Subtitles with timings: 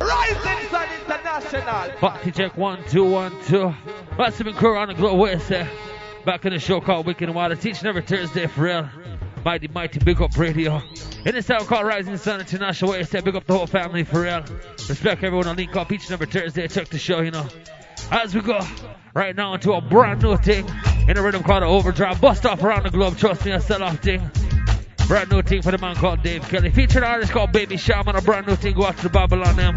[0.00, 1.90] Rising Sun International.
[1.98, 3.74] Party check one, two, one, two.
[4.18, 5.66] Massive crew around the globe, where is it?
[6.24, 7.60] Back in the show called Wicked and Wild.
[7.60, 8.88] Teaching every Thursday for real.
[9.44, 10.82] Mighty, mighty, big up radio.
[11.24, 13.24] In this town called Rising Sun International, where is it?
[13.24, 14.44] Big up the whole family for real.
[14.88, 16.66] Respect everyone on link up each and every Thursday.
[16.68, 17.46] Check the show, you know.
[18.10, 18.60] As we go
[19.14, 20.68] right now into a brand new thing
[21.08, 22.20] in a rhythm called Overdrive.
[22.20, 23.16] Bust off around the globe.
[23.16, 24.30] Trust me, a sell off thing.
[25.08, 26.70] Brand new thing for the man called Dave Kelly.
[26.70, 28.16] Featuring an artist called Baby Shaman.
[28.16, 28.74] A brand new thing.
[28.74, 29.76] Um, Watch the Babylon them.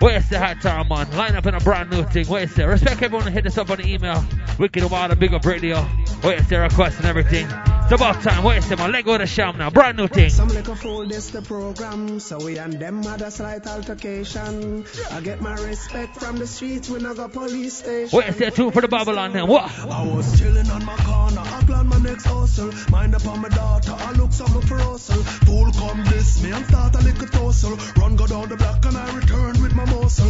[0.00, 1.16] Where's the hot time, uh, man?
[1.16, 2.26] Line up in a brand new thing.
[2.26, 4.24] Where's the respect everyone hit us up on the email.
[4.58, 5.82] Wicked Wild, big up radio.
[6.22, 7.46] Where's the request and everything.
[7.86, 8.42] It's about time.
[8.42, 8.90] Where's the man?
[8.90, 9.70] Let go the sham now.
[9.70, 10.28] Brand new thing.
[10.28, 14.84] Some little fool this the program, so we and them had a slight altercation.
[15.12, 18.08] I get my respect from the streets, we not go police station.
[18.10, 19.46] Where's the two for the Babylon then?
[19.46, 19.70] What?
[19.78, 22.72] I was chilling on my corner, I plan my next hustle.
[22.90, 25.22] Mind upon my daughter, I look something for hustle.
[25.22, 27.76] Fool come this me and start a little tussle.
[28.02, 30.28] Run go down the block and I return with my muscle.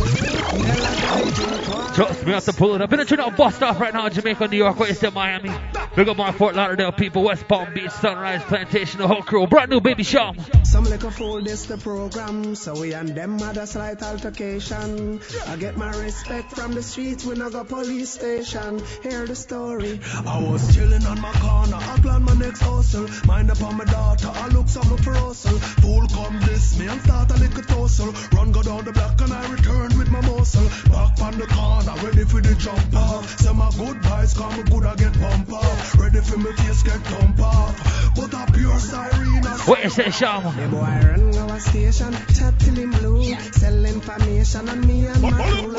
[1.94, 2.92] Trust me, I have to pull it up.
[2.92, 5.55] In the tune out bust off right now in Jamaica, New York, where's the Miami?
[5.94, 9.47] Big up my Fort Lauderdale people, West Palm Beach, Sunrise Plantation, the whole crew.
[9.47, 10.33] Brand new baby show.
[10.64, 15.20] Some little fool this the program, so we and them had a slight altercation.
[15.47, 18.83] I get my respect from the streets, we not go police station.
[19.03, 20.00] Hear the story.
[20.27, 23.06] I was chilling on my corner, I plan my next hustle.
[23.27, 25.58] Mind upon my daughter, I look something for hustle.
[25.58, 28.12] Fool come this me and start a little tussle.
[28.33, 30.69] Run go down the block and I return with my muscle.
[30.91, 33.38] Back on the corner, ready for the jump off.
[33.38, 35.98] Say my good boys come good, I get bump off.
[35.98, 38.15] Ready for me face get thump off.
[38.17, 39.42] But a pure siren.
[39.67, 43.34] Where's the boy run our station, chat till him blue.
[43.53, 45.73] Sell information on me and my crew.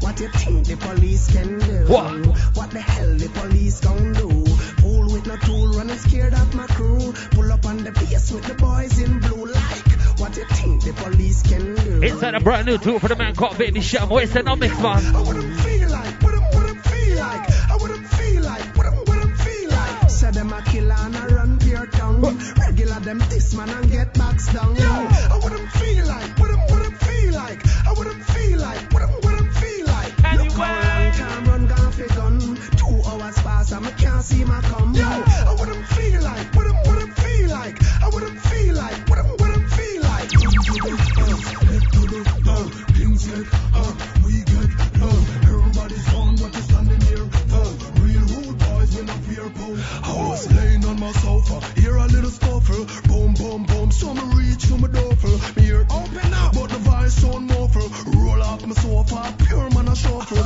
[0.00, 1.92] What you think the police can do?
[1.92, 2.26] What?
[2.56, 4.44] What the hell the police gon' do?
[4.82, 7.12] Fool with no tool, running scared of my crew.
[7.30, 9.46] Pull up on the base with the boys in blue.
[9.46, 12.02] Like, what you think the police can do?
[12.02, 14.08] Inside a brand new tour for the man called Baby Cham.
[14.10, 15.16] Where's the mix, man?
[15.16, 17.55] I wouldn't feel like, what what feel like.
[20.16, 20.34] Feel like.
[20.36, 22.38] Them a killer and a run pure tongue.
[22.58, 24.76] Regular them this man and get backs down.
[24.76, 27.66] Yo, I wouldn't feel like, what I'm, what I'm feel like.
[27.86, 30.12] I wouldn't feel like, what I'm, what I'm feel like.
[30.36, 32.40] Look how long time run gone for gun.
[32.76, 34.94] Two hours pass and I can't see my come.
[34.94, 37.82] Yo, I wouldn't feel like, what I'm, what I'm feel like.
[38.02, 40.30] I wouldn't feel like, what I'm, what I'm feel like.
[42.96, 43.65] Things get
[50.36, 52.84] I was laying on my sofa, hear a little scuffle.
[53.08, 55.32] Boom, boom, boom, so me reach for my duffel.
[55.56, 57.88] Me hear open up, but the voice sound muffle.
[58.12, 60.36] Roll off my sofa, pure man a shuffle.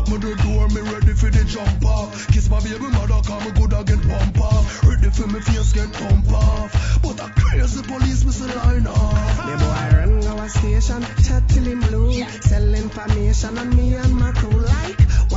[0.00, 2.26] Open the door, me ready for the jump off.
[2.28, 4.82] Kiss my baby mother, come me good I get bump off.
[4.88, 7.02] Ready for me face get thump off.
[7.02, 9.36] But a crazy police, me say line off.
[9.44, 12.24] The boy run our station, chat till him blue.
[12.40, 14.56] Sell information on me and my crew.
[14.56, 14.83] Like,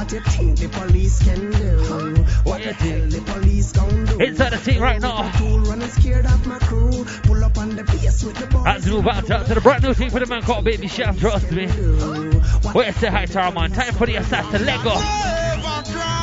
[0.07, 2.23] what you think the police can do?
[2.43, 4.19] What the hell the police gon' do?
[4.19, 5.29] Inside the team right now.
[5.37, 7.05] Tool running scared of my crew.
[7.23, 8.63] Pull up on the base with the boys.
[8.65, 11.19] As we move out to the brand new thing for the man called Baby Chef,
[11.19, 11.67] trust me.
[12.71, 13.71] Where's the high tower, man?
[13.71, 14.65] Time for the assassin.
[14.65, 16.16] Let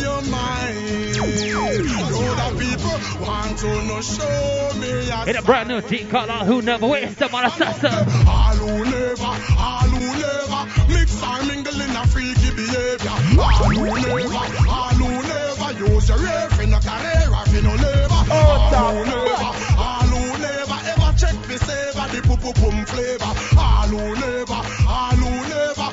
[0.00, 1.16] your mind.
[1.18, 6.30] Know that people want to know show me a In a brand new team called
[6.30, 6.86] All Who Never.
[6.86, 7.92] Where's the man assassin?
[8.26, 13.10] All who never, all who never mix and mingle in a freaky behavior.
[13.38, 17.74] All who never, all who never use your ear for no career or for no
[17.74, 18.22] labor.
[18.30, 22.84] Oh, all who never, all who never ever check for savor the poo poo pum
[22.86, 23.32] flavor.
[23.58, 25.88] All who never, all who never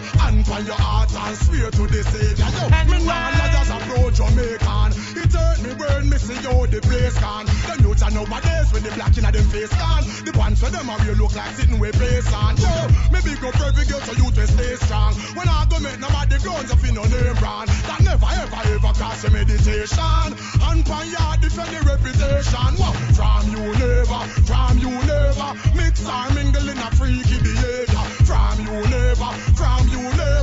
[0.49, 2.45] on your heart and swear to the savior.
[2.45, 4.91] Yo, me nah nah just approach Jamaican.
[5.17, 7.45] It hurt me burn me see how the place gone.
[7.65, 10.03] Them youths are nowadays with the black in them face gone.
[10.25, 12.57] The pants for them are real look like sitting with face on.
[12.57, 12.69] Yo,
[13.09, 15.13] me big up every girl so you to stay strong.
[15.33, 17.69] When I go make nobody grounds up in no name brand.
[17.89, 20.29] That never ever ever cross your meditation.
[20.61, 22.69] And pan yard defend the reputation.
[22.77, 22.93] What?
[23.17, 25.49] From you never, from you never.
[25.73, 28.05] Mix or mingle in a freaky behavior.
[28.29, 30.34] From you never, from you never.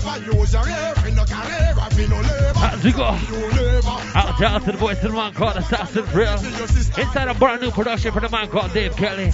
[2.65, 6.33] As we go out to, the voice of the man called Assassin Real.
[6.33, 9.33] Inside a brand new production for the man called Dave Kelly.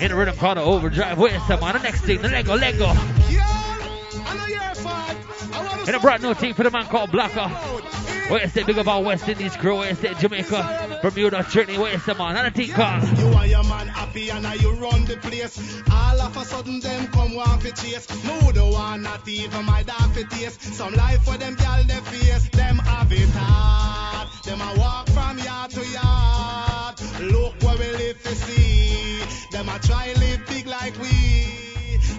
[0.00, 1.18] In a rhythm called Overdrive.
[1.18, 1.74] Where's the man?
[1.74, 2.94] The next thing, the Lego, Lego.
[5.88, 7.48] In a brand new team for the man called Blacker.
[8.28, 9.76] Where's the big about West Indies crew?
[9.76, 11.78] Where's the Jamaica, Bermuda, Trinity?
[11.78, 12.36] Where's the man?
[12.36, 13.04] And a team called.
[13.16, 15.80] You and your man happy and now you run the place.
[15.92, 18.08] All of a sudden them come want fi chase.
[18.24, 20.60] No the one not even my dog fi taste.
[20.60, 22.48] Some life for them gal they face.
[22.48, 24.28] Them have it hard.
[24.44, 27.32] Them a walk from yard to yard.
[27.32, 29.20] Look where we live to see.
[29.52, 31.65] Them a try live big like we.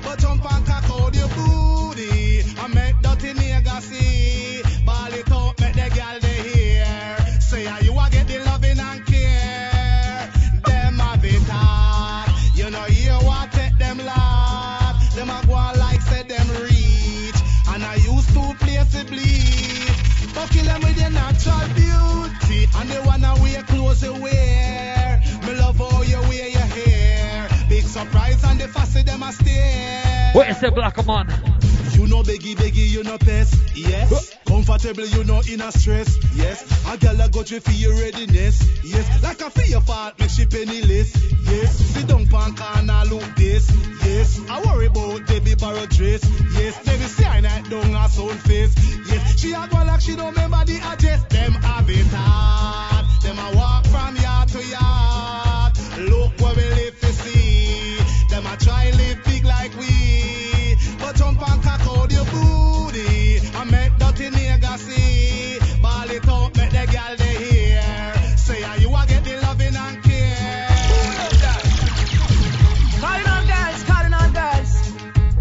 [0.08, 4.62] Go jump and cock out your booty and make dirty nigga see.
[4.86, 7.42] Ball it up, make the girl they hear.
[7.42, 10.32] Say how you a get the loving and care.
[10.64, 12.32] Them a bit hard.
[12.56, 14.96] You know you what take them lot.
[15.14, 19.92] Them a go like say them reach, And I used to play to bleed.
[20.34, 22.70] But kill them with your natural beauty.
[22.78, 24.77] And they wanna wear clothes away.
[28.78, 30.32] Fussy them a stare.
[30.34, 31.28] Where's the black man?
[31.94, 34.36] You know beggy beggy, you know pest, yes.
[34.46, 36.62] Comfortable, you know in a stress, yes.
[36.88, 39.24] A girl a go to for your readiness, yes.
[39.24, 41.10] Like a for your fault, make she penniless,
[41.50, 41.76] yes.
[41.76, 43.72] Sit down pan corner, look this,
[44.06, 44.40] yes.
[44.48, 46.84] I worry about Debbie borrow dress, yes.
[46.86, 48.76] Debbie see I night down her soul face,
[49.10, 49.40] yes.
[49.40, 51.24] She a go like she don't remember the address.
[51.34, 54.87] Them have it hard, them a walk from yard to yard.
[58.92, 60.76] Them a try live big like we.
[61.00, 65.60] But jump and cock out your booty and make dirty nigga see.
[65.82, 68.38] Ball it out, make the girl they hear.
[68.38, 70.68] Say how you a get the loving and care.
[73.00, 74.92] Calling on girls, calling on girls.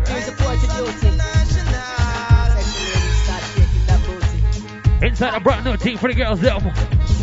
[0.08, 1.18] Here's a party duty.
[1.18, 5.06] Sexy ladies, start shaking that booty.
[5.06, 6.72] Inside a brand new team for the girls, them.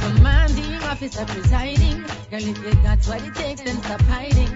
[0.01, 2.01] Commanding officer presiding.
[2.31, 4.52] Girl, if you got what it takes, then stop hiding.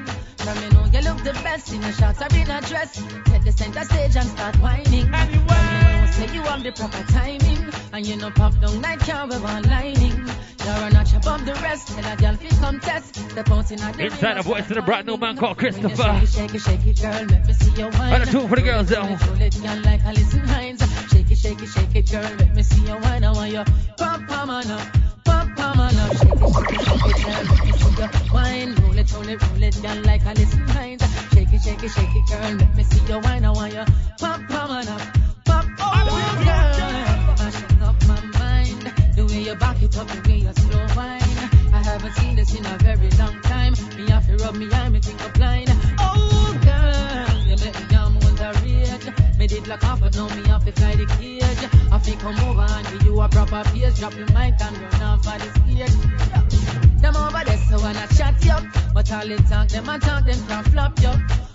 [0.47, 3.03] From you know you look the best in a short or in a dress.
[3.25, 5.13] Take the center stage and start whining.
[5.13, 7.67] And you know, say you have the proper timing.
[7.91, 10.15] And you know pop down like car with one lining.
[10.63, 11.89] You're a notch above the rest.
[11.89, 13.15] Tell a girl fi come test.
[13.31, 16.25] Step out in a Inside a voice the brand new man called Christopher.
[16.25, 17.25] Shake it, shake it, girl.
[17.25, 18.13] Let me see your wine.
[18.13, 21.11] And a tune for the girls, it, like Alison Hinds.
[21.11, 22.21] Shake it, shake it, shake it, girl.
[22.39, 23.25] Let me see your wine.
[23.25, 23.65] I want you
[23.97, 25.06] pop, pop, up.
[25.27, 27.45] Shake it, shake it, shake it, girl.
[27.55, 27.91] Me see.
[28.81, 31.03] Roll it, roll it, roll it, like Alison Hinds.
[31.33, 32.55] Shake it, shake it, shake it, girl.
[32.75, 33.01] Me see.
[33.13, 34.99] I
[35.45, 36.79] pop, oh, girl.
[37.37, 38.93] Mashing up my mind.
[39.15, 40.53] The way you back it up, the way you
[40.95, 41.21] wine.
[41.73, 43.73] I haven't seen this in a very long time.
[43.97, 45.69] Me have to rub me eye, me think I'm blind.
[45.99, 47.55] Oh, girl, you
[48.11, 48.21] me
[48.63, 49.07] rage.
[49.37, 51.86] Me did off, but now me have to the cage.
[52.07, 53.99] I come over and give you a proper pace.
[53.99, 57.01] Drop your mic and run off for the stage.
[57.01, 58.63] Them over there, so wanna chat you up.
[58.93, 61.11] But all the talk, them and talk, them can't flop you.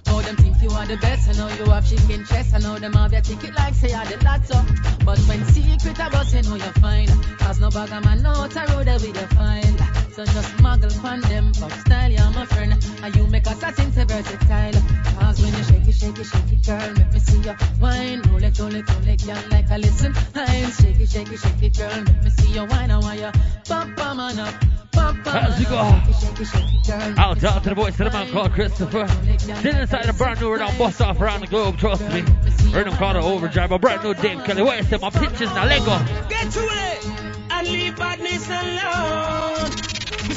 [0.06, 2.78] How them think you are the best, I know you have chicken chest, I know
[2.78, 5.04] them have your ticket like say you're the lotto.
[5.04, 7.08] But when secret about you know you're fine.
[7.38, 10.01] Cause no of man know how to road with your fine.
[10.12, 12.72] So just muggle on them, pop style, you're my friend.
[13.02, 14.82] And you make us a thing to versatile.
[15.18, 18.20] Cause when you shake it, shake it, shake it, girl, make me see your wine.
[18.28, 20.12] Roll it, roll it, roll it, girl, like a listen.
[20.34, 22.90] Hinds, shake it, shake it, shake it, girl, make me see your wine.
[22.90, 23.30] I want you
[23.64, 24.54] pop, pop, man up.
[24.92, 26.10] Pop, pop, How's it man go?
[26.10, 27.18] it, it.
[27.18, 29.08] Out, out to the voice to the man called Christopher.
[29.38, 32.22] Still inside a brand new rhythm bust off around the globe, trust me.
[32.70, 34.62] Rhythm called an overdrive, a brand new Dave Kelly.
[34.62, 35.00] Where's them?
[35.00, 35.98] My pictures now, let go.
[36.28, 39.91] Get to it and leave badness alone.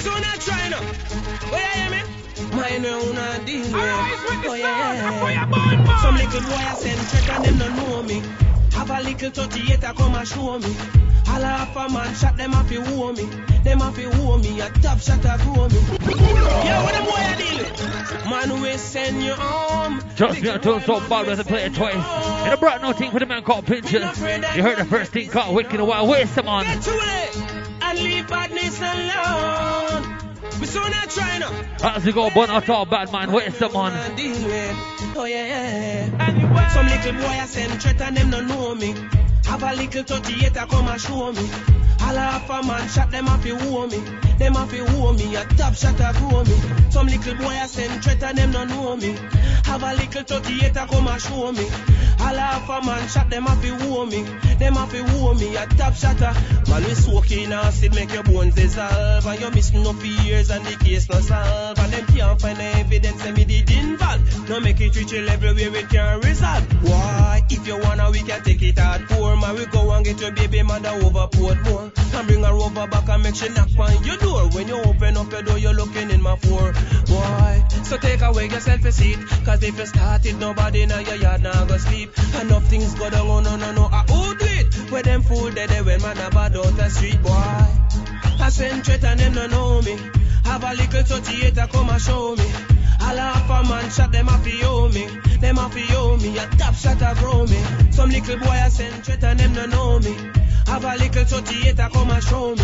[0.05, 0.81] We so not trying now.
[1.49, 2.01] Where you hear me?
[2.55, 3.65] Mine own a deal.
[3.73, 5.49] Oh yeah.
[5.51, 8.21] Oh, Some little boy I send threat and them don't know me.
[8.73, 10.75] Have a little 38 a come and show me.
[11.27, 13.23] All half a man shot them off you woo me.
[13.63, 14.61] Them off you woo me.
[14.61, 15.79] A top shot a grow me.
[15.79, 18.29] Yo, what them boy I deal with?
[18.29, 20.03] Man we send you home.
[20.15, 21.95] Trust me, I told so bad when I play it twice.
[21.95, 24.21] And a brand new thing for the man called Pinchers.
[24.21, 26.05] You heard the first thing called Wicked a while.
[26.05, 26.63] Where's them on?
[26.63, 27.54] Get to it
[27.85, 30.17] and leave badness alone.
[30.59, 31.51] We so not trying now.
[31.81, 32.29] How's it go?
[32.29, 33.31] Burn out all bad man.
[33.31, 33.57] Where's?
[33.59, 35.15] Deal with.
[35.17, 36.69] Oh yeah, yeah.
[36.69, 38.95] Some little boy I send threat and them don't know me.
[39.45, 41.49] Have a little 38 a come and show me.
[42.05, 43.97] All half a man shot them off you woo me.
[44.37, 45.35] Them off you woo me.
[45.35, 46.55] A top shot a grow me.
[46.91, 49.17] Some little boy I send threat and them don't know me.
[49.65, 51.65] Have a little 38 a come and show me.
[52.19, 54.21] All half a man shot them off you woo me.
[54.59, 55.55] Them off you woo me.
[55.55, 56.33] A top shot a
[56.69, 59.25] man we soak in acid make your bones dissolve.
[59.25, 61.79] And you miss no fears and the case no solve.
[61.79, 64.49] And them can't find no evidence that me did involve.
[64.49, 66.63] No make it reach a level where it can resolve.
[66.83, 67.41] Why?
[67.49, 69.39] If you wanna, we can take it hardcore.
[69.41, 71.94] Man, we go and get your baby mother over Portmore.
[71.97, 74.49] And bring her over back and make she knock on your door.
[74.49, 76.73] When you open up your door, you're looking in my four.
[77.07, 77.65] Why?
[77.83, 79.19] So take away your selfie seat.
[79.45, 82.11] Cause if you start it, nobody in your yard now go sleep.
[82.41, 83.85] Enough things go down, oh no, no, no.
[83.91, 84.91] I who do it?
[84.91, 87.31] Where them fool dead, they when man about out the street, boy.
[87.31, 89.97] I send threat and them don't know me.
[90.45, 92.45] Have a little 38 a come and show me.
[93.01, 95.07] All half a man shot them off you me.
[95.39, 96.37] Them off you me.
[96.37, 97.61] A top shot a grow me.
[97.91, 100.44] Some little boy I send threat and them don't know me.
[100.67, 102.63] Have a little 38 a come and show me.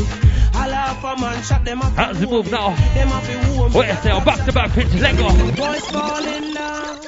[0.54, 2.76] All half a man shot them off How's the move now?
[2.94, 3.74] Them off you me.
[3.74, 4.24] Where's oh, them?
[4.26, 5.02] Back to back Pinchers.
[5.02, 5.28] Let go.
[5.56, 7.00] Boys falling down.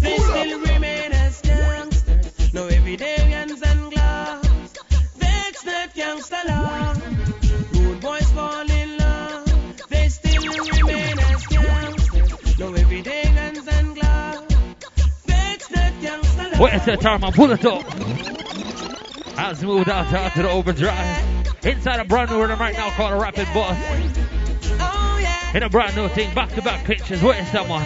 [0.00, 2.54] They still remain as gangsters.
[2.54, 4.74] No everyday hands and gloves.
[5.16, 6.94] Vex not gangster law.
[7.74, 9.88] Rude boys fall in love.
[9.88, 12.58] They still remain as gangsters.
[12.58, 14.54] No everyday hands and gloves.
[15.26, 16.58] Vex not gangster law.
[16.58, 17.24] Where's the time?
[17.24, 18.47] I pull it up.
[19.38, 21.64] How's the move down to, to the overdrive?
[21.64, 23.76] Inside a brand new rhythm right now called a Rapid Boss.
[24.80, 25.52] Oh.
[25.54, 27.22] In a brand new thing, back to back pictures.
[27.22, 27.84] Wait, someone.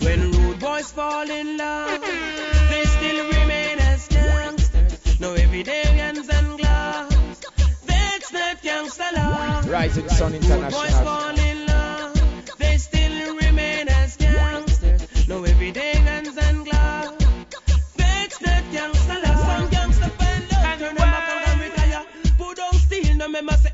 [0.00, 5.18] When rude boys fall in love, they still remain as gangsters.
[5.18, 7.40] No everyday guns and gloves.
[7.86, 9.70] That's not gangster love.
[9.70, 11.61] Rising Sun International.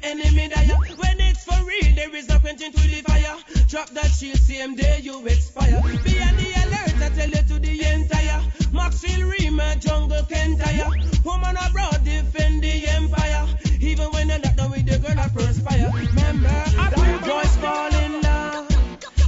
[0.08, 0.68] Enemy die.
[0.96, 3.36] When it's for real, there is no quenching to the fire.
[3.68, 5.82] Drop that shield, same day you expire.
[6.04, 8.40] Be on the alert, I tell you to the entire.
[8.72, 10.88] Maxfield Rima, jungle Kentire.
[11.24, 13.46] Woman abroad, defend the empire.
[13.80, 15.90] Even when you're not done with the girl, that perspire.
[15.94, 16.56] Remember,
[16.96, 18.68] rude boys fall in love.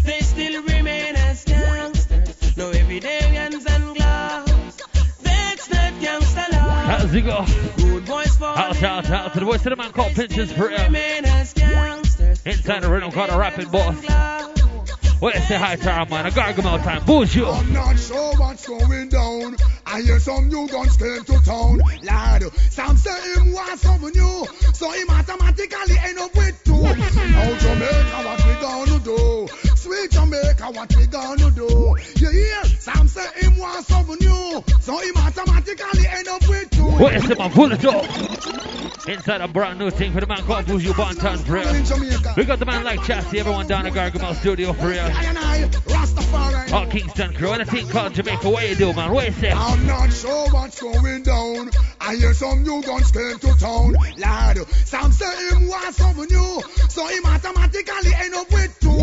[0.05, 2.57] They still remain as gangsters.
[2.57, 4.83] No everyday guns and gloves.
[5.23, 6.87] That's not gangster love.
[6.91, 8.00] How's it
[8.43, 10.83] Out, out, out to the voice of the man called Pinchers for real.
[10.85, 12.43] remain as gangsters.
[12.47, 13.97] Inside the rhythm called a Rapid Boss.
[15.21, 16.25] Wait, say hi to our man.
[16.25, 17.05] A Gargamel time.
[17.05, 17.45] Bullshit.
[17.45, 19.57] I'm not sure what's going down.
[19.85, 21.83] I hear some new guns came to town.
[22.03, 24.47] Lad, some say him want some new.
[24.73, 26.81] So he automatically end up with two.
[26.81, 29.49] Now Jamaica, what we gonna do?
[29.77, 31.97] Sweet Jamaica, what we gonna do?
[32.17, 32.65] You hear?
[32.65, 34.65] Some say him want some new.
[34.81, 36.70] So he automatically end up with
[37.01, 37.07] two.
[37.07, 38.41] Wait, say man, it up.
[39.09, 42.35] Inside a brand new thing for the man called Buju Banton real.
[42.37, 46.73] We got the man like Chassis, everyone down at Gargamel Studio for Rastafari.
[46.73, 48.49] All Kingston crew and a thing called Jamaica.
[48.49, 49.13] What you do, man?
[49.13, 49.51] What you say?
[49.51, 51.71] I'm not sure what's going down.
[52.01, 53.97] I hear some new guns came to town.
[54.19, 56.63] Lad, some say him want some new.
[56.89, 58.99] So him automatically end up with two.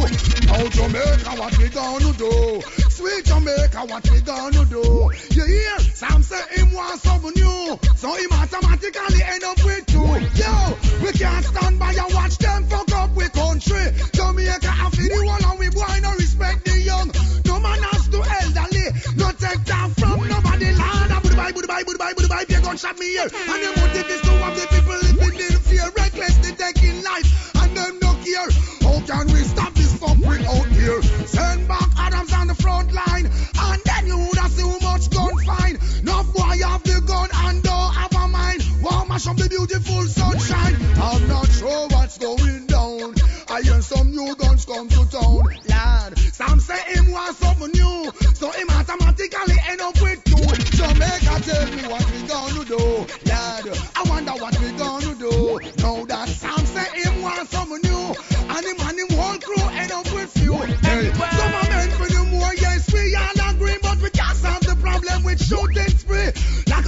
[0.46, 2.62] Now Jamaica, what we gonna do?
[2.98, 5.12] Sweet Jamaica, what we gonna do?
[5.30, 5.78] You hear?
[5.94, 7.78] Some say him want some new.
[7.96, 10.02] So him automatically end up with two.
[10.02, 13.94] Yo, we can't stand by and watch them fuck up with country.
[14.18, 17.12] Jamaica, I feel the one and we boy no respect the young.
[17.46, 18.90] No man has to elderly.
[19.16, 20.74] No take down from nobody.
[20.74, 22.46] Lord, I buy, would buy, would buy.
[22.46, 23.30] Be gunshot me here.
[23.30, 27.78] And the motive is to have the people living in fear, recklessly taking life, and
[27.78, 28.50] them no care.
[28.82, 31.02] How can we stop fuckery out here?
[31.28, 35.38] Send back Adams on the front line, and then you would have see much gun
[35.46, 35.80] fine.
[36.04, 38.64] No boy have the gun and don't have a mind.
[38.82, 40.76] Wow, mash up the beautiful sunshine.
[41.02, 43.16] I'm not sure what's going down.
[43.50, 46.18] I hear some new guns come to town, lad.
[46.20, 47.77] Some say him want something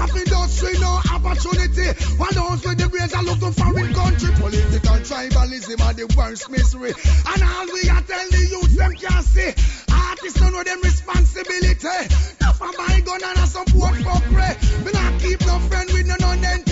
[0.02, 1.90] of industry, no opportunity.
[2.18, 4.32] While those with the brains are looking for in country.
[4.40, 6.94] Political tribalism are the worst misery.
[7.28, 9.52] And all we are tell the youth them can't see.
[9.92, 12.00] Artists don't know them responsibility.
[12.42, 14.56] Not for buy gun and a support for pray.
[14.86, 16.69] Me not keep no friend with no non-entity.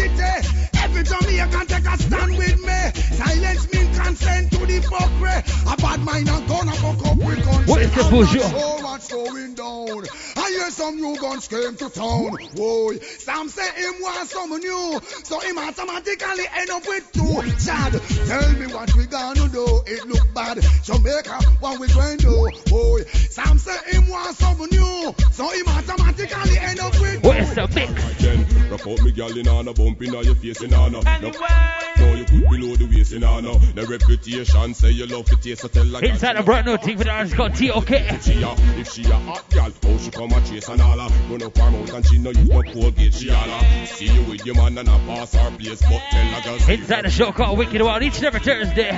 [1.11, 3.01] Every Jamaican take a stand with me.
[3.15, 5.73] Silence mean consent to the fuckery.
[5.73, 7.65] A bad mind and gonna fuck up with country.
[7.65, 8.81] What is the I'm bullshit?
[8.81, 10.03] not sure going down.
[10.37, 12.37] I hear some new guns came to town.
[12.55, 17.41] Whoa, some say him want some new, so him automatically end up with two.
[17.65, 17.93] Chad,
[18.27, 19.81] tell me what we gonna do.
[19.87, 20.59] It look bad.
[20.83, 22.49] Jamaica, what we going to do?
[22.69, 22.99] Whoa,
[23.29, 27.27] some say him want some new, so him automatically end up with two.
[27.27, 28.21] What is the mix?
[28.21, 32.13] Then rock out me gal in on a bump in your face in on No,
[32.13, 35.67] you put below the waist in on The reputation say you love it taste so
[35.67, 37.91] tell Inside a brand new thing for the artist called TOK.
[37.91, 40.81] if she a, if she a hot gal, how oh, she come a chase and
[40.81, 43.87] all a Run up her mouth and she no use no Colgate, she all a
[43.87, 47.05] See you with your man and a pass her place But tell a girl Inside
[47.05, 48.89] a show called Wicked Wild each and every Thursday.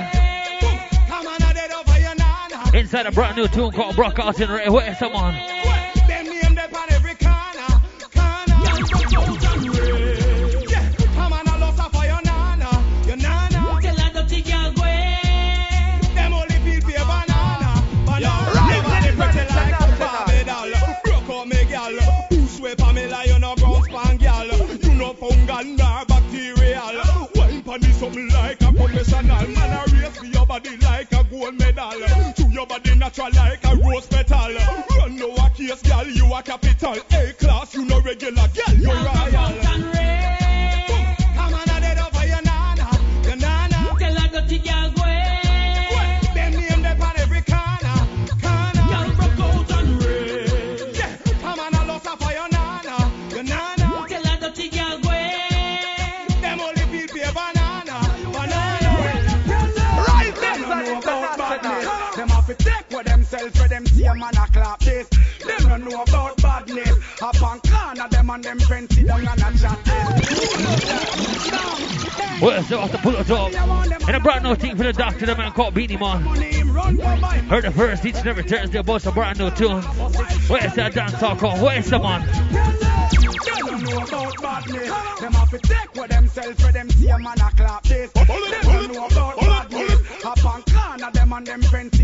[1.08, 2.76] Come on, I dead over your nana.
[2.76, 4.68] Inside a brand new tune called Brock Out in Ray.
[4.68, 5.34] Where someone?
[28.80, 29.48] Professional.
[29.48, 31.90] Man a race for your body like a gold medal.
[32.36, 34.54] To your body natural like a rose petal.
[34.96, 36.96] Run no a case, gal, you a capital.
[37.12, 39.19] A class, you no regular, gal, you royal.
[68.50, 70.40] Them and them friends sit down and a chat this.
[72.42, 73.52] Well, so off the pull it up.
[74.08, 76.22] And I brought no thing for the doctor, the man called Beenie Man.
[77.48, 79.84] Heard the first each and every Thursday about some brand new tunes.
[80.48, 81.60] Where's that dance talk on?
[81.60, 82.26] Where's the man?
[82.26, 85.20] They don't know about badness.
[85.20, 88.10] Them have to take what themselves for them see a man a clap this.
[88.10, 90.24] They don't know about badness.
[90.24, 91.99] Up on corner, them and them friends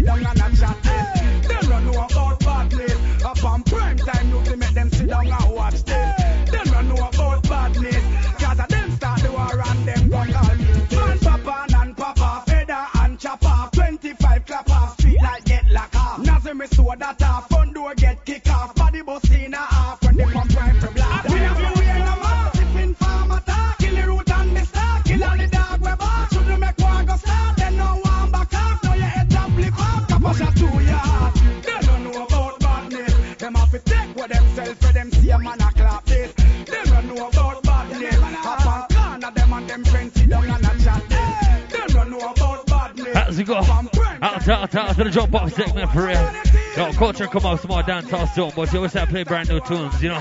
[44.49, 46.33] Out, out, out to the jump off segment for real.
[46.77, 49.25] Yo, culture come out some more dance house soon, but you always have to play
[49.25, 50.21] brand new tunes, you know.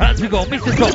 [0.00, 0.88] As we go, mix this up.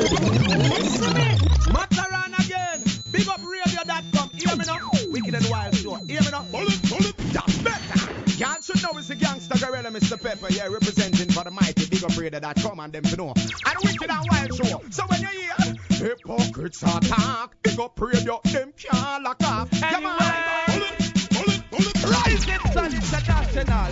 [1.72, 2.82] Mataran again.
[3.10, 4.30] Big up radio.com.
[4.34, 4.90] Hear me now?
[5.08, 5.94] Wicked and Wild Show.
[5.94, 6.42] Hear me now?
[6.50, 7.16] Bullet, bullet.
[7.32, 8.12] That's better.
[8.36, 10.22] Y'all should know it's a gangster gorilla, Mr.
[10.22, 10.52] Pepper.
[10.52, 13.28] Yeah, representing for the mighty big up radio.com and them to know.
[13.28, 14.82] And the Wicked and Wild Show.
[14.90, 19.67] So when you hear hypocrites attack, big up radio, them can't lock off.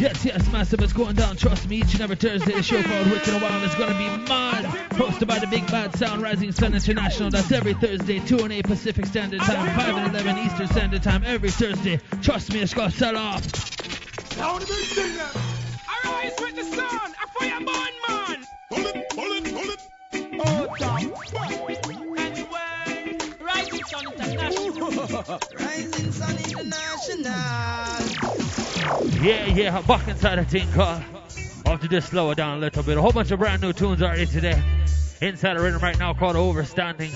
[0.07, 0.81] Yes, yes, massive.
[0.83, 1.35] It's going down.
[1.37, 3.99] Trust me, each and every Thursday, a show called Wicked and Wild is going to
[3.99, 4.65] be mad.
[4.91, 7.29] Hosted by the Big Bad Sound Rising Sun International.
[7.29, 11.25] That's every Thursday, 2 and 8 Pacific Standard Time, 5 and 11 Eastern Standard Time.
[11.27, 11.99] Every Thursday.
[12.23, 13.43] Trust me, it's going to sell off.
[14.39, 18.47] Arise with the sun, I fight a fireborn man.
[18.71, 19.89] Bullet, bullet, bullet.
[20.47, 21.86] Oh, Anyway, Rising
[25.59, 27.33] Rising Sun International.
[29.23, 31.03] Yeah, yeah, back inside the thing car.
[31.65, 32.99] To just slow it down a little bit.
[32.99, 34.63] A whole bunch of brand new tunes already today.
[35.23, 37.15] Inside the rhythm right now called Overstanding.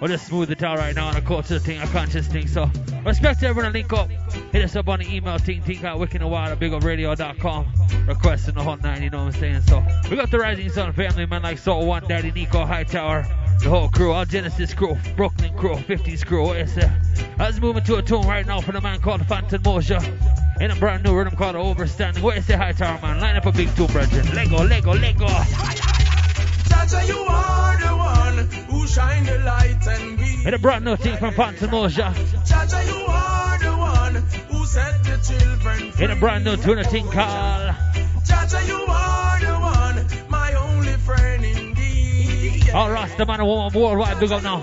[0.00, 2.48] We'll just smooth it out right now on a culture thing, a conscious thing.
[2.48, 2.70] So,
[3.04, 4.08] respect to everyone link up.
[4.52, 7.66] Hit us up on the email, ting ting at wicked wild at bigupradio.com.
[8.08, 9.60] Requesting the hot 90, you know what I'm saying?
[9.62, 13.26] So, we got the Rising Sun family, man, like Soul One, Daddy Nico, Hightower,
[13.60, 17.38] the whole crew, our Genesis crew, Brooklyn crew, 50s crew, ASF.
[17.38, 20.60] Let's move into a tune right now for the man called Fantan Mojah.
[20.60, 22.22] In a brand new rhythm called Overstanding.
[22.22, 23.20] Where is the Hightower, man?
[23.20, 24.26] Line up a big tune, brethren.
[24.34, 25.26] Lego, Lego, Lego.
[29.84, 30.46] And we.
[30.46, 32.14] In a brand new thing from Fantan Mojah.
[32.44, 34.14] Jaja, you are the one
[34.48, 36.04] who set the children free.
[36.04, 37.74] In a brand new tune, a thing called.
[38.24, 42.70] Jaja, you are the one, my only friend indeed.
[42.70, 44.60] All Rasta man and woman worldwide, big up now.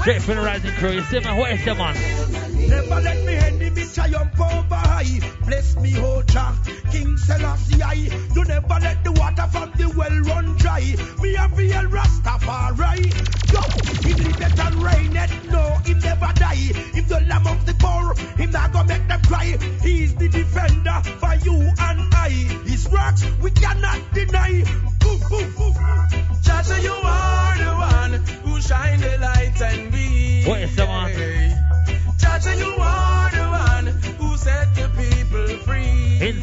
[0.00, 0.92] Straight from the rising crew.
[0.92, 1.20] You see?
[1.20, 2.53] Where's the man?
[2.74, 5.20] Never let me enemy triumph over high.
[5.46, 6.54] Bless me, hold Jah,
[6.90, 7.80] King Selassie.
[7.80, 7.94] I.
[8.34, 10.96] You never let the water from the well run dry.
[11.22, 12.98] Me a real Rastafari.
[13.54, 13.62] Yo,
[14.08, 15.30] him live it and reign it.
[15.52, 16.72] No, him never die.
[16.96, 18.14] Him the lamb of the poor.
[18.36, 19.56] Him not gonna make them cry.
[19.80, 20.28] He's the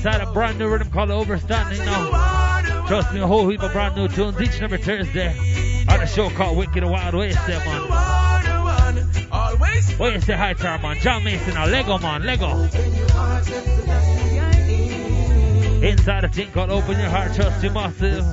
[0.04, 2.88] Inside a brand new rhythm called Overstanding now.
[2.88, 5.30] Trust me, a whole heap of brand new tunes each and every Thursday.
[5.88, 7.14] On a show called Wicked and Wild.
[7.14, 7.82] Where's the You man?
[7.92, 9.28] are the one.
[9.32, 9.94] Always.
[10.00, 10.26] Where's
[10.82, 10.98] man?
[11.02, 12.64] John Mason, now Lego man, Lego.
[15.86, 18.26] Inside a thing called Open Your Heart, Trust You Massive.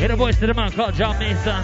[0.00, 1.62] Hit a voice to the man called John Mason.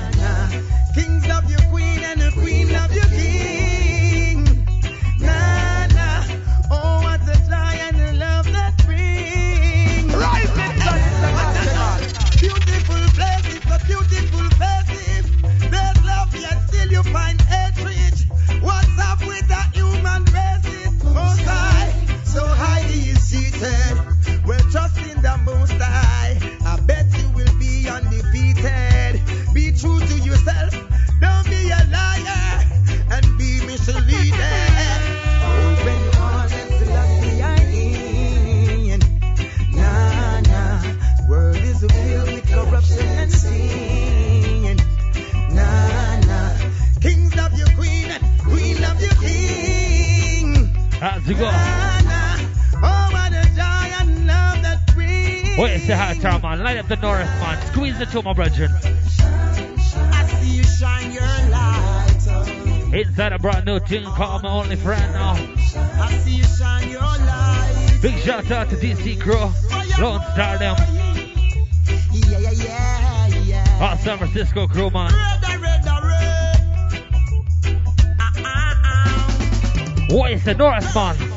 [56.97, 57.67] The Norris man.
[57.69, 58.71] Squeeze the two, my brethren.
[58.71, 62.93] I see you shine your light.
[62.93, 65.37] Inside a brand new tune called My Only Friend now.
[68.03, 69.51] Big shout out to DC Crew.
[70.03, 70.77] Lone Star them.
[73.81, 75.13] All San Francisco crew, man.
[75.13, 76.13] Red, red, red.
[80.11, 81.32] What is the Norris man?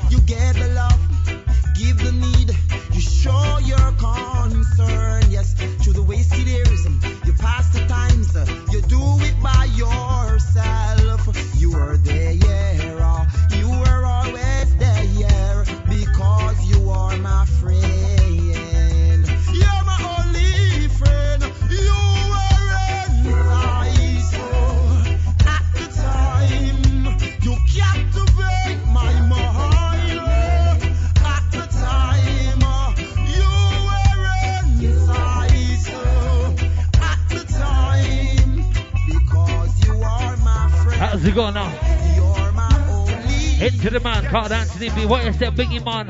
[44.79, 45.05] Man called Anthony B.
[45.05, 46.07] What is that biggie man?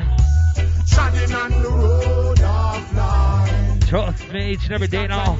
[0.87, 3.89] Treading on the road of life.
[3.89, 5.37] Trust me each and every day now.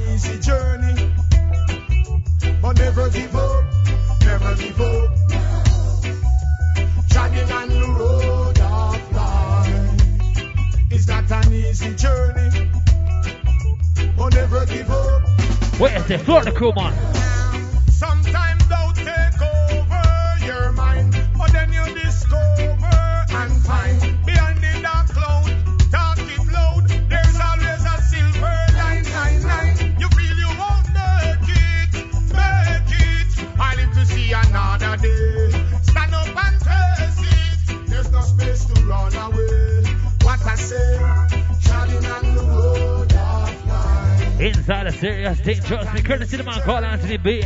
[46.65, 47.43] Called Anthony B.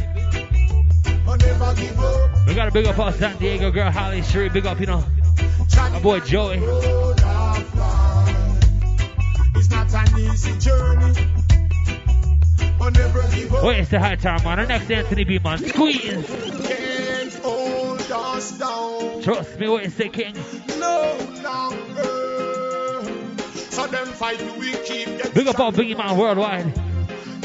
[2.48, 4.54] We got a big up our San Diego girl, Holly Sheree.
[4.54, 5.04] Big up, you know,
[5.76, 6.56] my boy Joey.
[9.56, 11.14] It's not an easy journey.
[13.60, 14.60] What is the high time man?
[14.60, 15.58] Our next Anthony B man.
[15.58, 16.26] Squeeze.
[16.66, 19.68] Can't hold us down Trust me.
[19.68, 20.34] What is the king?
[20.80, 23.04] no longer.
[23.52, 26.74] So them fight we keep Big up our biggie man worldwide.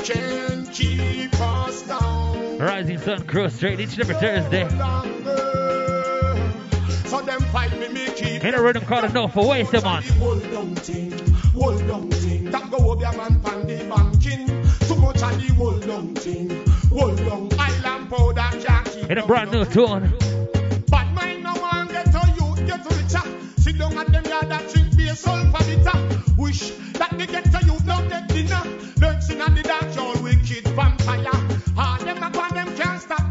[0.04, 4.68] Can't keep us down Rising Sun Crew straight each and every Thursday.
[7.08, 10.02] So them fight me, me keep In a rhythm called Enough for Waste man.
[10.02, 11.12] Hold down thing,
[11.52, 12.50] hold down thing.
[12.50, 14.46] That go up man pan the banking.
[14.88, 17.48] Too much of the hold down thing, hold down.
[17.58, 20.12] Island powder can't keep In a brand new tune.
[20.88, 23.60] Bad mind no one get to you, get to richer.
[23.60, 26.34] Sit down at them yard that drink beer, sulfur bitter.
[26.36, 28.62] Wish that they get to you, don't get dinner.
[28.96, 30.13] Lurking at the dark,
[30.74, 31.30] vampire.
[31.76, 33.24] Ah, them a them can't stop.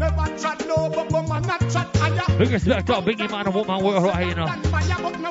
[0.00, 2.38] Never trod low, but woman not trod higher.
[2.38, 4.48] Big respect to our biggie man and woman worldwide, you know.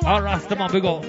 [0.04, 1.04] All Rasta man, big up.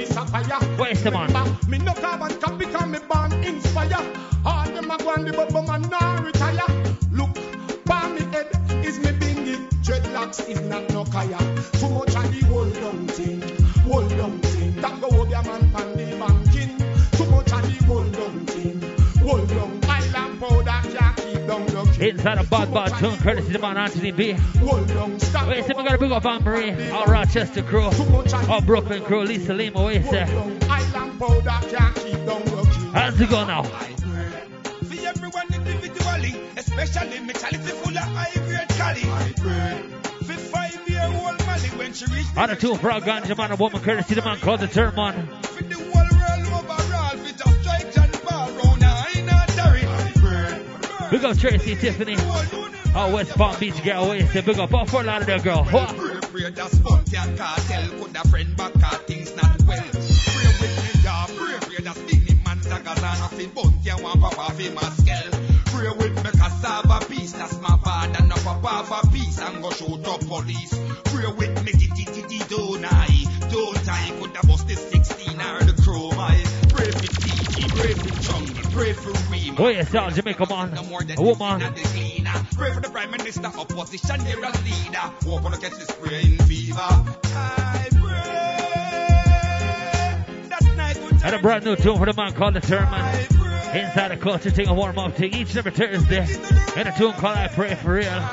[0.79, 1.57] Waste man.
[1.69, 4.01] Me no carbon copy me born inspire.
[4.43, 6.65] All them a go and the bubble man now retire.
[7.11, 8.49] Look, me head
[8.83, 9.57] is me bingy.
[9.85, 11.37] Dreadlocks is not no kaya.
[11.73, 13.41] Too much of the hold down thing,
[13.83, 14.75] hold down thing.
[14.81, 16.77] That go up your man pan the banking.
[17.11, 18.81] Too much of the hold down thing,
[19.19, 19.80] hold down.
[22.01, 24.31] Inside a bad bad tune, courtesy the man Anthony B.
[24.31, 25.47] Hold down, stop.
[25.47, 27.91] Wait, say we gotta big up Anne Marie, all Rochester crew,
[28.49, 30.23] all Brooklyn crew, Lisa Lima, wait, say.
[30.23, 32.91] Island powder can't keep down no king.
[32.91, 33.61] How's it going now?
[33.61, 39.01] For everyone individually, especially me chalice full of high grade cali.
[40.25, 43.51] For five year old Molly when she reached On a tune for our ganja man
[43.51, 44.95] and woman, courtesy the man called the term
[51.11, 52.15] Big up Tracy Tiffany,
[52.95, 55.05] all West Palm Beach girl, say big up all Fort
[55.43, 55.67] girl.
[55.69, 56.51] Wha- Pray, your
[57.35, 59.83] cartel, could a friend back, car things not well.
[59.83, 61.01] Pray with me,
[61.35, 62.59] pray, pray, him, man,
[63.83, 65.31] you want papa fi scale.
[65.65, 66.31] Pray with me,
[67.09, 67.77] piece, that's my
[68.61, 70.79] papa peace, and go shoot up police.
[71.11, 71.71] Pray with me,
[72.47, 76.41] don't I, don't I, could have bust the 16 or the chrome I.
[76.69, 79.61] Pray for TG, pray for jungle, pray for Rima.
[79.61, 81.61] Wait, it's all Jamaica man, No more than a woman.
[82.55, 84.99] Pray for the prime minister, opposition, they're a leader.
[85.25, 86.79] Hope on catch the spraying fever.
[86.79, 88.31] I pray
[90.49, 92.93] that night And a brand new tune for the man called the term.
[93.73, 96.27] Inside the culture thing, a warm up thing, each and every Thursday.
[96.75, 98.23] And a tune called I Pray for Real.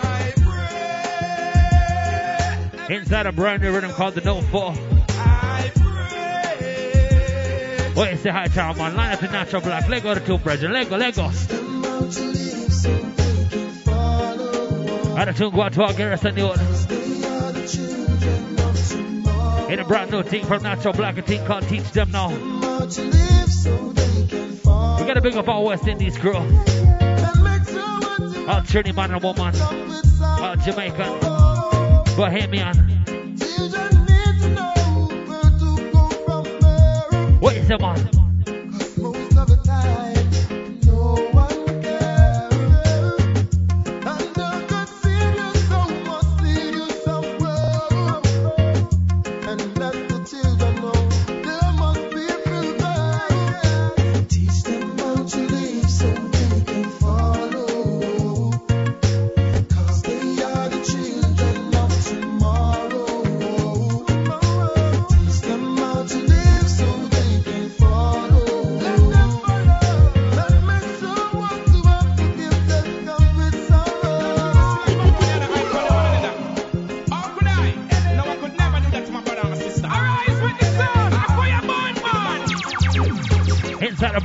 [2.90, 4.74] Inside a brand new rhythm called the No Fall.
[7.98, 8.12] I pray.
[8.12, 8.96] Wait, say hi to our man.
[8.96, 9.88] Line up the natural black.
[9.88, 10.72] Lego the two brethren.
[10.72, 11.24] Lego, Lego.
[15.16, 16.86] And the tune go out to our and the others.
[19.70, 22.30] In a brand new thing from Natural Black, a thing called Teach Them Now.
[24.98, 26.36] We gotta big up our West Indies crew.
[26.36, 26.48] All
[28.62, 29.54] Trinity man and woman.
[30.22, 31.20] All Jamaican.
[32.16, 32.97] Bohemian.
[37.40, 38.17] What is the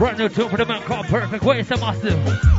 [0.03, 1.45] brand new tune for the man called Perfect.
[1.45, 2.52] What is the massive?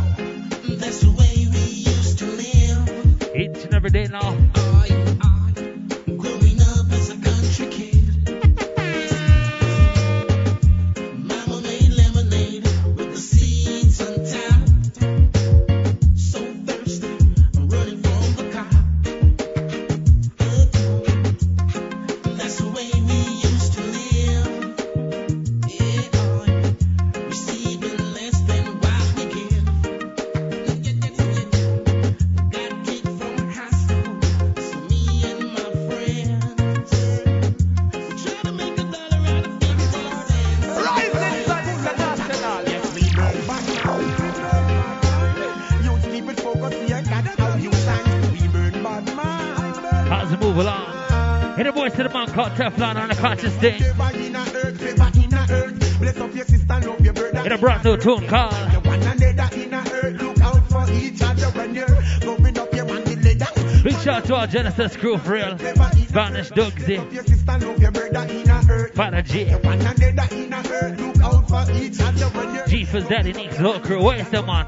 [61.54, 61.86] When you're
[62.20, 63.82] going up your man the ladder.
[63.82, 65.58] Big shout out to our Genesis crew for real.
[65.58, 68.88] Spanish Dugsy, Your sister, love your brother in a.
[68.94, 72.66] Father G, The one another in a earth, look out for each other when you're
[72.66, 74.02] G for Daddy Nick's whole crew.
[74.02, 74.66] What is the man?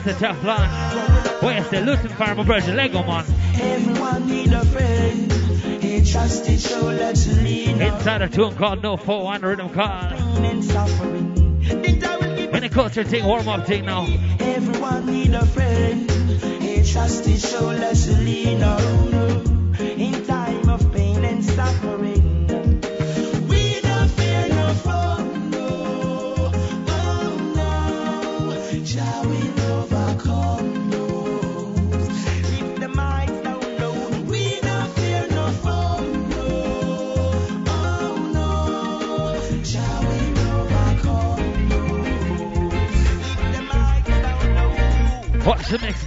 [0.00, 1.42] Out to the voice of Teflon.
[1.42, 2.72] What is the Lutan my brother?
[2.72, 3.24] Lego man.
[3.54, 5.32] Everyone need a friend.
[5.84, 7.94] A trusted shoulder to lean on.
[7.94, 10.10] Inside a tune called No 4 Rhythm call.
[10.10, 11.62] Pain and suffering.
[11.62, 14.06] Think I will give In the culture thing, warm up thing now.
[14.38, 19.39] Everyone need a friend, a trusted shoulder to lean on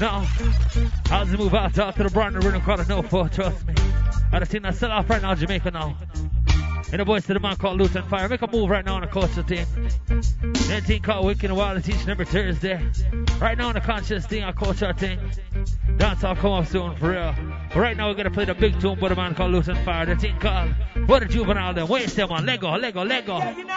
[0.04, 0.28] now.
[1.12, 3.74] It move out, out to the brand new rhythm called No 4, trust me.
[4.34, 5.96] And the thing that's still off right now, Jamaica now.
[6.92, 8.30] And the voice to the man called Lutan Fyah.
[8.30, 9.66] Make a move right now on the culture thing.
[10.68, 12.86] That thing called Wicked and Wild teaching every Thursday.
[13.40, 15.20] Right now on the conscious thing, I our culture thing.
[15.98, 17.34] Dance all come up soon for real.
[17.74, 20.06] But right now we're gonna play the big tune by the man called Lutan Fyah.
[20.06, 20.76] The thing called
[21.08, 21.88] What a Juvenile then.
[21.88, 23.38] Wait them on Lego, Lego, Lego.
[23.38, 23.73] Yeah, you know,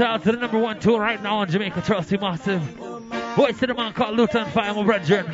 [0.00, 2.62] Out to the number one tune right now in Jamaica, trust me massive.
[3.36, 5.26] Voice to the man called Lutan Fyah, my brethren.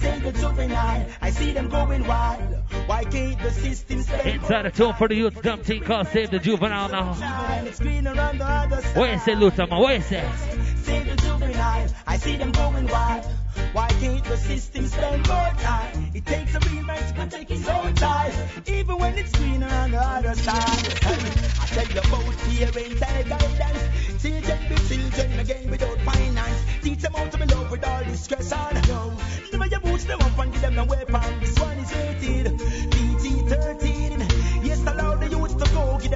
[0.00, 2.40] The I see them going wild.
[2.86, 4.34] Why can't the system stay?
[4.34, 7.16] Inside a tune for the youth, dumb team called Save the Juvenile now.
[7.20, 8.96] And it's greener on the other side.
[8.96, 9.78] What you say, Luton, man?
[9.78, 10.30] What you say?
[10.76, 13.26] Say the juvenile, I see them going wild.
[13.74, 16.12] Why can't the system spend more time?
[16.14, 18.32] It takes a real man to protect his own child,
[18.68, 21.02] even when it's greener on the other side.
[21.02, 24.22] I tell you about parental guidance.
[24.22, 26.62] Children be children again without finance.
[26.82, 29.12] Teach them how to be loved with all distress and no.
[29.52, 31.40] Never you boost them up and give them no weapon.
[31.40, 32.56] This one is rated
[32.92, 34.64] PG-13.
[34.64, 35.98] Yes, allow the youth to go.
[36.00, 36.13] get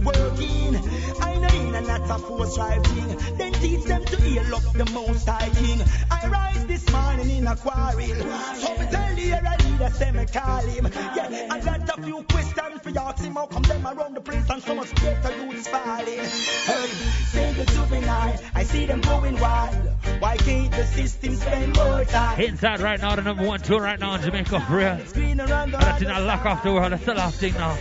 [0.00, 0.76] working.
[1.20, 3.16] I know in and not a force driving.
[3.38, 5.82] Then teach them to heal up the most high king.
[6.10, 8.00] I rise this morning in a quarrel.
[8.00, 10.88] So me tell the area leader, say me call him.
[11.16, 13.16] Yeah, I got a few questions for y'all.
[13.16, 16.06] See how come them around the place and so much better youths falling.
[16.06, 16.88] Hey,
[17.32, 19.90] say the juvenile, I see them going wild.
[20.18, 22.40] Why can't the system spend more time?
[22.40, 24.96] Inside right now, the number one tour right now in Jamaica for real.
[24.96, 27.76] That's in a lock off the world, that's the last thing now.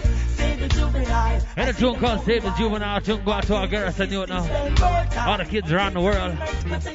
[1.58, 4.26] And a tune called Save the Juvenile, tune go out to our girls and you
[4.26, 4.42] now.
[5.26, 6.38] All the kids around the world.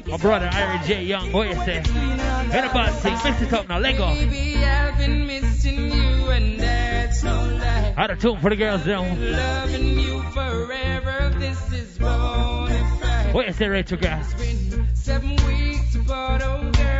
[0.06, 1.02] My brother, Irie J.
[1.04, 1.78] Young, what you say?
[1.78, 4.12] And a bad thing, mix it up now, let go.
[4.12, 7.94] Baby, I've been missing you and that's no lie.
[7.96, 9.32] Out of tune for the girls down.
[9.32, 13.34] Loving you forever, this is bona fide.
[13.34, 14.34] What you say, Rachel Grass?
[14.94, 16.99] Seven weeks apart, oh girl,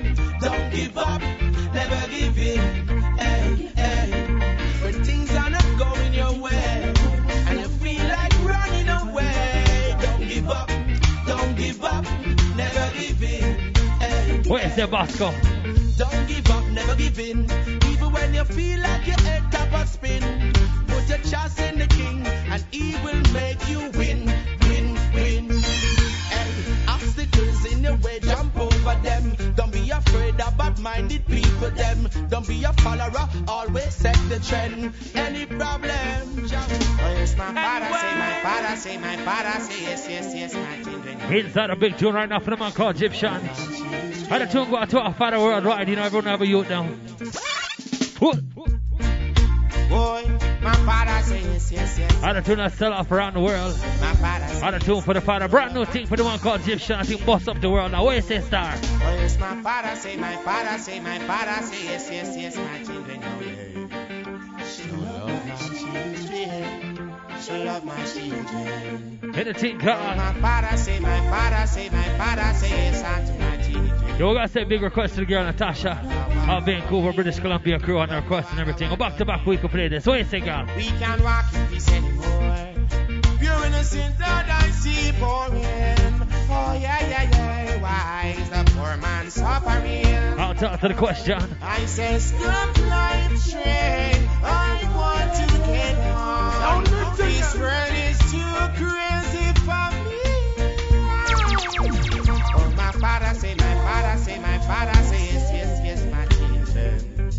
[0.71, 1.21] give up,
[1.73, 2.87] never give in.
[3.17, 4.11] Hey, hey.
[4.83, 6.93] When things are not going your way,
[7.47, 10.69] and you feel like running away, don't give up,
[11.27, 12.05] don't give up,
[12.55, 13.73] never give in.
[13.99, 15.33] Hey, say, Bosco?
[15.97, 17.45] don't give up, never give in.
[17.91, 20.23] Even when you feel like your head top a spin,
[20.87, 24.25] put your trust in the king, and he will make you win,
[24.61, 26.00] win, win.
[27.81, 29.53] And obstacles in your way, jump over them.
[29.55, 32.09] Don't be afraid of bad-minded people, them.
[32.29, 34.93] Don't be a follower, always set the trend.
[35.15, 36.67] Any problem, jump.
[36.69, 40.83] Oh, yes, my father say, my father say, my father say, yes, yes, yes, my
[40.83, 41.21] children.
[41.33, 43.33] Inside a big tune right now for the man called Egyptian.
[43.33, 46.69] And the tune go out to our father worldwide, you know, everyone have a youth
[46.69, 46.83] now.
[48.19, 48.39] What?
[49.91, 50.23] Boy,
[50.61, 52.23] my father say, yes, yes, yes.
[52.23, 53.77] And tune that sell off around the world.
[53.99, 55.49] My father say, And tune for the father.
[55.49, 56.95] Brand new thing for the one called Egyptian.
[56.97, 58.05] I think bust up the world now.
[58.05, 58.73] What you say, star?
[58.73, 62.83] oh, yes, my father say, my father say, my father say, yes, yes, yes, my
[62.83, 63.21] children.
[63.21, 64.65] Oh, yeah.
[64.65, 66.90] She love my children.
[67.41, 69.33] She love my children.
[69.33, 70.15] Hit the thing called.
[70.15, 74.19] my father say, my father say, my father say, yes, unto my children.
[74.19, 75.97] Yo, we gotta say big request to the girl Natasha
[76.47, 78.89] of Vancouver, British Columbia crew on the request and everything.
[78.89, 80.05] Go back to back, we can play this.
[80.05, 80.67] What you say, girl?
[80.77, 82.75] We can't walk in peace anymore.
[83.39, 85.65] Pure innocent blood I see pouring.
[86.53, 87.81] Oh yeah, yeah, yeah.
[87.81, 90.39] Why is the poor man suffering?
[90.39, 91.41] I'll talk to the question.
[91.59, 94.29] I say stop life train.
[94.43, 97.00] I want to get on.
[97.61, 100.23] World is too crazy for me.
[102.55, 107.29] Oh my father say, my father say, my father say, yes, yes, yes, my children.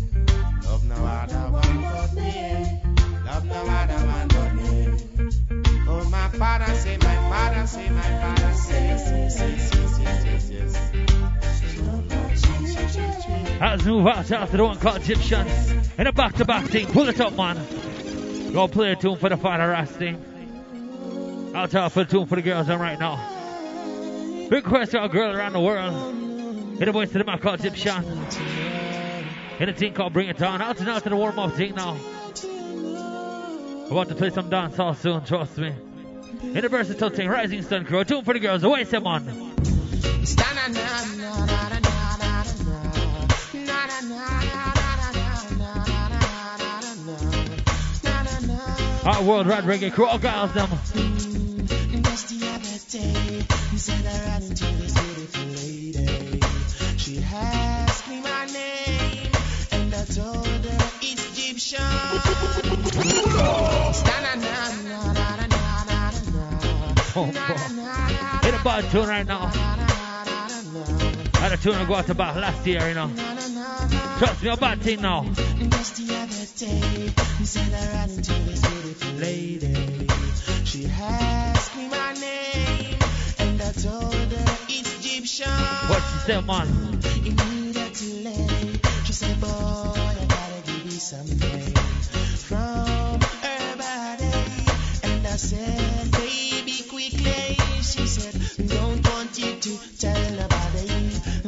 [0.63, 2.81] Love no other one but me.
[3.25, 4.73] Love no other one but me.
[5.89, 10.25] Oh, my father say, my father say, my father say, yes, yes, yes, yes, yes,
[10.25, 10.73] yes, yes.
[13.59, 15.47] Let's move out to the one called Egyptian.
[15.97, 16.87] In a back to back thing.
[16.87, 17.82] Pull it up, man.
[18.53, 21.51] Go play a tune for the father thing.
[21.55, 24.47] I'll tell for the tune for the girls on right now.
[24.47, 26.77] Big question to a girl around the world.
[26.77, 28.03] Hit a voice to the man called Egyptian.
[29.57, 30.61] Hit a thing called Bring It On.
[30.61, 31.97] Out and out to the warm up thing now.
[33.89, 35.73] Want to play some dancehall soon, trust me.
[36.43, 37.99] In a versatile thing, Rising Sun Crew.
[37.99, 38.63] A tune for the girls.
[38.63, 39.53] Away, say, man.
[49.05, 50.69] Our worldwide reggae crew, girls, them.
[52.03, 56.39] Just the other day, you said I ran into this beautiful lady.
[56.97, 59.31] She asked me my name,
[59.73, 61.79] and I told her it's Egyptian.
[67.15, 67.25] Oh.
[68.41, 68.59] Hit a
[69.05, 71.12] right now.
[71.53, 73.11] A tune I go out to back last year, you know.
[74.17, 75.21] Trust me, a bad thing now.
[75.23, 80.07] Just the other day, you said I ran into this beautiful lady.
[80.65, 82.97] She asked me my name,
[83.37, 85.51] and I told her it's Egyptian.
[85.89, 86.67] What she said, man?
[87.23, 91.75] Immediately, she said, Boy, I gotta give you something
[92.49, 94.33] from her body.
[95.03, 97.57] And I said, Baby, quickly.
[97.83, 99.92] She said, Don't want you to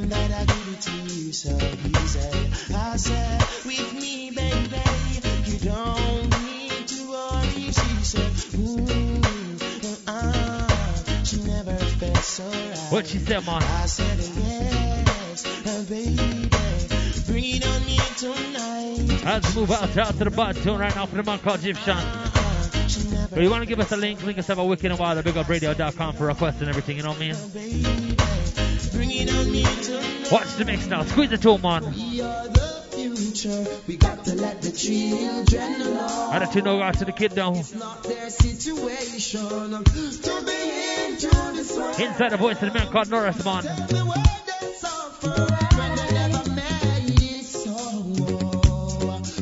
[0.07, 2.73] tell nobody I give it to you so easy.
[2.73, 4.81] I said, with me, baby,
[5.45, 7.71] you don't need to worry.
[7.71, 9.21] She said, ooh,
[10.07, 12.87] uh, she never felt so right.
[12.91, 13.63] What she said, man?
[13.63, 16.49] I said, yes, uh, baby,
[17.27, 19.23] bring it on me tonight.
[19.25, 21.97] Let's move out, out to the bottom tune right now for the man called Egyptian.
[21.97, 25.17] If you want to give us a link, link us up at Wicked and Wild
[25.17, 28.34] at BigUpRadio.com for requests and everything, you know what I mean?
[30.31, 31.03] Watch the mix now.
[31.03, 31.83] Squeeze the tune, man.
[31.93, 33.65] We are the future.
[33.87, 36.29] We got to let the children know.
[36.31, 37.57] I don't know out to the kid down.
[37.57, 40.59] It's not their situation to be
[41.05, 41.99] into this world.
[41.99, 43.63] Inside the voice of the man called Norris, man.
[43.63, 44.23] Tell me where
[44.61, 47.75] they suffer when they never made it so.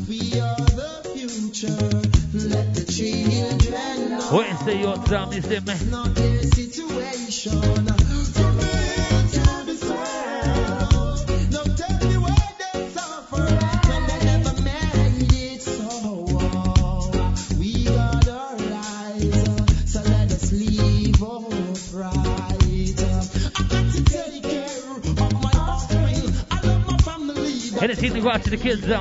[0.09, 1.91] We are the future.
[2.49, 4.31] Let the children know.
[4.31, 5.31] What you say, you Sam?
[5.31, 5.73] You see me?
[5.73, 8.12] It's not their situation
[27.83, 28.95] only it's easy watching the future.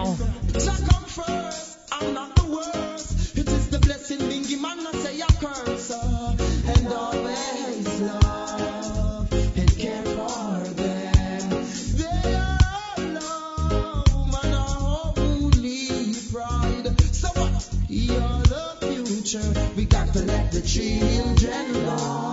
[19.76, 22.31] We got to let the children.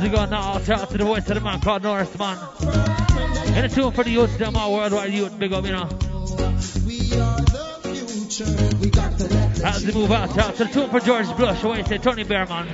[0.00, 0.54] How's it going now?
[0.54, 2.38] Out out to the voice of the man called Norris, man.
[3.54, 5.90] And a tune for the youth, them all worldwide youth, big up, you know.
[6.86, 7.00] We
[8.30, 8.50] future.
[8.80, 10.38] We got to move out?
[10.38, 11.62] Out to the tune for George Bush.
[11.62, 12.66] You say, Tony Bear, man.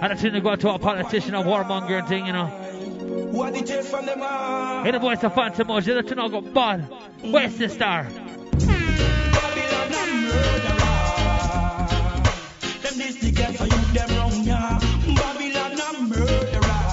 [0.00, 2.46] And a tune to go out to a politician, a warmonger and thing, you know.
[2.46, 4.84] What it is from them all.
[4.84, 6.88] And the voice of Fantan Mojah, the tune all go bad.
[7.22, 8.06] Where's the star?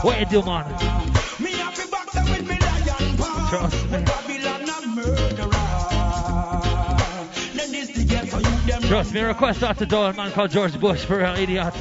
[0.06, 0.70] What you do, man?
[1.40, 3.48] Me to box them with me lion paw.
[3.50, 4.04] Trust me.
[4.04, 5.50] Babylon and murderer.
[7.56, 10.52] Them this the for you, them Trust me, request out to door, a man called
[10.52, 11.74] George Bush for real idiot.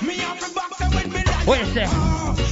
[0.00, 2.43] Me to box them with me lion What you say?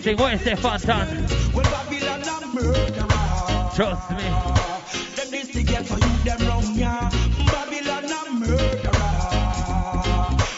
[0.00, 0.16] Inside a serious thing.
[0.16, 1.52] What you say, Fantan?
[1.52, 3.70] Well, Babylon a murderer.
[3.74, 4.16] Trust me.
[5.16, 7.10] Them this to get for you, them wrong, yeah.
[7.46, 8.70] Babylon a murderer.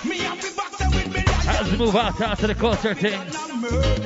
[0.05, 3.15] Me to box them with me like the move out, out to the culture thing?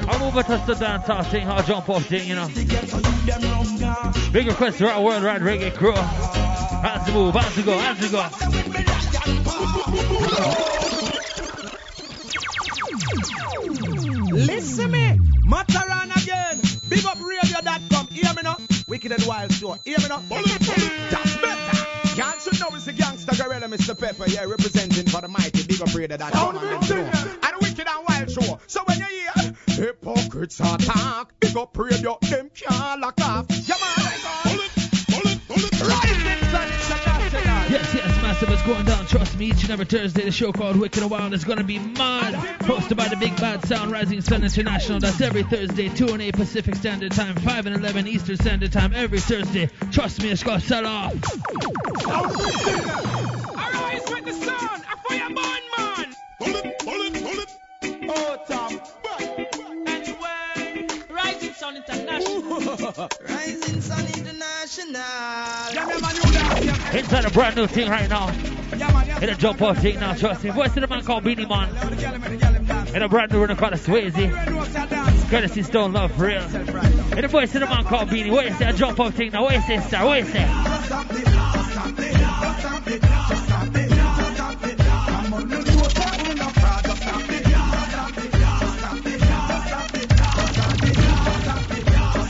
[0.09, 2.47] I'll move it to the dance thing, I'll jump off thing, you know.
[2.47, 4.13] them wrong, yeah.
[4.33, 5.93] Big request to our worldwide reggae crew.
[5.95, 7.35] How's the move?
[7.35, 7.79] How's the go?
[7.79, 8.46] How's the go?
[24.07, 24.31] Pepper.
[24.31, 26.57] Yeah, representing for the mighty Big up radio.com.
[26.59, 28.61] And the Wicked and Wild Show.
[28.69, 29.33] So when you hear
[29.67, 33.47] hypocrites attack, big up radio, them can't lock off.
[33.51, 33.97] Yeah, man.
[35.87, 37.67] Rising sun international.
[37.69, 38.51] Yes, yes, massive.
[38.51, 39.07] It's going down.
[39.07, 41.65] Trust me, each and every Thursday, the show called Wicked and Wild is going to
[41.65, 42.35] be mad.
[42.61, 45.01] Hosted by the Big Bad Sound Rising Sun International.
[45.01, 48.95] That's every Thursday, 2 and 8 Pacific Standard Time, 5 and 11 Eastern Standard Time.
[48.95, 49.69] Every Thursday.
[49.91, 51.13] Trust me, it's going to set off.
[54.27, 56.17] Arise the sun, a fireborn man.
[58.09, 58.81] Oh, Tom.
[59.87, 63.09] Anyway, Rising Sun International.
[63.29, 65.01] Rising Sun International.
[65.73, 66.97] Yeah, man, you dance, yeah.
[66.99, 68.33] Inside a brand new thing right now.
[68.77, 69.21] Yeah, man, yeah.
[69.21, 70.51] In a jump off thing now, trust me.
[70.51, 71.69] Voice of the man called Beenie Man.
[72.97, 75.31] In a brand new one called Swayze.
[75.31, 76.43] Courtesy Stone Love for real.
[76.43, 78.31] In the voice of the man called Beenie.
[78.31, 78.71] What you say?
[78.71, 79.45] A jump off thing now.
[79.45, 80.05] What you say, star?
[80.05, 81.46] What you say?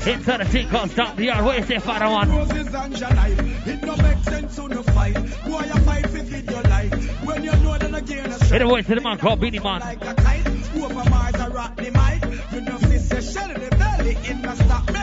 [0.07, 1.45] Inside the thing called Stomp the Yard.
[1.45, 2.31] What you say, Father One?
[2.31, 3.67] Roses and life.
[3.67, 5.15] It no make sense to no fight.
[5.15, 7.25] Boy, you fight feed your life.
[7.25, 9.81] When you know that again, a Hit the voice to the man called Beenie Man.
[9.81, 10.47] like a kite.
[10.77, 12.53] Over Mars, I rock the mic.
[12.53, 14.17] You know, sister, shell in the belly.
[14.29, 14.96] In the stop,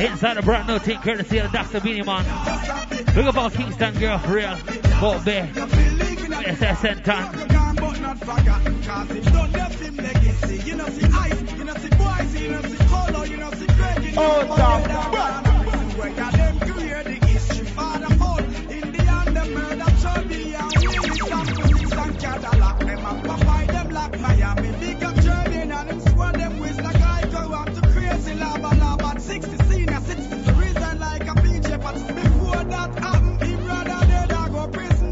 [0.00, 1.80] Inside the brand new team courtesy of Dr.
[1.80, 2.24] Beenie Man.
[2.26, 4.56] Up all Kingston girl for real.
[5.00, 5.50] Boat Bay.
[7.04, 7.48] Time.
[7.48, 8.80] Gone but not forgotten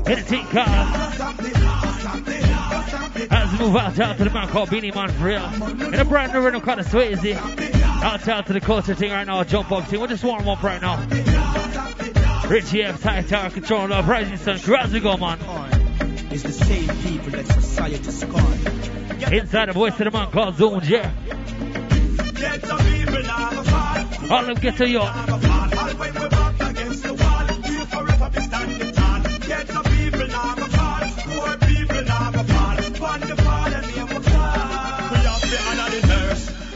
[0.09, 0.65] go prison Hit the team car.
[3.31, 5.45] As we move out, out to the man called Beenie Man for real.
[5.83, 7.37] In a brand new rhythm called the Swayze.
[8.03, 10.01] Out out to the culture thing right now, jump up team.
[10.01, 11.05] We'll just warm up right now.
[12.49, 15.39] Richie F, Tight Tower, Control Love, Rising Sun, crew as we go, man.
[16.31, 19.33] Is the same people that society scorn.
[19.33, 21.11] Inside the voice of the man called Zone, yeah.
[22.35, 24.33] Get some people now, a fall.
[24.33, 26.38] All them get to you.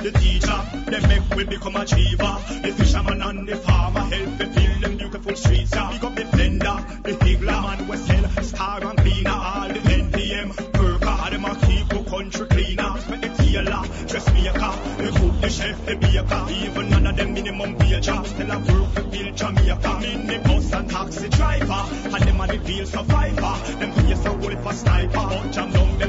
[0.03, 2.37] The teacher, them make we become achiever.
[2.63, 5.71] The fisherman and the farmer help me build them beautiful streets.
[5.73, 5.91] Yeah.
[5.93, 9.31] Big up the blender, the higgler, man we sell star and cleaner.
[9.31, 10.49] All the NPM
[10.79, 12.95] worker, them a keep the country cleaner.
[13.11, 16.47] Make the tailor, dressmaker, the cook, the chef, the baker.
[16.51, 19.99] Even none of them minimum wage still a work to build Jamaica.
[20.01, 23.79] Mini bus and taxi driver, and them a the real survivor.
[23.79, 26.02] Them face a wolf a sniper, but jam down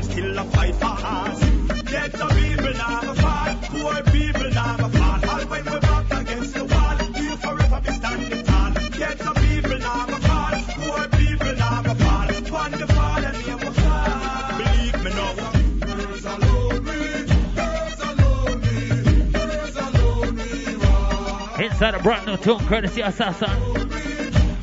[21.83, 21.99] lonely.
[21.99, 23.49] A brand new tune, courtesy Assassin.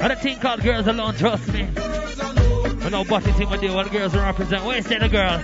[0.00, 1.68] And a thing called Girls Alone, trust me.
[1.76, 4.64] I know Butty team will do what the girls represent.
[4.64, 5.38] Where say the girl?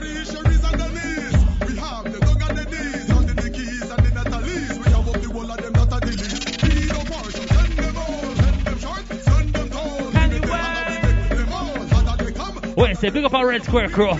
[12.74, 14.14] Where say big up our Red Square crew.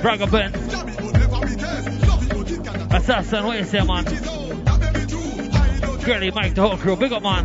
[0.00, 0.52] Braga Ben.
[2.92, 4.31] Assassin, you say man?
[6.04, 6.96] Girlie Mike, the whole crew.
[6.96, 7.44] Big up man.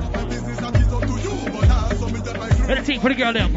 [2.68, 3.56] Let the team for the girl them.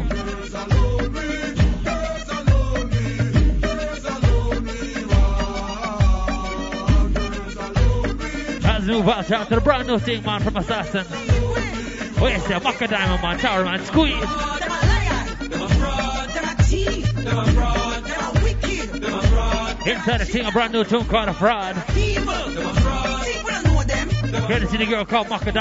[8.63, 11.03] As we move out, shout out to the brand new thing, man, from Assassin.
[12.21, 14.13] Where you say, Macka Diamond, man, Tower, man, squeeze.
[14.19, 19.87] Them a fraud, them a cheat, them a fraud, them a wicked, them a fraud.
[19.87, 21.75] Inside the thing, a brand new tune called A Fraud.
[24.51, 24.61] Them.
[24.61, 25.51] Courtesy the girl called Maka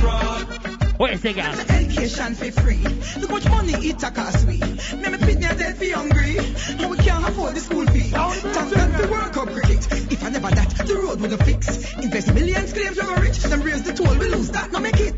[0.00, 0.64] fraud.
[1.10, 1.58] You say, guys?
[1.70, 2.82] Education for free.
[3.20, 4.58] Look much money it cost we.
[4.58, 6.38] Me me pit me a dead for hungry.
[6.38, 8.10] And we can't afford the school fee.
[8.10, 9.93] Thank God for World Cup cricket.
[10.34, 11.94] Never that, the road would have fixed.
[12.02, 13.38] Invest millions, claims we rich.
[13.38, 15.14] Them raise the toll, we lose that, no make it.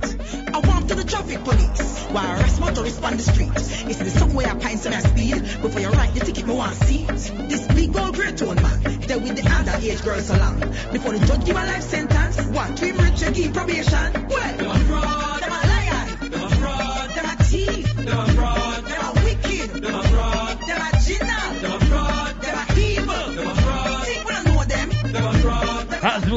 [0.52, 2.02] I want to the traffic police.
[2.12, 3.50] While arrest motorists on the street.
[3.56, 5.40] It's the somewhere I find some speed.
[5.62, 7.06] Before you write the ticket, me want see.
[7.06, 8.82] This big old great tone man.
[9.08, 10.60] There with the underage girls along.
[10.92, 12.36] Before the judge give a life sentence.
[12.48, 12.78] What?
[12.78, 14.28] Him rich give probation.
[14.28, 15.36] Well,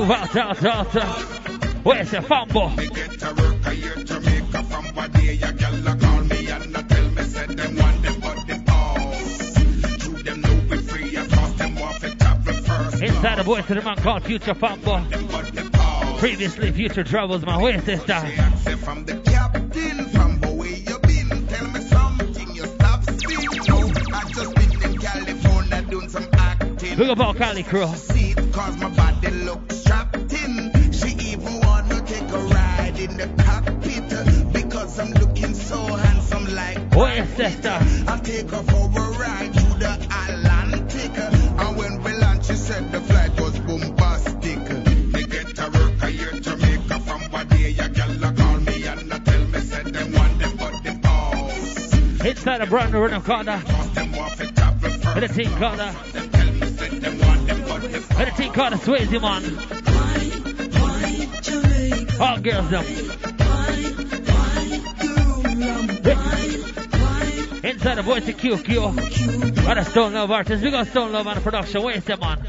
[0.04, 0.96] out, out, out.
[0.96, 1.04] uh,
[1.84, 2.76] Where you say, Fambo?
[2.78, 5.54] Me get a work a year from day a
[5.96, 8.64] call me and tell me said them want them but them
[10.42, 11.10] know we free
[11.58, 13.02] them want to travel first.
[13.02, 16.18] Inside the voice of the man called Future Fambo.
[16.20, 17.62] Previously, Future Troubles, man.
[17.62, 18.26] Where you say, star?
[18.78, 23.46] From the captain, from you been, tell me something you stop spin.
[23.68, 23.78] No,
[24.14, 27.10] I just been in California doing some acting.
[27.10, 27.88] Up all Cali crew.
[27.96, 29.09] seat cause my body
[37.08, 37.78] sister?
[38.08, 39.94] I take her for a ride to the
[40.28, 41.18] Atlantic.
[41.18, 44.60] And when we land, she said the flight was bombastic.
[45.14, 47.90] Me get a work here in Jamaica from Badia.
[47.90, 52.26] Girl, call me and I tell me, said them want them but the boss.
[52.26, 53.62] Inside a brand new rhythm corner.
[53.94, 55.20] Them want to travel first.
[55.20, 55.96] The team corner.
[56.12, 59.44] Them tell me, said them want them but the And the team corner Swayze man.
[62.20, 63.09] All girls them.
[68.00, 69.68] The voice of QQ.
[69.68, 70.64] And a Stone Love artist.
[70.64, 71.84] We got Stone Love on the production.
[71.84, 72.40] Where's that man?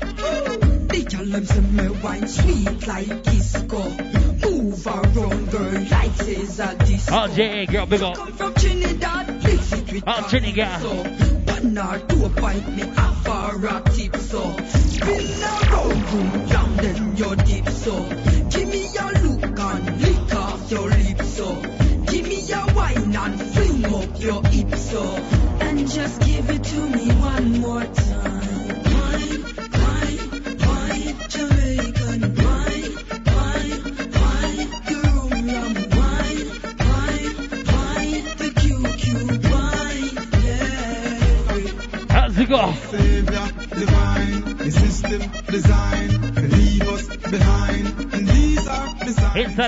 [0.86, 3.80] The girl them me wine sweet like disco.
[3.80, 7.14] Move around, girl, like Caesar disco.
[7.14, 8.14] All JA girl, big up.
[8.14, 10.82] Come from Trinidad, mix it with All Trinidad.
[10.82, 12.82] So one or two pint me
[13.24, 14.56] for a tip so.
[14.68, 18.29] Spin around, boom, down then your dip so.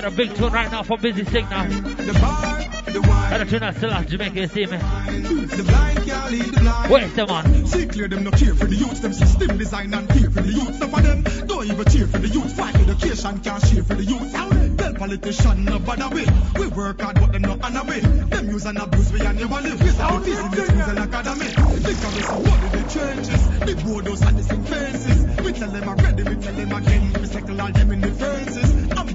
[0.01, 1.67] The a big tune right now for Busy Signal.
[1.67, 4.77] The bar, the wine, And a tune still out Jamaica, you see me?
[4.77, 6.89] the blind can't lead the blind.
[6.91, 7.67] Where's the man?
[7.67, 10.51] See clear them no care for the youth, them system design and care for the
[10.51, 10.75] youth.
[10.79, 12.53] Some of them don't even cheer for the youth.
[12.53, 14.33] Fight education can't share for the youth.
[14.77, 16.31] Tell politician no bother with.
[16.57, 18.29] We work hard but them no honor with.
[18.29, 19.79] Them use and abuse we and never live.
[19.81, 21.45] Without business schools and academy.
[21.45, 23.43] Because we so what in the trenches.
[23.59, 25.41] The borders and the same faces.
[25.43, 27.13] We tell them already, we tell them again.
[27.13, 28.42] We circle all them in the fences.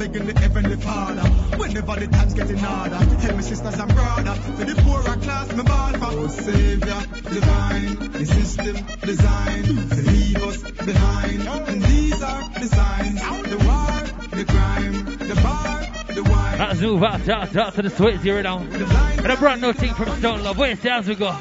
[0.08, 1.28] Begging the heavenly father.
[1.58, 2.96] Whenever the times get in order.
[2.96, 4.38] Help me sisters and brothers.
[4.38, 6.18] For the poorer class, me ball for.
[6.18, 11.42] Oh Savior, divine, the system designed To leave us behind.
[11.42, 13.20] And these are the signs.
[13.20, 16.58] The war, the crime, the bar, the wine.
[16.58, 18.58] Let's move out, out, out to the Swayze here now.
[18.60, 20.56] And a brand new thing from Stone Love.
[20.56, 21.36] Where's the we go?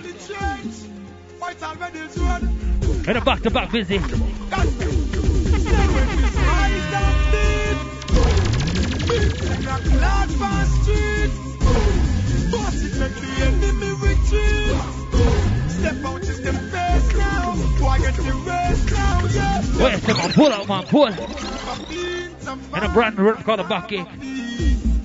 [18.08, 19.78] To busy.
[19.78, 20.32] Where's the man?
[20.34, 21.08] Pull out, man, pull.
[21.08, 24.06] And a brand new rhythm called a Bucky.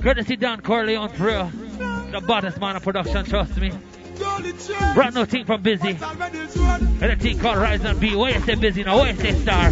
[0.01, 1.51] Courtesy Don Corleone for.
[2.13, 3.73] The baddest man of production, trust me.
[4.95, 5.99] Brand new thing from Busy.
[6.01, 8.15] And a team called Rise and Be.
[8.15, 8.99] Where you say Busy now?
[8.99, 9.71] Where you say Star?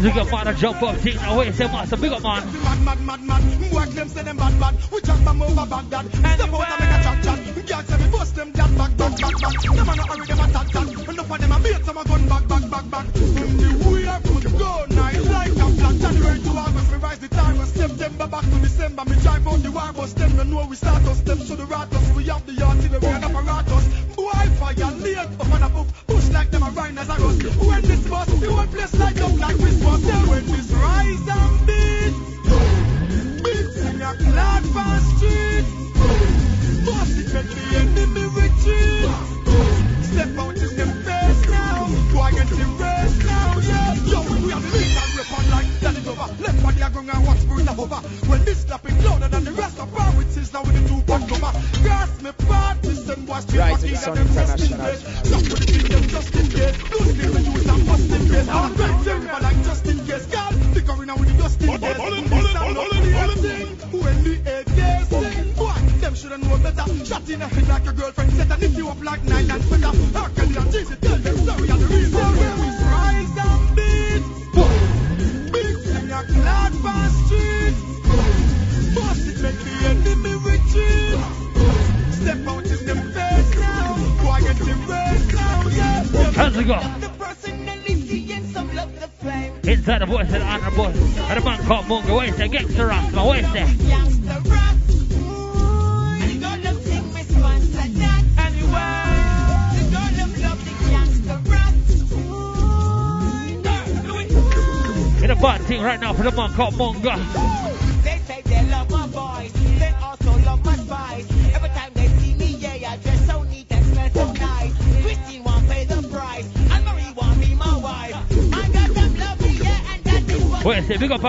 [0.00, 1.36] As we got man to jump up thing now.
[1.36, 1.96] Where you say Master?
[1.98, 2.46] Big up man.
[2.62, 3.72] Mad, mad, mad, mad.
[3.72, 4.74] Work them, say them bad, bad.
[4.90, 6.06] We jump them over Baghdad.
[6.14, 7.66] Step out and make a chat, chat.
[7.66, 9.62] Girls say we bust them that back, back, back, back.
[9.62, 11.08] Them a no hurry, them a tat, tat.
[11.08, 13.09] Enough of them a beat, some a gun back, back, back, back.
[20.00, 20.30] Out the war bus.
[20.30, 21.20] Them no know we start us.
[21.20, 21.88] Them should the rat.
[22.16, 22.59] We have the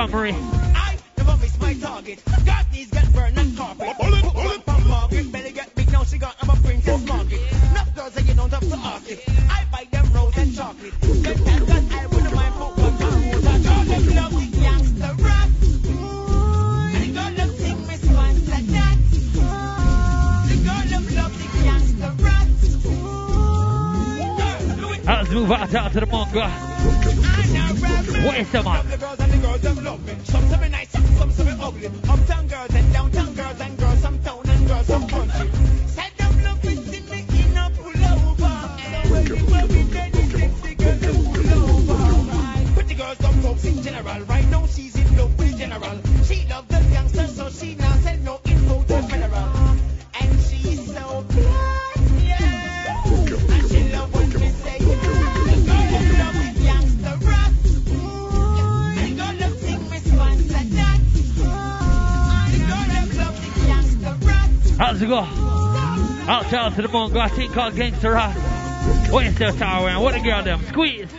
[0.09, 0.50] Wait,
[66.81, 67.17] to the Mongo.
[67.17, 68.35] I think called Gangster Rock.
[69.05, 70.01] Still tower, man.
[70.01, 70.63] What a girl them.
[70.67, 71.09] Squeeze.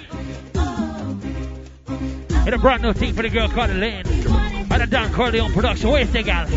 [0.54, 4.06] And a brand new thing for the girl called Elaine.
[4.06, 5.90] And a Don Corleone production.
[6.08, 6.48] Still gal.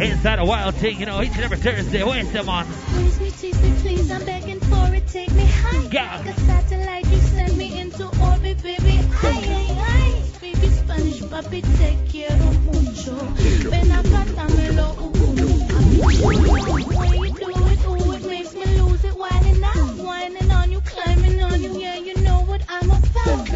[0.00, 2.02] Inside a wild thing, you know, each and every Thursday.
[2.02, 2.66] Wait, still on.
[2.72, 5.06] Squeeze me, tease me, please, I'm begging for it.
[5.06, 5.88] Take me high.
[5.92, 6.22] Yeah.
[11.50, 11.62] Papi,
[17.38, 19.16] do it, ooh, it makes me lose it.
[19.16, 21.78] Whining out, whining on you, climbing on you.
[21.78, 23.50] Yeah, you know what I'm about,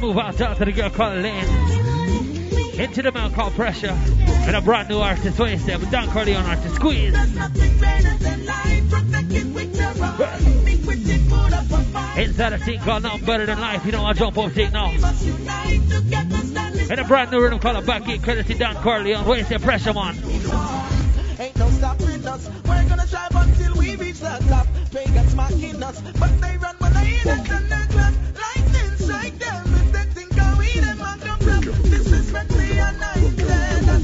[0.00, 1.61] move out, to the girl called Elaine.
[2.82, 3.96] Into the man called Pressure.
[4.26, 5.38] And a brand new artist.
[5.38, 6.74] Wait, still, but Don Corleone artist.
[6.74, 7.14] Squeeze.
[12.16, 13.86] Inside a thing called Nothing Better Than Life.
[13.86, 14.90] You know I jump up thing now.
[16.90, 18.02] And a brand new rhythm called a Back.
[18.20, 19.26] Credit to Don Corleone.
[19.26, 20.16] Wait, still, Pressure man.
[21.38, 22.50] Ain't no stopping us.
[22.66, 24.66] We're gonna drive until we reach the top.
[24.90, 26.71] Pagans mocking us, but they run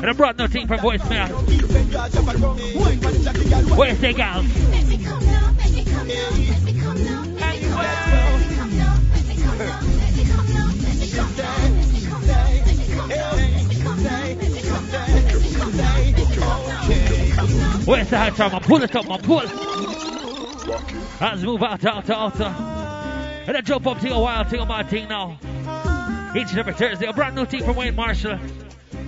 [0.00, 1.28] And I brought no team from voicemail.
[3.76, 4.42] Where's the gal?
[17.84, 18.58] Where's the high time?
[18.62, 19.42] Pull it up, man, pull.
[21.20, 22.40] Let's move out, out, out.
[22.40, 25.38] And I jump up to your wild thing on my team now.
[26.34, 28.38] Each and every Thursday, a brand new team from Wayne Marshall.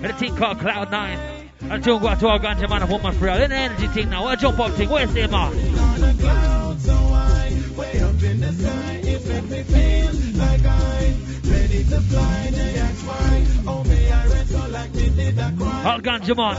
[0.03, 1.19] And a team called Cloud 9.
[1.61, 3.35] And don't go to our ganja man and woman real.
[3.35, 4.27] And the energy thing now.
[4.27, 4.89] A jump up thing.
[4.89, 5.51] Where's the man?
[5.53, 6.19] The
[15.41, 15.89] I'm I.
[15.89, 16.57] All ganja man.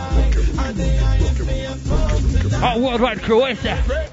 [2.65, 3.43] Our worldwide crew.
[3.43, 4.11] Where's that?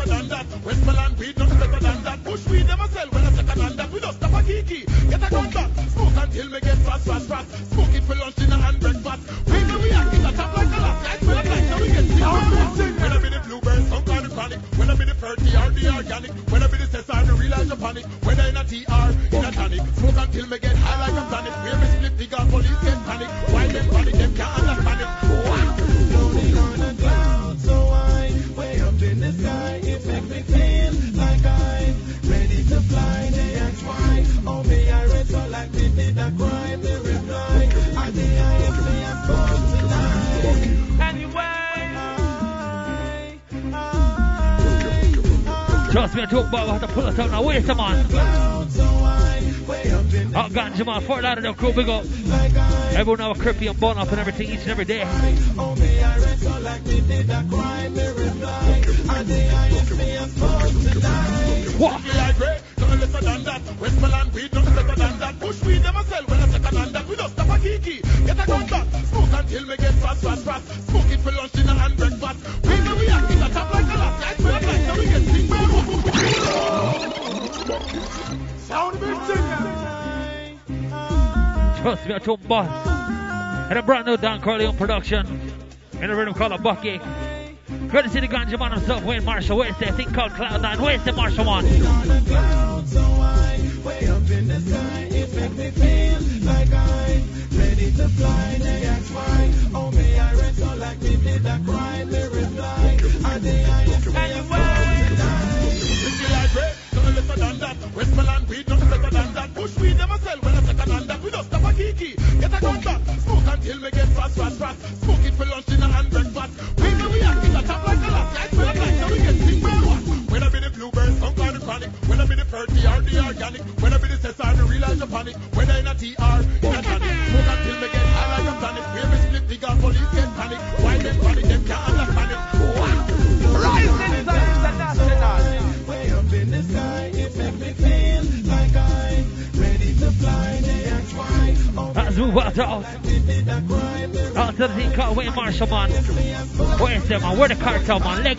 [0.00, 0.64] Nothing lesser than that.
[0.64, 2.24] Westmoreland beat, nothing better than that.
[2.24, 3.90] Push weed, never sell when I second hand that.
[3.90, 4.86] We don't stop a kiki.
[5.10, 5.70] Get a gun back.
[5.92, 7.72] Smoke until me get fast, fast, fast.
[7.72, 9.22] Smoke it for lunch, dinner, and breakfast.
[9.46, 11.04] We know we act it a top like a last.
[11.04, 12.06] Guys, we like now we get
[12.80, 12.94] sick.
[13.00, 14.58] When I be the bluebird, some kind of chronic.
[14.80, 16.30] When I be the 30 or the organic.
[16.48, 18.06] When I be the cessar, the real hydroponic.
[18.24, 19.82] When I in a TR, in a tonic.
[20.00, 21.52] Smoke until me get high like a planet.
[21.60, 23.28] Where me split the gun, police get panic.
[23.52, 25.08] Why them panic, them can't understand it.
[25.44, 25.76] Wow.
[26.08, 29.69] Floating on a cloud so high, way up in the sky,
[45.90, 47.42] Trust me, I talk about how to pull it out now.
[47.42, 47.98] Where's the man?
[50.36, 52.04] Out ganja man, Fort Lauderdale crew, big up.
[52.92, 55.04] Everyone have a crippy and bun up and everything each and every day.
[61.76, 62.04] What?
[62.04, 62.10] a.
[67.10, 67.26] We a
[68.26, 68.44] get a.
[69.06, 70.88] Smoke until get fast, fast, fast.
[70.88, 72.62] Smoke it for lunch, dinner and breakfast.
[72.62, 73.39] We we are
[81.82, 82.86] Trust me, I told boss.
[83.70, 85.40] And a brand new Don Corleone production.
[86.00, 87.00] In a rhythm called a bucket.
[87.88, 89.58] Courtesy the ganja man himself, Wayne Marshall.
[89.58, 90.80] Where's that thing called Cloud9?
[90.80, 91.64] Where's the Marshall one?
[93.84, 98.50] Way up in the sky, it make me feel like I'm ready to fly.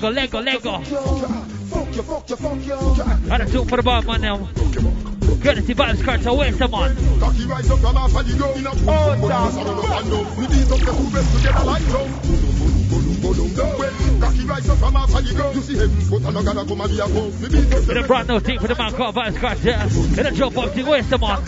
[0.01, 0.71] Lego, Lego, Lego.
[3.31, 4.37] Out of two for the ball man now.
[5.73, 6.37] Vybz Kartel.
[6.37, 6.95] Where's the man?
[7.19, 8.53] Cocky rise up from off go.
[8.53, 9.21] In a boom.
[10.37, 12.09] We beat up the two best together like drum.
[13.21, 13.35] Well,
[14.19, 15.51] cocky rise up from off of the go.
[15.51, 17.29] You see him, but I'm not gonna come and be a foe.
[17.29, 20.17] We beat up In a brand new team for the man called Vybz Kartel.
[20.17, 20.85] In a jump up thing.
[20.87, 21.45] Where's the man?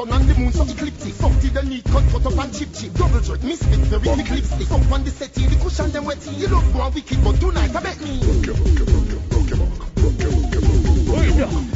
[0.00, 1.14] Up the sun and the moon so ecliptic.
[1.14, 2.94] Till the need cut, cut up and chip chip.
[2.94, 4.68] Double jerk, misfit, very big lipstick.
[4.68, 6.38] Fuck on the settee, the cushion them wetty.
[6.38, 8.20] You look go and wicked, but tonight I bet me.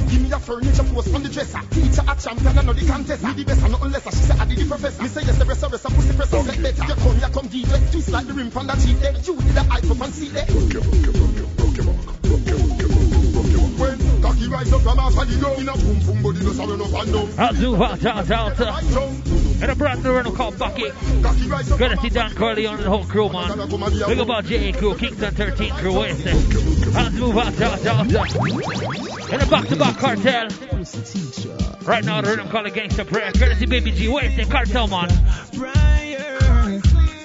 [0.08, 1.60] Give me a furniture post on the dresser.
[1.68, 3.22] Teacher a champion, I know the contest.
[3.24, 4.04] Me the best, and nothing less.
[4.04, 5.02] She say I did the professor.
[5.02, 6.30] Me say yes, the rest of rest, pussy press.
[6.30, 6.84] Set better.
[6.84, 7.68] You come, you come deep.
[7.92, 8.78] Twist like the rim from that.
[8.78, 11.03] There, you did the hype up and see there.
[16.66, 17.76] Boom body, no sorrow, no fan, no.
[17.84, 19.62] Out out, out.
[19.62, 20.92] In a brand new run called Bucket.
[21.78, 23.56] Courtesy Don Corleone and the whole crew, man.
[24.06, 26.34] Big about JA crew, Kingston 13 crew, where's it?
[26.94, 28.10] Let's move out, out, out.
[29.32, 30.48] In a back-to-back cartel.
[31.82, 33.32] Right now, the rhythm called a gangster prayer.
[33.32, 35.08] Courtesy Baby G, where's the cartel, man?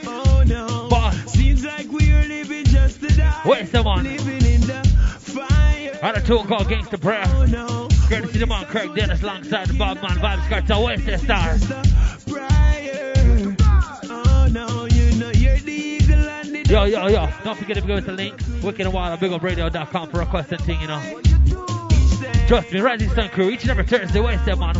[0.07, 1.11] Oh no.
[1.27, 3.41] Seems like we're living just to die.
[3.43, 4.03] Where's the man?
[4.03, 4.83] Living in the
[5.19, 5.99] fire.
[6.01, 7.25] Out of two called Gangsta Prayer.
[7.25, 7.78] Courtesy
[8.09, 11.19] the man Craig Dennis alongside the Bob Man Vybz Kartel.
[11.19, 11.57] Star?
[16.69, 17.29] Yo, yo, yo.
[17.43, 18.35] Don't forget to go with the link.
[18.63, 21.21] Wicked and Wild at bigupradio.com for request and thing, you know.
[22.47, 24.19] Trust me, Rising Sun Crew, each and every Thursday.
[24.19, 24.73] The man?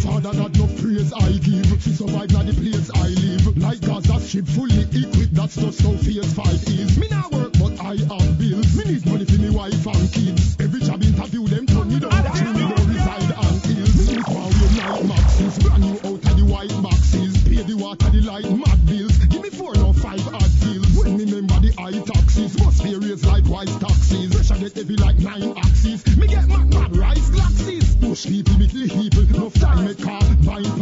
[0.00, 1.82] Father, not no praise I give.
[1.82, 3.56] Survive now the place I live.
[3.56, 6.96] Like Gaza fully equipped, that's just how phase five is.
[6.98, 8.76] Me work, I have bills.
[8.76, 10.56] Me need money for me wife and kids.
[10.60, 12.10] Every job interview, them turn me down.
[12.10, 13.94] True, me don't reside and hills.
[14.10, 15.58] Me wow, you night maxes.
[15.58, 17.34] Brand new out of the white boxes.
[17.44, 19.16] Pay the water, the light, mad bills.
[19.26, 20.90] Give me four, no five odd bills.
[20.96, 22.58] When me remember the high taxes.
[22.62, 24.34] Must be raised like white taxes.
[24.34, 26.04] Pressure get heavy like nine axes.
[26.16, 27.96] Me get mad, mad rice glasses.
[27.96, 29.24] Push people with the people.
[29.34, 30.73] Enough time make car, buying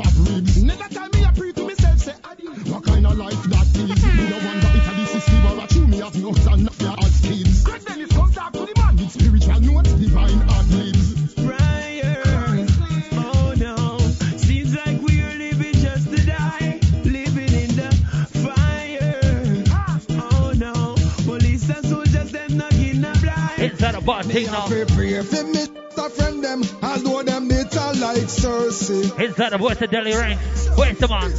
[24.02, 24.66] a bar, now.
[24.66, 25.62] Pray for me,
[25.96, 29.18] a friend them, although them bitter like Cersei.
[29.24, 30.68] Inside the voice of Delly Ranx.
[30.76, 31.30] Where's the man?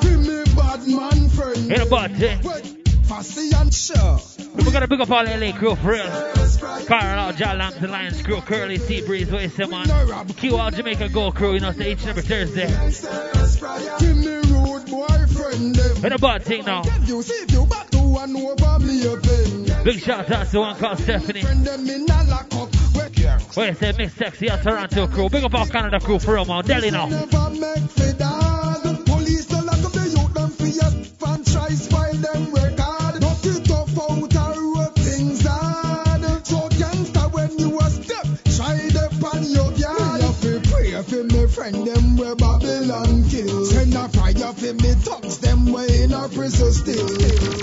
[0.00, 1.72] Give me bad man friend.
[1.72, 2.66] In a.
[3.06, 4.18] Fussy and sure.
[4.56, 6.04] We're gonna big up all LA crew for real.
[6.86, 10.26] Carl out, John Lambs, the Lions crew, Curly, Sea Breeze, where's the man?
[10.34, 12.66] Q all Jamaica Go crew, you know, say each and every Thursday.
[14.00, 16.04] Give me rude boyfriend them.
[16.04, 16.82] In a bar, take now.
[17.04, 19.65] You see if you back to one over a pen.
[19.86, 21.44] Big shout out to one called Stephanie.
[23.56, 25.28] Wait, say Miss Sexy at Toronto crew.
[25.28, 26.64] Big up all Canada crew for real, man.
[26.64, 27.06] Delly now.
[27.06, 28.20] Them record,
[35.80, 36.46] out.
[36.46, 38.26] So gangster when you a step,
[38.56, 38.74] try
[39.54, 39.70] your
[40.62, 43.64] pray for me friend them where Babylon kill.
[43.66, 47.55] Send a fire for me thugs them way in a prison still.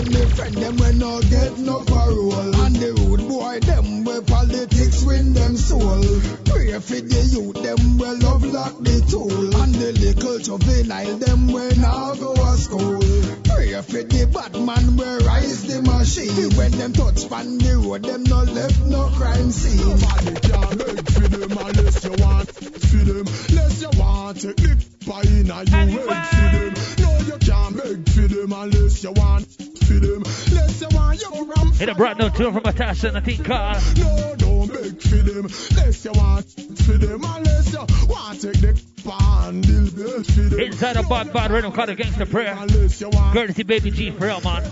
[0.00, 2.32] Prayer for me friend them when no get no parole.
[2.32, 6.00] And the rude boy them where politics win them soul.
[6.46, 9.56] Pray for the youth them where love lock the tool.
[9.60, 13.00] And the little juvenile them where now go to school.
[13.44, 16.56] Pray for the bad man where rise the machine.
[16.56, 19.84] When them touch pan the road them no left no crime scene.
[19.84, 23.26] Nobody can beg for them unless you want for them.
[23.50, 26.74] Unless you want take the pie in a you beg for them.
[27.00, 29.59] No, you can't beg for them unless you want
[29.90, 30.22] for them.
[30.22, 33.44] Unless you want you ram Hit a brand new tune from Natasha and I think
[33.44, 35.44] called No, don't beg for them.
[35.44, 36.46] Unless you want
[36.80, 37.24] for them.
[37.24, 39.86] Unless you want take the pan deal
[40.22, 40.60] for them.
[40.60, 42.56] Inside a bad bad rhythm called against the Prayer.
[42.58, 44.62] Unless you want Courtesy Baby G for real man.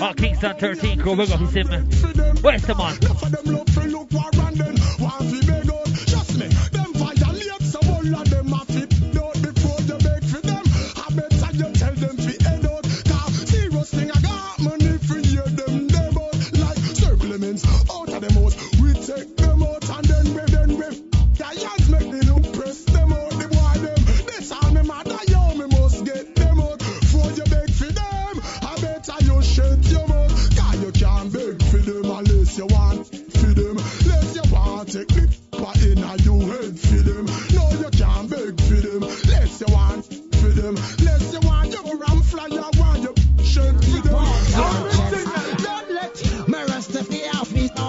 [0.00, 1.66] All Kingston 13 crew, up his him.
[2.40, 2.96] Where's the man?
[2.96, 5.55] Enough of them love for look war and then want fi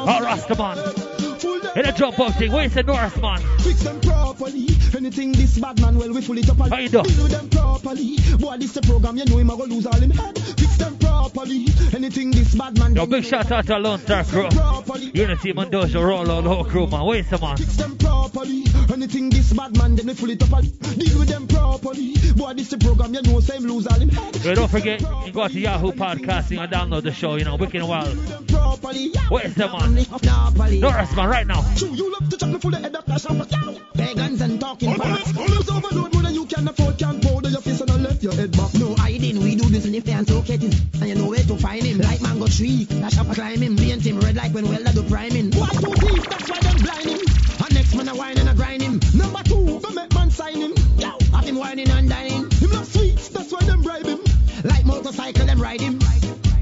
[0.08, 1.17] off
[1.78, 1.84] me.
[1.84, 1.96] All Rastaman.
[1.96, 2.52] Hit a jump up thing.
[2.52, 3.40] Where's the North man?
[3.60, 4.68] Fix them properly.
[4.96, 7.04] Anything this bad man, well, we full it up and How you do?
[7.04, 8.18] deal with them properly.
[8.40, 10.38] Boy, this the program, you know him, I go lose all him head.
[10.40, 11.68] Fix them properly.
[11.94, 14.50] Anything this bad man, Yo, big shout out to Lone Star crew.
[15.14, 17.06] Unity Mandoja roll out the whole crew, man.
[17.06, 17.58] Where's the man?
[17.58, 18.64] fix them properly.
[18.92, 22.14] Anything this bad man, then we full it up and deal with them properly.
[22.36, 24.36] Boy, this the program, you know, same lose all him head.
[24.44, 27.76] Yo, don't forget, you go to Yahoo Podcasting and download the show, you know, Wicked
[27.76, 28.48] and Wild.
[28.48, 29.12] Properly.
[29.30, 30.06] Where's the man?
[30.06, 30.80] Properly.
[30.80, 31.64] North man, right now.
[31.76, 33.80] True, you love to chop me full of head up, flash up, yo.
[33.94, 35.34] Pagans and talking facts.
[35.36, 38.34] Use overload more than you can afford, can't powder your face and I left your
[38.34, 38.74] head back.
[38.76, 40.62] No hiding, we do this in the fans, so get.
[40.64, 42.00] And you know where to find him.
[42.00, 45.52] Like mango tree, dash up, climb him, paint him red like when welder do him.
[45.52, 47.20] Why two thief, that's why them blind him.
[47.64, 49.00] And next man a wine and a grind him.
[49.14, 50.74] Number two, go make man sign him.
[50.98, 52.50] Yo, have him whining and dining.
[52.52, 54.20] Him love sweets, that's why them bribe him.
[54.64, 56.00] Like motorcycle, them ride him.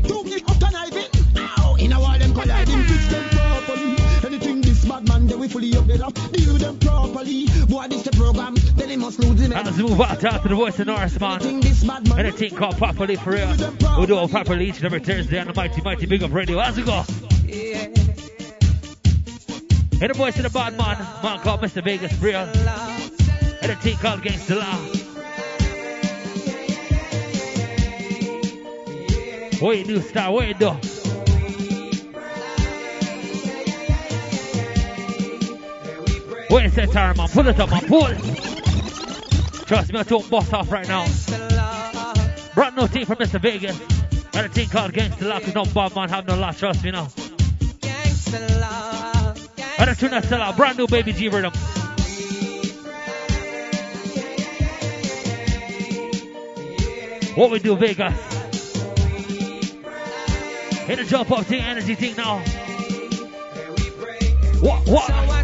[0.08, 1.10] Two kick up conniving.
[1.38, 2.84] Ow, in a wall them collide him.
[2.84, 4.05] Fix them properly.
[4.86, 6.14] Anything bad man, they we fully up it up.
[6.32, 7.48] Deal with them properly.
[7.68, 9.52] Boy, this the program, then he must lose him.
[9.54, 11.42] And let's move out after the voice of North man.
[11.44, 13.50] And a thing called Properly for real.
[14.00, 16.60] We do it properly each and every Thursday on the Mighty Mighty Big Up Radio.
[16.60, 17.04] How's it go?
[20.02, 21.84] And the voice of the bad man, man called Mr.
[21.84, 22.48] Vegas for real.
[23.62, 24.76] And a team called Gangsta Law.
[29.66, 30.32] What you do, star?
[30.32, 30.95] What you do?
[36.48, 37.28] What is that time, man?
[37.28, 37.86] Pull it up, man.
[37.88, 38.08] Pull.
[39.66, 41.06] Trust me, I don't bust off right now.
[42.54, 43.42] Brand new team from Mr.
[43.42, 43.80] Vegas.
[44.34, 46.92] And a team called Gangsta Law, cause no bad man have no law, trust me
[46.92, 47.08] now.
[49.78, 51.54] And a tune that's brand new Baby G rhythm.
[57.36, 58.14] What we do, Vegas?
[60.86, 62.40] Hit a jump up thing, energy thing now.
[64.62, 65.35] What, what?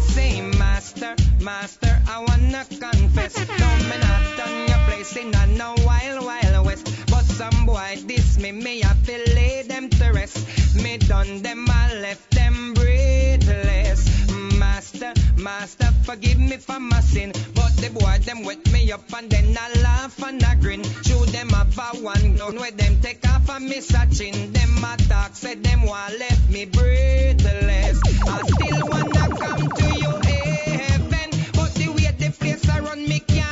[1.42, 3.36] Master, I wanna confess.
[3.36, 6.88] No, me not done your place in a no wild, wild west.
[7.10, 10.38] But some boy diss me, me I feel lay them to rest.
[10.76, 14.30] Me done them, I left them breathless.
[14.56, 17.32] Master, Master, forgive me for my sin.
[17.54, 20.84] But the boy them wet me up and then I laugh and I grin.
[21.02, 24.52] Show them have a one gun where them take off a miss a chin.
[24.52, 28.00] Them attack said them want left me breathless.
[28.28, 30.21] I still wanna come to you
[32.32, 33.51] place I run me can't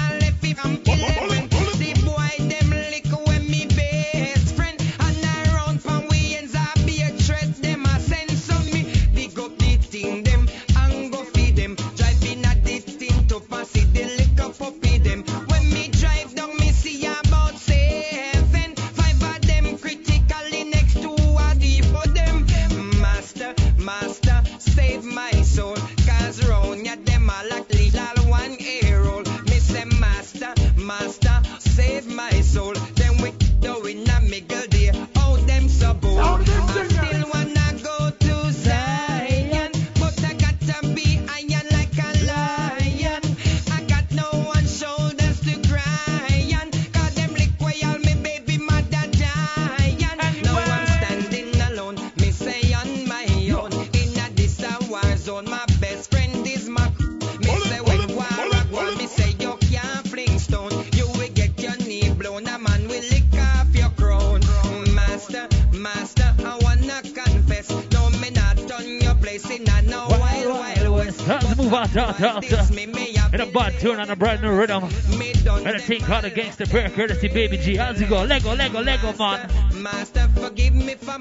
[71.70, 73.34] move out.
[73.34, 74.84] In a bad tune on a brand new rhythm.
[74.84, 77.76] And a thing called a gangster prayer courtesy baby G.
[77.76, 78.24] How's it go?
[78.24, 79.48] Lego, Lego, Lego, man.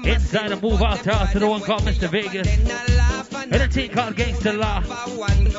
[0.04, 0.98] Inside a move out
[1.32, 2.08] to the one called Mr.
[2.08, 2.48] Vegas.
[3.34, 4.80] And a thing called gangster law.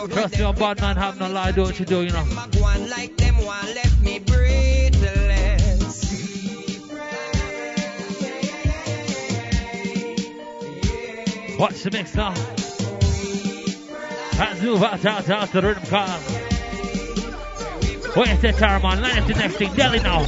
[0.10, 1.52] Trust me, a bad man have no lie.
[1.52, 2.26] Do what you do, you know.
[11.58, 12.61] Watch the mix now.
[14.42, 15.84] Let's move out, out, out to the rhythm
[18.56, 19.00] Taraman?
[19.00, 19.70] Line up the next thing.
[19.70, 20.22] Delly now.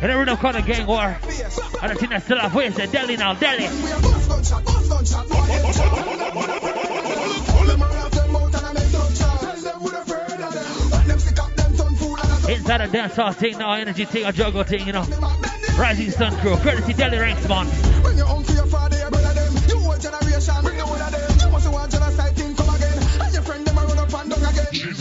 [0.00, 1.18] And the rhythm call the gang war.
[1.82, 2.38] And the thing still
[2.74, 3.34] the Delly now?
[3.34, 3.66] Delly.
[12.48, 15.04] Inside a dance hall thing now, energy thing, a juggle thing, you know.
[15.76, 18.67] Rising Sun Crew, courtesy Delly Ranx, man.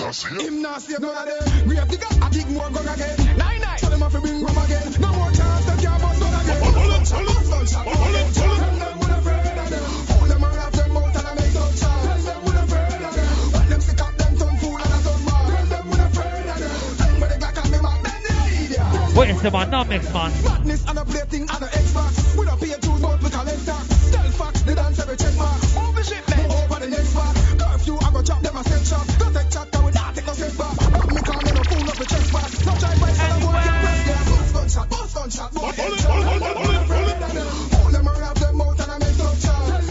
[0.08, 0.39] Again.
[0.39, 1.68] Jesus, Him not save none of them.
[1.68, 3.38] We have digger, I dig more gun again.
[3.38, 3.78] Nine, nine.
[3.78, 4.93] So them have to bring rum again.
[4.99, 6.62] No more chance, them can't bust gun again.
[6.62, 7.86] Gunshot, gunshot, gunshot.
[8.34, 9.84] Tell them we're afraid of them.
[10.08, 12.03] Hold them around them mouth and I make them shout.
[12.03, 13.36] Tell them we're afraid of them.
[13.53, 15.43] When them sick up, them turn fool and I turn mad.
[15.47, 16.72] Tell them we're afraid of them.
[16.97, 19.16] Send me the Glock and me back, then they idiot.
[19.18, 19.70] Where's the man?
[19.70, 20.32] Not mix, man.
[20.43, 21.77] Madness and a plating and a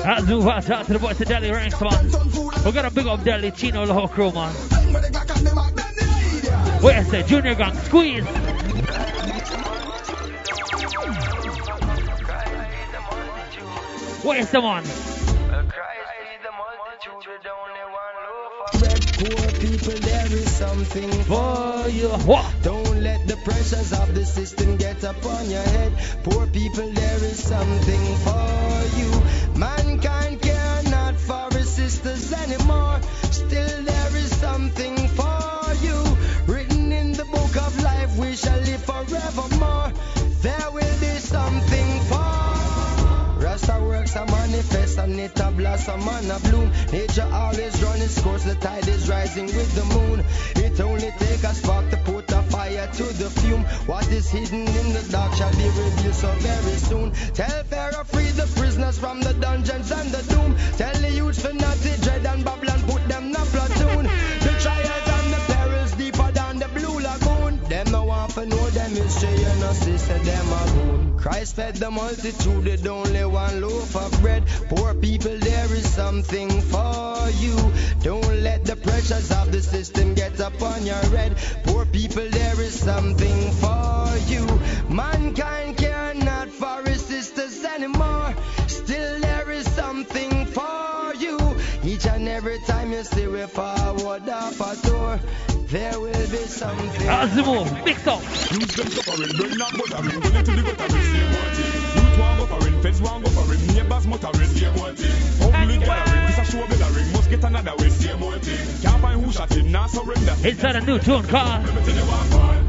[0.07, 2.65] Let's move out, out to the boys to Delly Ranx, man.
[2.65, 4.55] We got a big up Delly, Chino, the whole crew, man.
[6.81, 7.75] Where's the Junior Gang?
[7.75, 8.25] Squeeze.
[14.23, 14.85] Where's the one?
[19.17, 22.09] Poor people, there is something for you.
[22.27, 22.47] What?
[22.63, 25.93] Don't let the pressures of the system get upon your head.
[26.23, 28.67] Poor people, there is something for
[28.99, 29.46] you.
[29.57, 33.01] Mankind care not for his sisters anymore.
[33.31, 35.99] Still, there is something for you.
[36.47, 39.93] Written in the book of life, we shall live forevermore.
[40.43, 42.57] There will be something for
[43.39, 46.71] Rasta works a manifest and it a blossom and a bloom.
[46.93, 50.25] Nature always run its course, the tide is rising with the moon.
[50.57, 52.26] It only take a spark to put
[52.67, 53.65] fire to the fume.
[53.87, 57.13] What is hidden in the dark shall be revealed so very soon.
[57.35, 60.57] Tell Pharaoh free the prisoners from the dungeons and the doom.
[60.77, 64.05] Tell the youths for to dread and Babylon put them in a platoon.
[64.47, 67.61] The trials and the perils deeper than the blue lagoon.
[67.69, 71.06] Them no want to know them history and no sister them a goon.
[71.27, 74.47] Christ fed the multitude with only one loaf of bread.
[74.69, 77.57] Poor people, there is something for you.
[78.01, 81.37] Don't let the pressures of the system get upon your head.
[81.65, 84.47] Poor people, there is something for you.
[84.89, 88.33] Mankind care not for his sisters anymore.
[88.69, 91.57] Still, there is something for you.
[91.83, 95.21] Each and every time you see we forward off a tour,
[95.69, 97.09] there will be something.
[97.09, 98.23] Ah, Azimo, mix up.
[98.23, 101.87] Use them suffering, not into the same one thing.
[102.17, 105.37] Youth it, feds it, neighbors muttering, one thing.
[105.51, 108.83] Gathering, this a show billering, must get another way, one thing.
[108.83, 110.35] Can't find who shot now surrender.
[110.49, 111.65] Inside a new tune called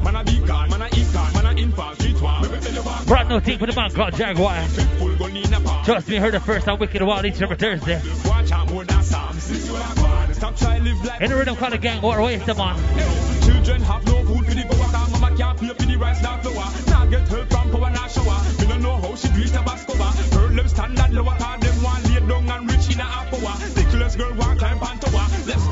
[0.03, 3.05] Man a car, man a car, man a infant, street one.
[3.05, 4.65] Brand new thing for the man called Jaguar.
[5.85, 8.01] Trust me, heard it first on Wicked Wild each every Thursday.
[8.25, 10.06] Watch out more than Sam,
[10.39, 10.77] since you are gone.
[10.77, 12.77] Stop trying to live like In the rhythm called the gang war, where's the man?
[13.41, 16.37] Children have no food for the power, cause mama can't pay for the rice nor
[16.39, 16.71] flour.
[16.87, 18.39] Now get help from power nor shower.
[18.59, 20.31] Me no know how she it a baskova.
[20.31, 23.27] Girl them standard lower, cause them want lay down and rich in a hour.
[23.75, 25.25] The girl want climb on tower.
[25.47, 25.66] Left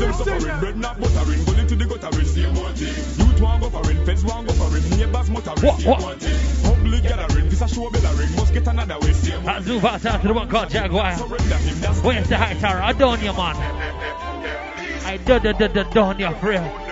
[0.00, 1.40] them suffering, bread not buttering.
[1.60, 3.26] Into the guttering, same one thing.
[3.26, 6.20] Youth want go for it, feds want go for it, neighbors muttering, What, what?
[6.20, 6.64] thing.
[6.64, 10.00] Public gathering, this a show bellering, must get another way, same one Let's move out
[10.00, 11.14] to the one called Jaguar.
[12.02, 12.80] Where's the high tower?
[12.80, 13.56] Adonia, man.
[15.04, 16.90] I do do do do for real.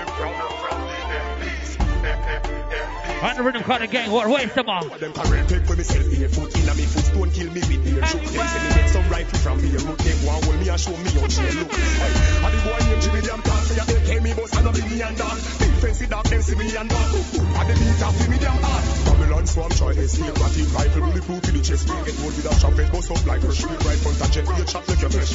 [2.69, 4.89] On the rhythm called the gang war, where's the man?
[5.01, 7.83] Them parade take for myself here foot in a me foot stone kill me with
[7.83, 10.69] beer shoot them say me get some rifle from beer root them want hold me
[10.69, 11.73] and show me how she look.
[11.73, 14.71] Hey and the boy named Jimmy damn talk say they came me boss and a
[14.73, 18.29] bring me and dog it dog them see me and dog and the beat off
[18.29, 22.17] me damn hard Babylon swarm try escape him rifle really proof in the chest get
[22.19, 24.89] hold with a shot bust up like her shield right front and jet eight shot
[24.89, 25.33] make your flesh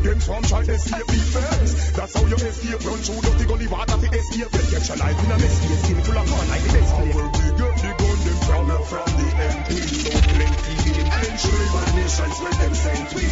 [0.00, 2.80] them swarm try escape defense that's how you escape.
[2.80, 4.50] Run through dirty gully water to escape.
[4.50, 5.56] Get your life in a mess.
[5.84, 8.64] Skin full of fun like the best play where we get the gun them from
[8.88, 9.70] from the MP
[10.00, 11.68] so plenty in penitentiary
[12.00, 13.26] nations when them sent we.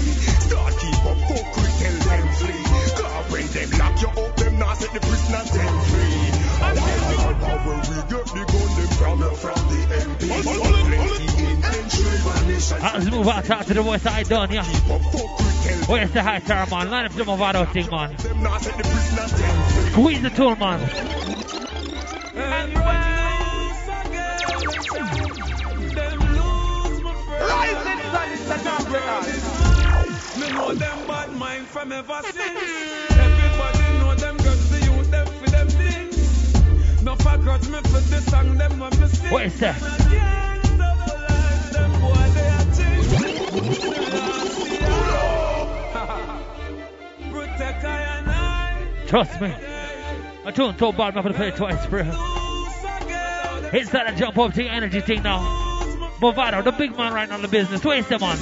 [0.47, 2.63] Start keep up fuckery, tell them flee.
[2.99, 6.08] God when them lock you up, them not set the prisoner set free.
[8.29, 10.29] The gun them from you from the MP.
[10.43, 11.59] Plenty in.
[12.83, 14.65] Let's move out talk to the voice I done, yeah.
[15.87, 16.91] Where's the high star, man?
[16.91, 18.15] Line up the Mavado thing, man.
[18.17, 19.91] Them the prisoner set free.
[19.93, 20.81] Squeeze the tool, man.
[27.41, 29.01] Rising sun is a number.
[30.39, 33.18] Me know them bad mind from ever since.
[47.85, 48.87] I and I.
[49.07, 49.55] Trust me.
[50.45, 52.01] I tune so bad, I'm gonna play it twice, bro.
[53.73, 55.41] It's that jump up thing, energy thing now.
[56.21, 57.85] Mavado, the big man right now in the business.
[57.85, 58.39] Where's the man?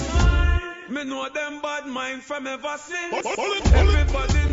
[0.88, 3.26] Me know them bad mind from ever since.
[3.72, 4.45] Everybody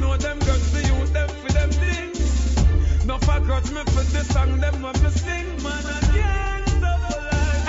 [3.26, 5.64] for grudge me for the song, them when me sing.
[5.64, 7.02] Man, I can't stop
[7.32, 7.66] life.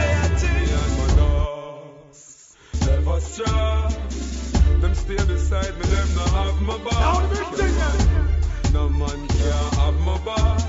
[0.00, 0.70] They are things.
[0.70, 2.56] Me and my dogs
[2.86, 4.80] never stray.
[4.80, 6.92] Them stay beside me, them no have my back.
[8.72, 10.60] No man can have my back.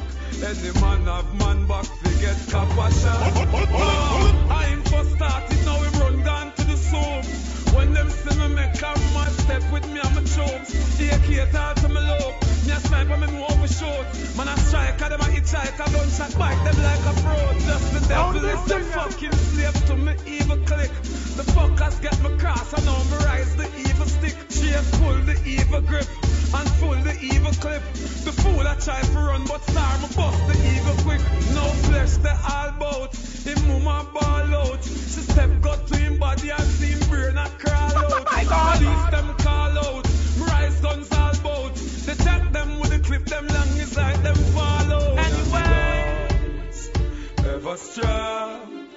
[0.43, 3.31] Any man have man back, forget copper shot.
[3.71, 7.73] Oh, I ain't for started, now we run down to the soup.
[7.75, 10.71] When them see me make a mad step with me, I'm a chokes.
[10.97, 12.44] They cater to me low.
[12.65, 14.05] Me a sniper, me know overshoot.
[14.37, 17.59] Man a striker, them a hitchhiker, gunshot bite them like a fraud.
[17.59, 20.91] Just the devil is the fucking slave to me evil click.
[21.37, 24.35] The fuckers get me cross, I know me rise the evil stick.
[24.49, 26.07] Chase pull the evil grip
[26.55, 27.83] and pull the evil clip.
[28.25, 31.21] The fool I try to run, but star me bust the evil quick.
[31.53, 33.15] No flesh, they all bout.
[33.45, 34.83] Him mama ball out.
[34.83, 38.25] She step got to him body and see him brain a crawl out.
[38.25, 40.07] Police them call out.
[40.39, 41.75] Rise guns all bout.
[41.75, 42.54] They check them with the
[43.05, 45.15] clip, them long is like them follow.
[45.15, 46.27] Anyway,
[47.45, 48.87] ever strong.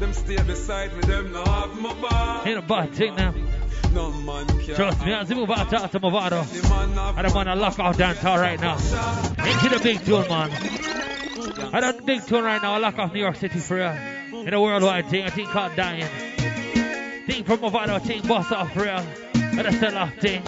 [0.00, 2.46] Them stay beside me, them not have my back.
[2.46, 3.34] Ain't a bad thing now.
[3.92, 4.74] No man can.
[4.74, 6.44] Trust me, as we move out talk to Mavado.
[7.16, 8.74] I don't want to lock off dance right now.
[8.74, 10.50] Into the big tune, man.
[11.74, 12.74] I don't big tune right now.
[12.74, 13.96] I lock off New York City for real.
[14.46, 16.04] In a worldwide thing, I think called dying.
[17.26, 19.04] Thing from Movado, thing boss off for real.
[19.34, 20.42] And a sell off thing.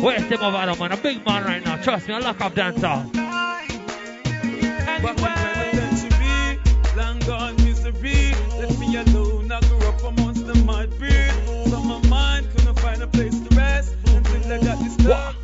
[0.00, 0.92] Where's the Mavado, man?
[0.92, 1.76] A big man right now.
[1.82, 3.04] Trust me, I lock off dance hall.
[3.12, 6.58] Back when penitentiary,
[6.96, 8.34] long gone misery.
[8.78, 11.32] Me alone, I grew up amongst the mud breed.
[11.70, 15.34] So my mind couldn't find a place to rest I got this dark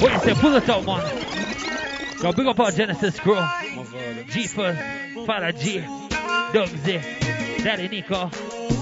[0.00, 0.06] me.
[0.06, 2.20] Where's the pull out, man?
[2.22, 3.40] Yo, big up our Genesis crew.
[4.28, 4.74] G for
[5.26, 5.80] Father G,
[6.52, 7.00] Doug Z,
[7.62, 8.30] Daddy Nico,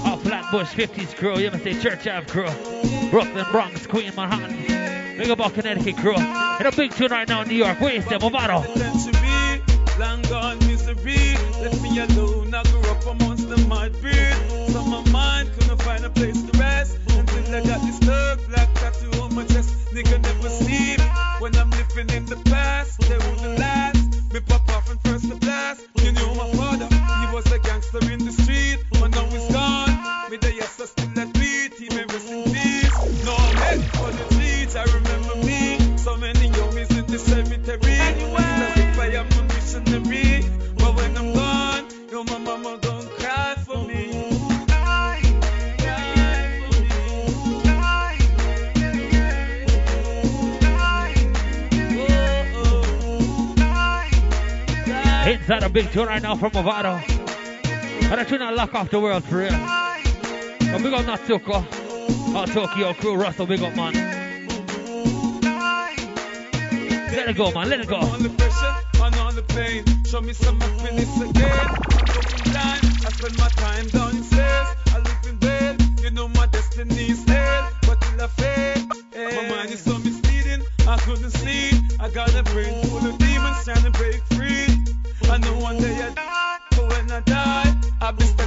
[0.04, 2.48] our Flatbush 50s crew, you must say Church Ave crew,
[3.10, 4.56] Brooklyn, Bronx, Queen, Manhattan,
[5.18, 7.80] big up our Connecticut crew, and a big tune right now in New York.
[7.80, 8.64] Where's the Mavado?
[9.98, 11.34] Long gone misery.
[11.60, 14.34] Left me alone, I grew up amongst the mud breed.
[14.70, 17.97] So my mind couldn't find a place to rest until I got this
[55.48, 57.00] Inside a big tune right now from Mavado.
[58.10, 59.48] And I tune to lock off the world for real.
[59.48, 63.94] So big up Natsuko, our Tokyo crew, Russell, big up man.
[67.14, 67.96] Let it go, man, let it go.
[67.96, 69.84] On the pressure, on all the pain.
[70.04, 71.50] Show me some happiness again.
[71.50, 72.84] I'm going blind.
[72.84, 74.66] I spend my time downstairs.
[74.88, 75.82] I live in bed.
[76.02, 77.72] You know my destiny's hell.
[77.86, 80.62] But till I fail, my mind is so misleading.
[80.86, 81.84] I couldn't sleep.
[81.98, 84.27] I got a brain full of demons trying to break
[88.08, 88.40] Inside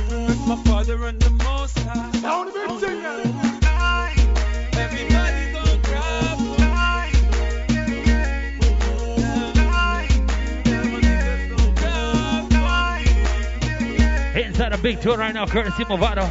[14.73, 16.27] a big tour right now, courtesy Movado.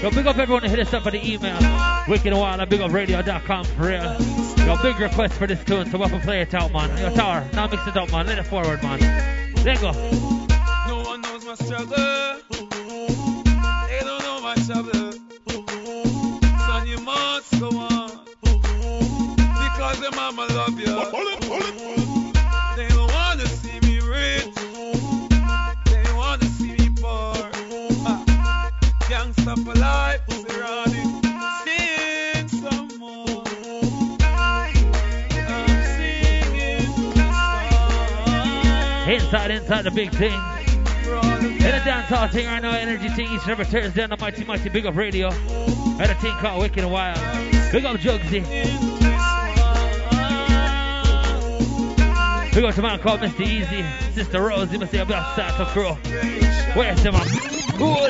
[0.00, 1.58] Yo, big up everyone who hit us up at the email.
[2.06, 4.16] Wicked Wild at bigupradio.com for real.
[4.64, 6.96] Yo, big request for this tune, so we'll play it out, man.
[6.96, 8.28] Yo, Tower, now mix it up, man.
[8.28, 9.00] Let it forward, man.
[9.64, 9.90] There you go.
[10.86, 12.67] No one knows my struggle.
[14.48, 15.12] My trouble.
[16.66, 18.10] Son, you must go on.
[18.40, 20.86] Because your mama love you.
[22.74, 24.54] They don't wanna see me rich.
[25.84, 27.34] They wanna see me poor.
[29.10, 30.22] Gangsta for life,
[39.08, 40.67] Inside, inside the big thing.
[41.68, 44.16] In a dance hall thing right now, energy thing each and every Thursday on the
[44.16, 45.28] Mighty Mighty Big Up Radio.
[45.28, 47.18] At a thing called Wicked and Wild.
[47.70, 48.42] Big up Jugsy.
[52.54, 53.42] Big up to man called Mr.
[53.42, 53.84] Easy.
[54.14, 55.92] Sister Rose, you must say a bit of Sato Crew.
[56.72, 57.26] Where's the man?
[57.76, 58.06] Cool.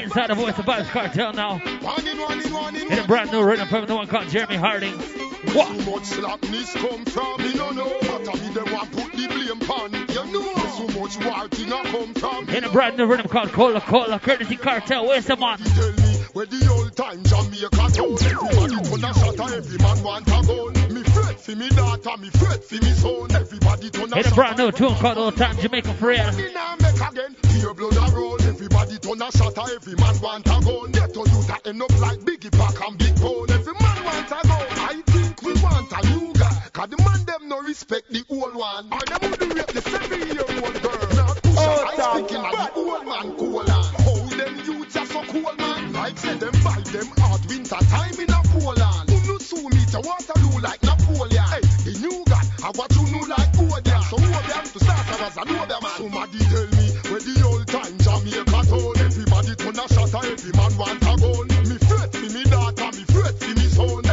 [0.00, 1.60] Inside the voice of Vybz Kartel now.
[2.92, 4.94] In a brand new rhythm from the one called Jeremy Harding.
[5.54, 5.68] What?
[5.68, 7.96] Too much slackness come from me, no know.
[8.02, 9.92] But I be the one put the blame pan.
[10.08, 12.48] You know, so much war thing a come from.
[12.50, 15.06] In a brand new rhythm called Cola Cola, courtesy Kartel.
[15.06, 15.58] Where's the man?
[15.58, 18.12] Tell me where the old time Jamaica town.
[18.12, 20.94] Everybody turn a shot, every man want a gun.
[20.94, 23.32] Me fret for me daughter, me fret for me son.
[23.34, 26.12] Everybody turn a In a brand new tune called Old Time Jamaica for.
[26.12, 27.36] Me nah make again.
[27.54, 28.42] Pure blood a roll.
[28.42, 30.92] Everybody turn a shot, every man want a gun.
[30.92, 33.50] Get to you that end up like Biggie Pack and Big Bone.
[33.50, 34.47] Every man want a gun.
[35.58, 36.62] I want a new guy.
[36.72, 38.86] Cause the man them no respect the old one.
[38.92, 41.08] Or them would rape the seven year old girl.
[41.18, 43.84] Now push oh, I speaking of the old man cool on.
[44.06, 45.92] How them youths are so cool man.
[45.92, 49.10] Like say them buy them hard winter time in a Poland.
[49.10, 51.42] Who no sue me to Waterloo like Napoleon.
[51.50, 54.02] Hey, the new guy, I want you know like Odeon.
[54.06, 55.98] So Odeon to start as a know them man.
[55.98, 58.94] Somebody tell me where the old time Jamaica town.
[59.02, 61.50] Everybody turn a shot, every man want a gun.
[61.66, 64.07] Me fret for me daughter, me fret for me son.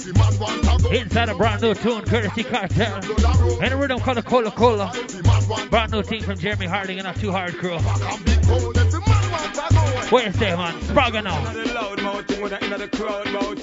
[0.00, 3.62] Inside a brand new tune, courtesy Kartel.
[3.62, 4.92] And a rhythm called Cola Cola.
[5.70, 7.78] Brand new thing from Jeremy Harding and a Too Hard crew.
[10.10, 10.74] Where's the man?
[10.80, 11.40] Spragga now.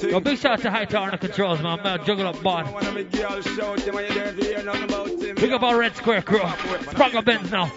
[0.09, 1.81] Yo, big shout out to Hightower on the controls, man.
[1.83, 2.67] Man, juggle up bond.
[5.35, 6.39] Big up our Red Square crew.
[6.39, 7.71] Spragga Benz now.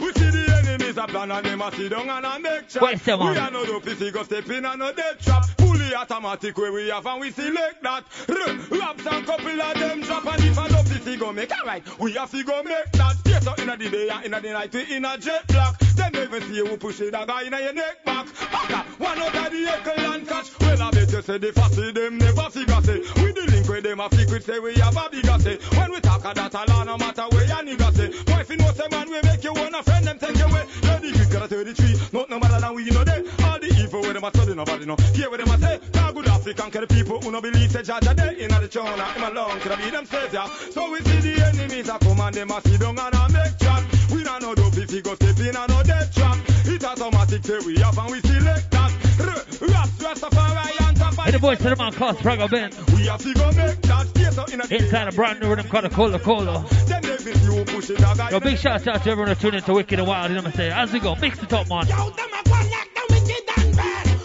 [0.91, 2.73] We see the enemies a plan and them a sit down and a make.
[2.81, 3.33] Where's the man?
[3.33, 5.45] We are no dope, see go step in and no dead trap.
[5.59, 8.05] Fully automatic where we have and we select that.
[8.29, 11.83] R- Raps and couple of them drop and if a dope see go make alright.
[12.01, 13.17] We have to go make that.
[13.25, 15.77] Yes, so inna the day and inna the night we in a jet black.
[16.11, 18.27] Them never see you push it dagger inna your neck back.
[18.51, 20.59] Baka, one out of the echo and catch.
[20.61, 22.99] Well, I bet you say the fussy them never figure say.
[23.23, 25.57] We the link where them a secret say we have a bigger say.
[25.79, 28.09] When we talk of that a law no matter where your nigga say.
[28.25, 30.45] Boy, if you know say man we make you one a friend them take you
[30.45, 30.67] away.
[30.83, 33.23] You're the quick got 33, not no matter than we know they.
[33.47, 34.97] All the evil where them a study nobody know.
[35.15, 35.81] Hear what them a say.
[35.95, 39.05] Now good African the people who no believe say Jah day inna the chona.
[39.15, 40.43] Him alone could be them savior.
[40.75, 43.59] So we see the enemies a come and them a sit down and a make
[43.59, 43.85] chat.
[44.11, 46.39] We not know dope if you go step in and no dead trap.
[46.65, 48.93] It automatic say we have and we select that.
[49.21, 52.71] R- Raps and the voice of the man called Spragga Ben.
[52.97, 54.07] We have to go make that.
[54.17, 56.67] Yes, so inna the Inside a brand new rhythm called Cola Cola.
[56.87, 58.29] Them never see you push it dagger.
[58.31, 60.31] Yo, big shout out to everyone who tuned into Wicked and Wild.
[60.31, 60.73] You know what I'm saying?
[60.73, 61.87] As we go, mix it up, man.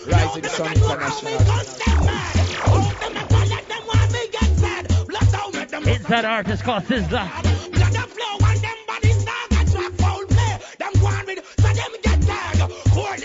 [0.07, 1.37] Rising Sun International.
[2.67, 2.91] Oh,
[5.85, 7.54] Inside artist called Sizzla.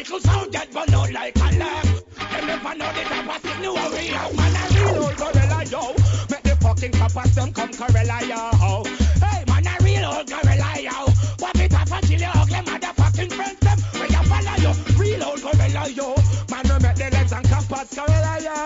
[0.01, 1.85] Little sound get burn out like a lamp.
[2.17, 4.35] Them never know the type of thing you worry out.
[4.35, 5.93] Man, I real old gorilla, yo.
[6.31, 8.83] Make the fucking coppers them come corella, yo.
[9.21, 11.05] Hey, man, I real old gorilla, yo.
[11.37, 13.79] Pop it up and chill your ugly motherfucking friends, them.
[14.01, 14.73] Where you follow, yo.
[14.97, 16.15] Real old gorilla, yo.
[16.49, 18.57] Man, we make the legs and coppers corella, yo.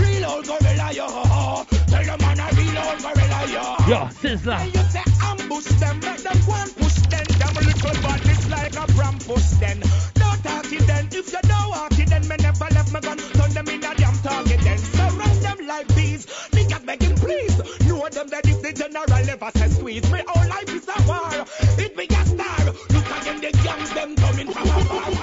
[0.00, 1.08] Real old gorilla, yo.
[1.90, 3.64] Tell the man a real old gorilla, yo.
[3.90, 4.62] Yo, Sizzla.
[4.64, 7.26] You say ambush them, make them go and push them.
[7.38, 8.27] Them little bodies
[8.74, 9.80] like a brampus then.
[10.14, 11.08] Don't talk it then.
[11.12, 13.18] If you don't walk it then, me never left my gun.
[13.18, 14.78] Turn them in a damn target then.
[14.78, 16.26] Surround them like bees.
[16.52, 17.56] Niggas begging please.
[17.86, 20.10] Know them that if the general ever says squeeze.
[20.10, 21.46] My whole life is a war.
[21.78, 22.64] It be a star.
[22.64, 25.17] Look again the gangs them coming from afar.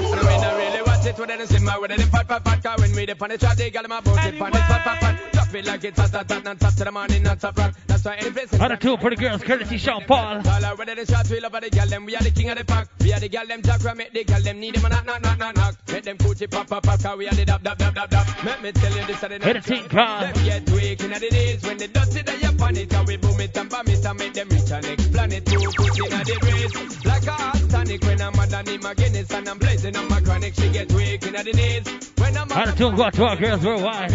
[1.18, 3.06] And I it, when they see my when they fat fat fat car when we
[3.06, 5.32] dip on the track, they got my boat dip on it fat fat fat.
[5.32, 7.74] Drop it like it's hot, hot, hot, non-stop to the morning, non-stop rock.
[7.88, 8.52] That's why any place.
[8.52, 10.38] A two the girls, courtesy Sean Paul.
[10.38, 12.06] All the shots, we love the girl, them.
[12.06, 12.90] We are the king of the pack.
[13.00, 15.40] We are the girl, them jack, make the girl, them need them, knock, knock, knock,
[15.40, 15.76] knock, knock.
[15.88, 18.28] Make them coochie pop, pop, pop, cause we are the dab, dab, dab, dab, dab.
[18.44, 20.22] Let me tell you this, the Hit a team car.
[20.22, 23.18] Them get weak in the days when they dusty, they up on it, and we
[23.18, 25.46] boom it and it and make them reach our next planet.
[25.46, 27.06] Two foot in the breeze.
[27.06, 30.20] Like a hot tonic when I'm mad and him again, and I'm blazing on my
[30.22, 30.56] chronic.
[30.56, 32.12] She get weak in the knees.
[32.18, 34.12] When I'm On a two go out to our girls worldwide.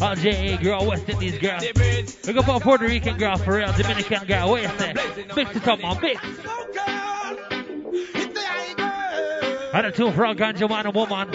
[0.00, 1.60] All JA girl, West Indies girl.
[2.26, 4.58] We go for Puerto Rican girl for real, Dominican girl.
[4.58, 4.94] You say?
[5.34, 6.22] Mix it up, man, mix.
[9.74, 11.30] On two for our ganja man and woman.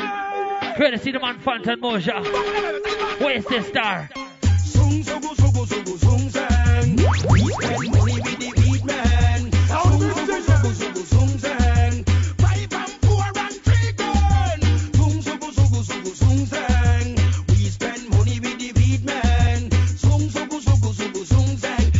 [0.75, 3.21] Courtesy the man Fantan Mojah.
[3.21, 4.09] What you say, star?
[4.57, 8.20] Sung sugu sugu sugu sung sang.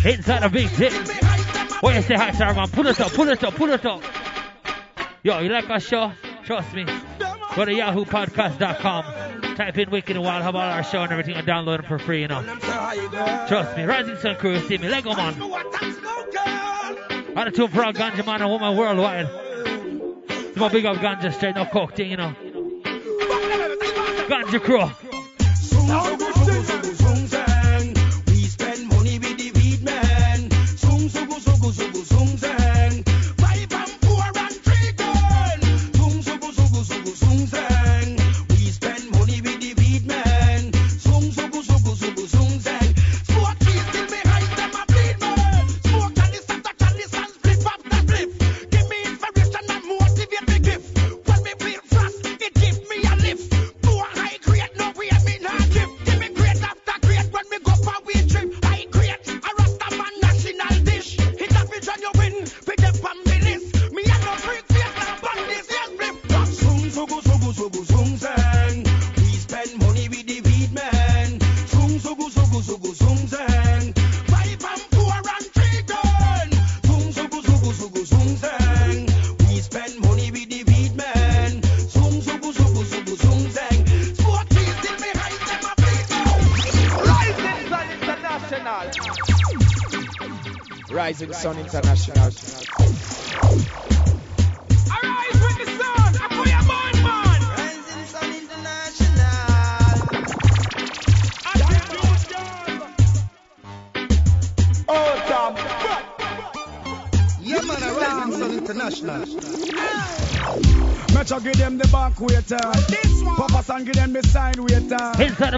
[0.03, 0.93] Inside a big tip.
[1.81, 2.67] What you say, hi, star man?
[2.69, 4.01] Pull it up, pull it up, pull it up.
[5.23, 6.11] Yo, you like our show?
[6.43, 6.85] Trust me.
[7.55, 9.55] Go to yahoopodcast.com.
[9.55, 11.99] Type in Wicked and Wild, have all our show and everything, and download them for
[11.99, 12.41] free, you know.
[13.47, 13.83] Trust me.
[13.83, 14.89] Rising Sun Crew, see me.
[14.89, 15.39] Lego man.
[17.35, 19.27] On a two for our ganja man and woman worldwide.
[20.29, 22.33] It's my big up ganja straight, no coke thing, you know.
[24.27, 24.89] Ganja crew.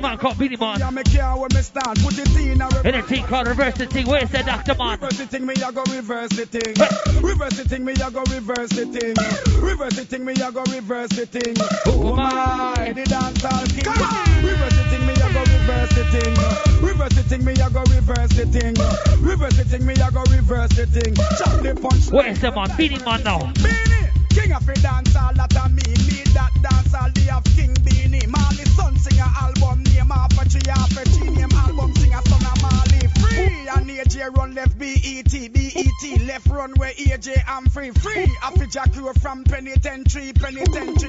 [0.04, 0.80] The man Beenie Man.
[0.80, 1.96] Yeah, me care where me stand.
[2.04, 4.06] Put it in a In a thing called reverse the thing.
[4.06, 4.76] Where you Dr.
[4.76, 5.00] Man?
[5.00, 6.76] Reverse the thing, me I go reverse the thing.
[7.24, 9.16] Reverse the thing, me I go reverse the thing.
[9.64, 11.56] Reverse the thing, me I go reverse the thing.
[11.88, 12.92] Who oh, am I?
[12.92, 13.88] The dancehall king.
[14.44, 16.84] Reverse the thing, me I go reverse the thing.
[16.84, 18.76] Reverse the thing, me I go reverse the thing.
[19.24, 21.16] Reverse the thing, me I go reverse the thing.
[21.40, 22.12] Chop the punch.
[22.12, 22.76] Where is the man?
[22.76, 23.40] Beenie Man now.
[23.64, 25.34] Beenie, king of the dancehall
[37.74, 37.90] free.
[37.90, 41.03] Free happy Jack crew from penitentiary, penitentiary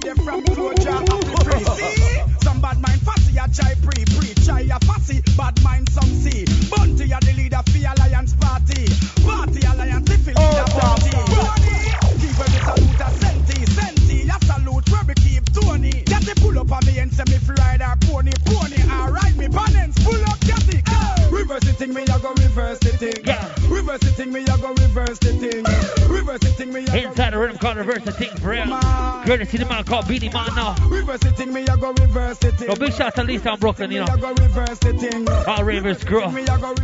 [29.34, 30.76] Courtesy the man called Beenie Man now.
[30.86, 32.68] reverse the thing, me I go reverse thing.
[32.68, 35.28] Yo, big shout to Lisa and Brooklyn, you Me I go reverse the thing.
[35.28, 36.30] All ravers crew.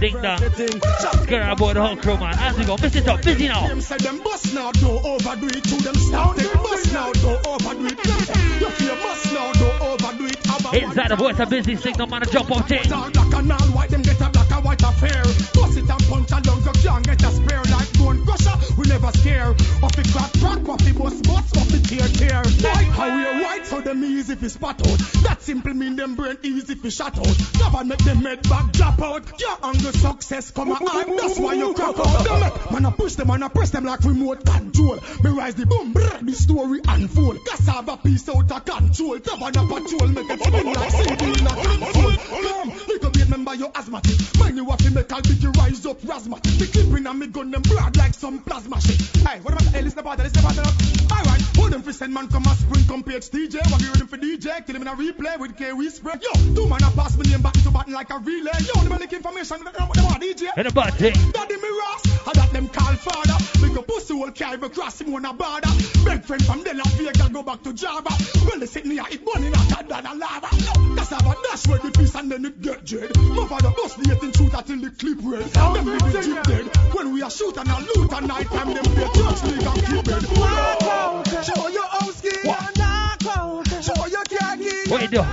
[0.00, 0.40] Ding dong.
[1.22, 2.34] Scare about the whole crew, man.
[2.40, 3.68] As we go, miss it up, busy now.
[3.68, 5.62] Them say them bust now, don't overdo it.
[5.62, 8.04] To them start them bust now, don't overdo it.
[8.58, 10.40] You feel bust now, don't overdo it.
[10.74, 12.82] Inside the voice, a busy signal, man, a jump out thing.
[12.82, 15.22] Black and all white, them get a black and white affair.
[15.54, 18.58] Bust it and punch and you can't get a spare like bone crusher.
[18.76, 19.54] We never scare.
[23.60, 24.98] The so them easy fi spot out.
[25.22, 27.36] That simple mean them brain easy fi shut out.
[27.58, 29.40] Never make them head back drop out.
[29.40, 32.26] Your angle success come hard, that's why you crack out.
[32.26, 34.98] It, man, I push them and I press them like remote control.
[35.22, 37.38] Me rise the boom, brr, the story unfold.
[37.46, 39.18] Cassava piece out of control.
[39.18, 42.16] Tavern a patrol, make it spin like CD in a console.
[42.16, 44.38] Come, little bit member you asthmatic.
[44.38, 46.58] Mind you have to make a big rise up rasmatic.
[46.58, 49.00] The clipping and me gun them broad like some plasma shit.
[49.26, 51.10] Hey, what about hey, listen about that, listen about that.
[51.12, 53.70] Alright, hold them for send man come a spring come page DJ.
[53.72, 54.64] What you ready for DJ?
[54.64, 56.22] Kill him in a replay with K we spread.
[56.22, 58.52] Yo, two man a pass me name back to button like a relay.
[58.62, 59.58] Yo, them a lick information.
[59.64, 60.48] Them a DJ.
[60.56, 61.10] In a body.
[61.10, 63.44] Daddy me Ross, I got them call father.
[63.60, 65.68] Make a pussy will carry across him on a border.
[66.04, 68.10] Big friend from De La Vega go back to Java.
[68.46, 70.48] Well, they sit near it burning hotter than a lava.
[70.54, 73.10] No, that's how a dash where the piece and then it get dread.
[73.16, 75.50] My father bust the 18 shooter till the clip red.
[75.50, 76.94] Them be the jeep dead.
[76.94, 79.86] When we are shoot and a loot at night time, them play church league and
[79.86, 80.38] keep it.
[80.38, 81.79] Walk out, show your
[84.90, 85.24] What you do?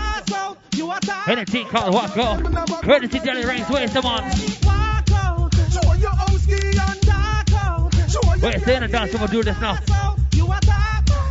[1.28, 2.44] Anything called Walk Out.
[2.84, 4.22] Courtesy Delly Ranx, where's the man?
[8.40, 9.80] Wait, stay in the dance, we'll do this now.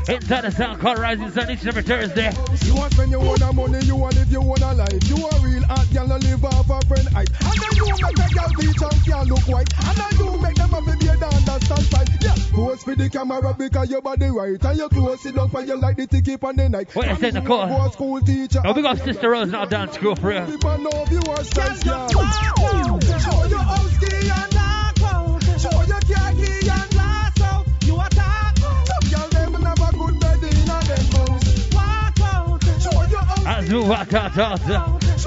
[0.09, 2.33] Inside the sound called Rising Sun each and every Thursday.
[2.65, 5.09] You want spend your own money, you want live your own life.
[5.09, 7.31] You a real hot no live off a friend height.
[7.43, 8.83] And you make a girl teach
[9.15, 9.73] and look white.
[9.87, 11.21] And then you make them have a beard
[11.57, 12.09] and understand fight.
[12.23, 14.63] Yeah, pose for the camera because your body right.
[14.63, 16.95] And your clothes sit down for you like the ticket on the night.
[16.95, 17.67] Wait a second, Nicole.
[17.67, 18.61] Go school teacher.
[18.63, 20.49] Now, big up Sister Rose now dance school for real.
[20.49, 22.09] If I know you are size, yeah.
[22.09, 25.43] Show your house key and knock out.
[25.61, 27.67] Show your car key and blast out.
[27.83, 28.59] You attack.
[28.59, 31.73] Some girl them never good bed in a them house.
[31.73, 32.65] Walk out.
[32.83, 34.61] Show your house As we walk out, out.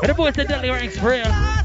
[0.01, 1.58] And the boys the Delly Ranx for real.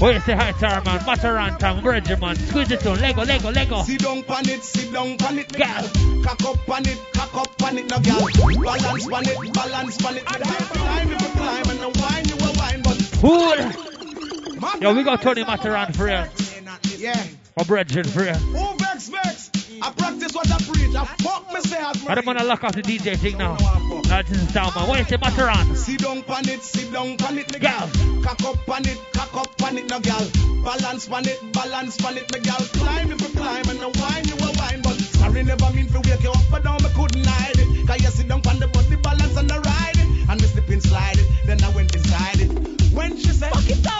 [0.00, 1.04] Wait, say hi, Tara, man.
[1.04, 2.34] Matterhorn time, Bridger, man.
[2.34, 2.98] Squeeze it on.
[3.00, 3.82] Lego, Lego, Lego.
[3.82, 6.22] Sit down pan it, sit down pan it, girl.
[6.24, 8.28] Cock up pan it, cock up pan it, no girl.
[8.64, 10.24] Balance pan it, balance pan it.
[10.24, 14.80] Climb if you climb and the wine you a wine, but Cool.
[14.80, 16.26] Yo, we got Tony Matterhorn for real.
[16.96, 17.26] yeah.
[17.56, 18.34] Or Bridger for real.
[18.34, 19.29] Who vex vex?
[19.82, 20.94] I practice what I preach.
[20.94, 22.08] I fuck myself.
[22.08, 23.56] I don't want to lock off the DJ thing now.
[24.08, 24.88] Now this is sound, man.
[24.88, 25.76] What you say, Matterhorn?
[25.76, 27.88] Sit down pan it, sit down pan it, me gal.
[28.22, 30.26] Cock up pan it, cock up pan it, no gal.
[30.64, 32.58] Balance pan it, balance pan it, me gal.
[32.58, 36.00] Climb if you climb and the wine you a wine, but sorry never mean to
[36.00, 37.86] wake you up, but down me couldn't hide it.
[37.86, 40.68] Cause you sit down pan the body balance and the ride it, and me slip
[40.68, 41.28] and slide it.
[41.46, 42.50] Then I went inside it.
[42.92, 43.90] When she said, Fuck it out, Tony.
[43.90, 43.98] Now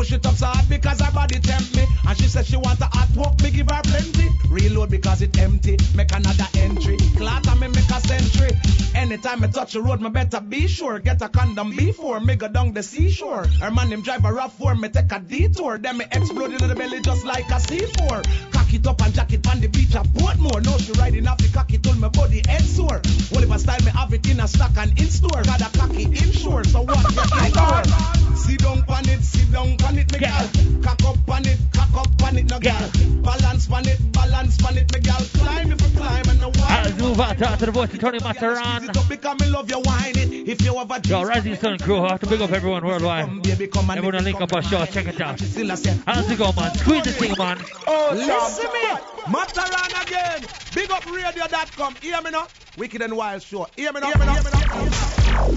[0.00, 2.80] push it up so hard because her body tempt me, and she said she want
[2.80, 4.30] a hot walk, me give her plenty.
[4.48, 6.96] Reload because it empty, make another entry.
[7.18, 8.50] Clatter me make a century.
[8.94, 10.98] Anytime I touch the road, me better be sure.
[11.00, 13.46] Get a condom before me go down the seashore.
[13.60, 15.78] Her man him drive a rough for me take a detour.
[15.78, 18.52] Then me explode in the belly just like a C4.
[18.52, 20.64] Cock it up and jack it on the beach at Portmore.
[20.64, 23.00] Now she riding off the cocky till my body head sore.
[23.32, 25.42] Well if I style me have it in a stock and in store.
[25.42, 28.36] Got a cocky inshore, so what for?
[28.36, 30.48] Sit down pan it, sit down pan it, me gal.
[30.82, 32.90] Cock up pan it, cock up pan it, no gal.
[33.22, 35.20] Balance pan it, balance pan it, me gal.
[35.34, 36.84] Climb if you climb and the wine.
[36.84, 38.90] Let's move out to the voice of Tony Matterhorn.
[39.08, 40.48] Because me love you wine it.
[40.48, 43.46] If you have a Yo, Rising Sun crew, I have to big up everyone worldwide.
[43.46, 45.40] Everyone to link up our show, check it out.
[45.40, 46.74] How's it go, man?
[46.76, 47.58] Squeeze the thing, man.
[47.86, 49.32] Oh, Listen me.
[49.32, 50.46] Matterhorn again.
[50.74, 51.96] Big up radio.com.
[52.00, 52.46] Hear me now?
[52.76, 53.66] Wicked and Wild Show.
[53.76, 54.06] Hear me now?
[54.08, 54.34] Hear me now?
[54.34, 54.70] Hear me now?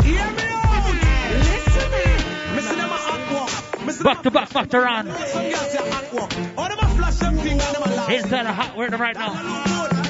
[0.01, 0.83] Hear me out.
[1.31, 2.12] Listen me.
[7.19, 8.09] Them thing and them a laugh.
[8.09, 9.33] Inside the hot we're right now.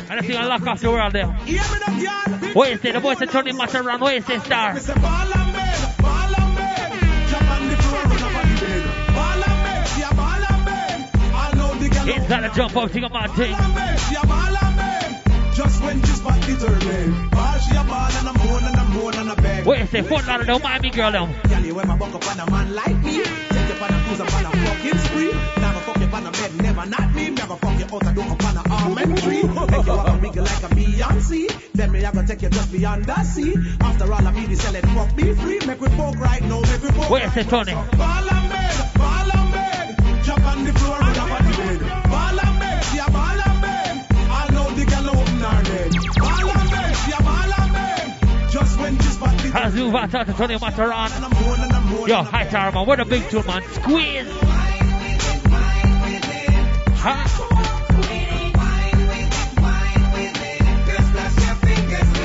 [0.10, 1.28] And I think I lock off the world there.
[1.28, 2.92] What you say?
[2.92, 4.00] The voice of Tony Matterhorn.
[4.00, 4.74] What you say, star?
[4.74, 4.78] Run.
[12.06, 14.63] Inside the jump up, think of thing.
[15.64, 16.04] Ball and bed, yeah, ball and bed.
[16.04, 17.32] Just when she spot determined.
[17.32, 19.64] Ball, she a ball and a moan and a moan and a.
[19.64, 20.02] What you say?
[20.02, 21.34] Foot out of the Miami girl, them.
[21.48, 23.24] Girl, you wear my buck up on a man like me.
[23.24, 25.32] Take you on a cruise up on a fucking spree.
[25.32, 27.30] Go fuck you on a bed, never not me.
[27.32, 29.44] Go fuck you out a door up on a almond tree.
[29.44, 31.72] Make you walk a wiggle like a Beyonce.
[31.74, 33.56] Then me I go take you just beyond the sea.
[33.80, 35.60] After all, I mean the selling fuck be free.
[35.66, 37.10] Make we poke right now, make we poke.
[37.10, 37.74] What you say, Tony?
[37.74, 40.24] Ball and bed, ball and bed.
[40.26, 41.13] Jump on the floor,
[49.56, 51.12] out to Tony Matterhorn.
[52.08, 52.88] Yo, hi, Tara, man.
[52.88, 53.62] What a big tune, man.
[53.74, 54.28] Squeeze.
[56.96, 57.28] Huh?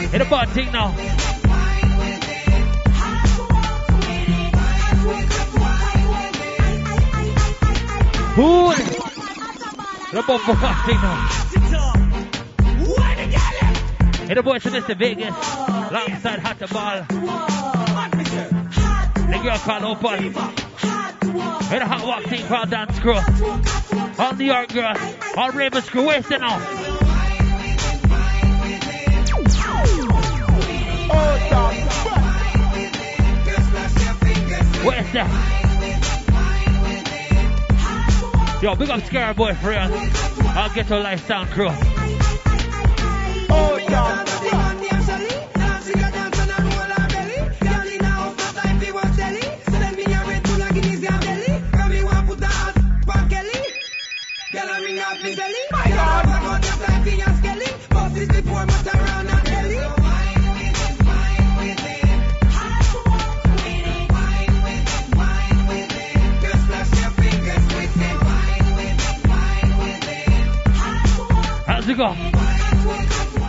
[0.08, 0.94] Hit a button thing now.
[8.34, 8.72] Cool.
[10.12, 11.28] The bumper cock thing now.
[14.26, 14.96] Hit the boys to Mr.
[14.96, 15.57] Vegas.
[15.90, 16.98] Alongside Hot the Ball.
[19.28, 20.14] A girl called Opal.
[21.74, 23.18] In a hot walk thing called Dance Crew.
[24.18, 24.98] All New York girls.
[25.36, 26.04] All Raven Crew.
[26.06, 26.40] Where's it?
[34.84, 35.28] Where's that?
[38.62, 39.90] Yo, big up Scare Boy for real.
[40.50, 41.70] I'll get to life sound crew.
[43.50, 44.07] Oh, yeah.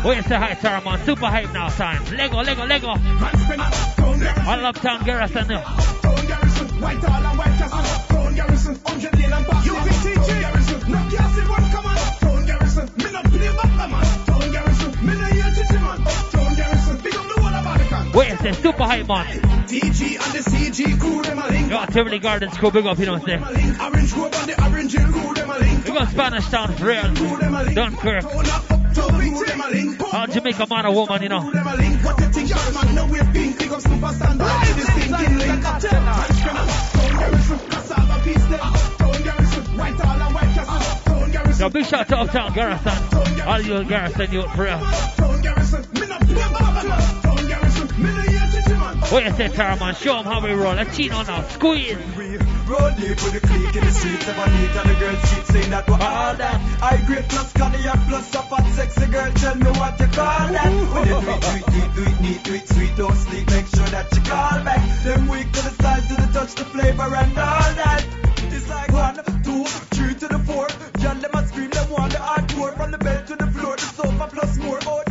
[0.10, 1.06] Where you say hi, Tara, man?
[1.06, 2.03] Super hype now time.
[2.18, 2.88] Lego, Lego, Lego.
[2.88, 5.48] All uptown Garrison.
[5.48, 5.61] now.
[5.61, 7.60] White white
[8.36, 8.80] garrison,
[10.41, 10.90] garrison.
[10.90, 12.45] No castle one come on.
[12.48, 12.90] Garrison.
[12.98, 14.26] Me no play back man.
[14.26, 14.91] Crown garrison.
[15.06, 15.99] Me man.
[16.56, 16.98] Garrison.
[16.98, 18.11] The Vatican.
[18.11, 19.26] Where you say super hype, man?
[19.68, 21.69] DG and the CG crew them a link.
[21.69, 23.80] Yo, Tivoli Gardens crew, big up, you know what I'm saying?
[23.80, 25.86] Orange Grove and the Orange crew them a link.
[25.86, 27.14] We got Spanish Town real.
[27.76, 28.69] Dunkirk.
[30.11, 30.18] Them a.
[30.18, 31.52] All Jamaica man or woman, you know.
[31.52, 31.64] Them.
[32.03, 32.56] What you.
[35.38, 36.10] Big up them.
[41.60, 42.94] Yo, big shout to Uptown Garrison.
[43.45, 44.80] All you Garrison youth for real.
[49.10, 49.95] What you say, Tara, man?
[49.95, 50.77] Show 'em how we roll.
[50.77, 51.44] A chino now.
[51.49, 51.98] Squeeze.
[52.70, 55.72] Road deep with the clique in the streets, never neat and the girls cheat, saying
[55.72, 56.58] that we're all that.
[56.84, 60.70] I grade plus cognac plus a fat sexy girl, tell me what you call that.
[60.94, 63.50] When you do it, do it deep, do it neat, do it sweet, don't sleep,
[63.50, 65.04] make sure that you call back.
[65.04, 68.19] Them weak to the style, to the touch, the flavor and all that.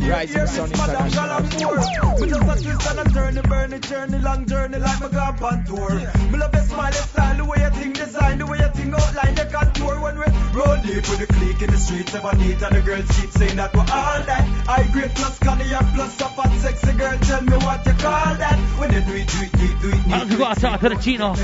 [0.09, 1.27] Rising here Sun International.
[1.27, 2.19] Galamore.
[2.19, 5.43] Me just a twist and a journey, burn a journey, long journey like my gone
[5.43, 5.93] on tour.
[6.31, 8.93] Me love the smile, the style, the way you think design, the way you think
[8.93, 10.25] outline, the contour when we
[10.57, 13.55] roll deep with the clique in the streets, never neat and the girls cheat, saying
[13.57, 14.67] that we're all that.
[14.67, 18.57] I grade plus cognac plus a fat sexy girl, tell me what you call that.
[18.79, 20.07] When you do it, do it deep, do it neat.
[20.09, 21.35] How's it go outside to the chino?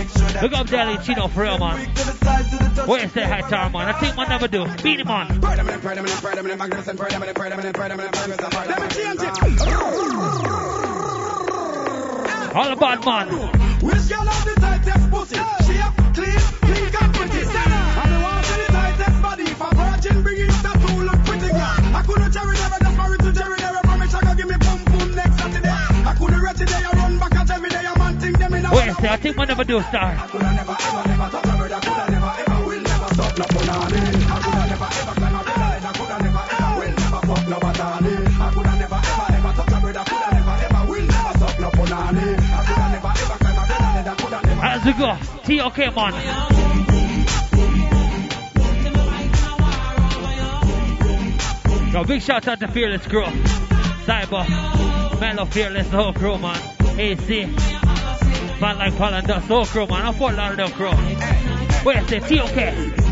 [0.42, 1.88] Big up Daily Chino for real, man.
[2.86, 3.88] What you say, hi, man?
[3.88, 4.66] I think man never do.
[4.84, 5.42] Beat him on.
[8.56, 9.36] Let me change it.
[12.56, 13.28] All about man.
[13.84, 15.36] Which girl have the tightest pussy?
[15.36, 17.42] She up clean, pink and pretty.
[17.44, 19.44] And the one with the tightest body.
[19.44, 21.96] If a virgin bring it up, that look pretty girl.
[21.96, 23.58] I couldn't cherry never just married to Jerry.
[23.60, 25.68] Never promise I gonna give me boom boom next Saturday.
[25.70, 26.80] I couldn't rest today.
[26.80, 27.84] I run back at every day.
[28.00, 29.10] Man think them in a you say?
[29.10, 30.16] I think man never do, star.
[30.16, 31.72] I coulda never ever never touch a bird.
[31.76, 34.00] I coulda never ever will never stop no punani.
[34.32, 37.58] I coulda never ever climb a bed I coulda never ever will never fuck no
[37.60, 38.25] batani.
[44.86, 45.00] Never.
[45.00, 45.18] Go?
[45.58, 46.14] TOK, man.
[51.94, 53.24] Yo, big shout out to Fearless Crew.
[54.06, 55.20] Cyber.
[55.20, 56.60] Mellow Fearless, the whole crew, man.
[57.00, 57.46] AC.
[58.62, 60.06] Man like Paul the whole crew, man.
[60.06, 60.92] I'm Fort Lauderdale crew.
[60.92, 62.20] Where you say?
[62.20, 62.58] TOK.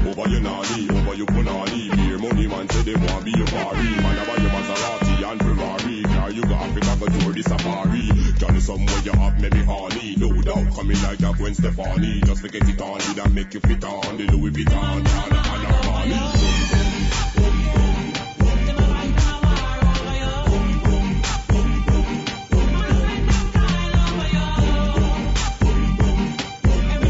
[0.06, 2.20] Over your over your punani.
[2.22, 3.82] Money man say they want be party.
[4.02, 6.04] Man, your Maserati and Ferrari.
[6.04, 8.10] Car you got Africa go tour the safari.
[8.38, 10.16] Johnny somewhere you have maybe honey.
[10.18, 12.22] No doubt coming like that Gwen Stefani.
[12.22, 14.18] Just to get it on, it and make you fit on.
[14.18, 16.54] The Louis Vuitton, and and Armani.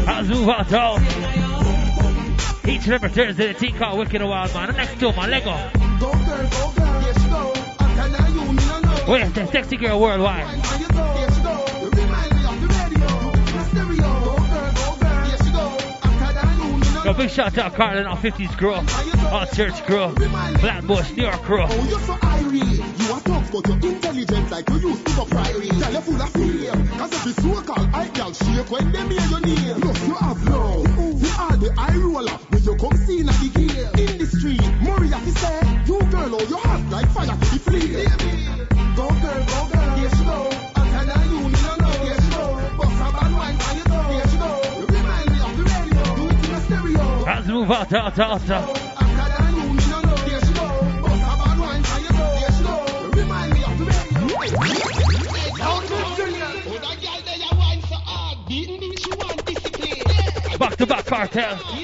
[0.06, 1.02] How's move out town?
[2.66, 4.68] Each and every Thursday, the team called Wicked and Wild Man.
[4.68, 5.70] The next two, man, Lego.
[6.00, 7.53] Go girl, go girl, yes go.
[9.06, 9.20] I can now you, me no know.
[9.20, 9.52] Where you say?
[9.52, 10.62] Sexy girl worldwide.
[10.62, 11.34] The the girl, girl.
[16.02, 18.72] I can Yo, big shout out Carlin on 50s crew.
[18.72, 20.14] On Church crew.
[20.14, 21.66] Flatbush, New York crew.
[21.68, 22.78] Oh, you're so irate.
[22.98, 25.68] You are tough, but you're intelligent like you used to go priory.
[25.68, 26.72] Tell you full of fear.
[26.72, 29.80] Cause if it's so-called I girl shake when them hear your name.
[29.82, 31.22] Plus you have love.
[31.22, 34.08] You are the eye roller when you come see in the game.
[34.08, 38.53] In the street, fi say, you girl, oh, you hot like fire to the flame.
[47.26, 48.84] Let's move out, out, out, out.
[60.76, 61.83] to back cartel.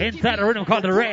[0.00, 1.12] Inside the rhythm called the Ray.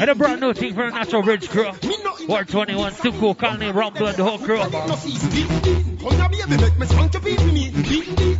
[0.00, 1.70] And a brand new thing for Natural Bridge crew.
[2.26, 4.60] Ward 21, Suku, Kunley, Blood, the whole crew.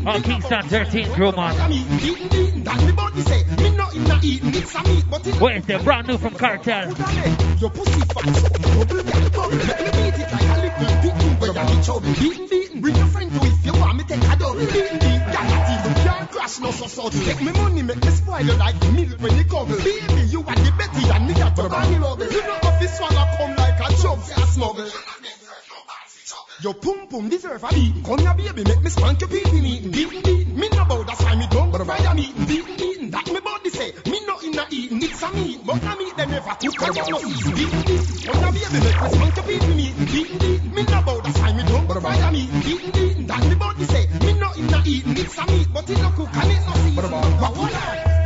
[0.08, 1.72] On Kingston 13 crew, man.
[5.20, 5.40] It.
[5.40, 6.90] Wait, they're brand new from Kartel.
[6.90, 6.98] It
[11.60, 12.80] a.
[12.80, 14.38] Bring your friend to you want me take a
[16.04, 17.08] can't crash no so so.
[17.10, 19.68] Take me money, make me spoil you like milk when you come.
[19.68, 22.24] Baby, you are the Betty and me a to Barney Rubble.
[22.24, 24.90] You know this swallow come like a chub, a smuggle.
[26.60, 28.04] Your pum pum deserve a beat.
[28.04, 29.44] Come here, baby, make me spank your pee.
[29.44, 30.58] Beating, beating.
[30.58, 32.46] Me no bow, that's why me don't a meeting.
[32.46, 33.10] Beating, beating.
[33.10, 35.02] That me body say, me no in a eating.
[35.02, 37.44] It's a meat, but a meat them never cook and you no eat.
[37.54, 38.32] Beating, beating.
[38.32, 39.58] Come here, baby, make me spank your pee.
[39.58, 40.74] Beating, beating.
[40.74, 43.07] Me no bow, that's why me don't go fry a meeting.
[43.38, 45.14] That me body say, me no in a eating.
[45.14, 47.06] It's a meat, but it no cook and it no season.
[47.38, 47.70] What what?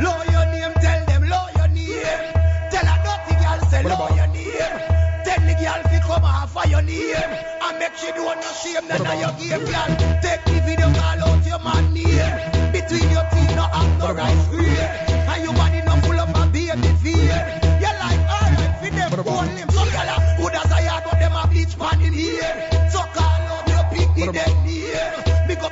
[0.01, 2.25] Low your name, tell them low your name.
[2.73, 4.73] Tell a dirty girl say low your name.
[5.21, 7.29] Tell the girl fi come off of your name.
[7.61, 9.91] And make she do no shame none of your game girl.
[10.25, 12.73] Take the video call out your man name.
[12.73, 14.89] Between your teeth no have no rice fear.
[15.29, 17.37] And your body no full of a baby fear.
[17.77, 19.69] You like alright fi them own limb.
[19.69, 20.73] Some girl a good as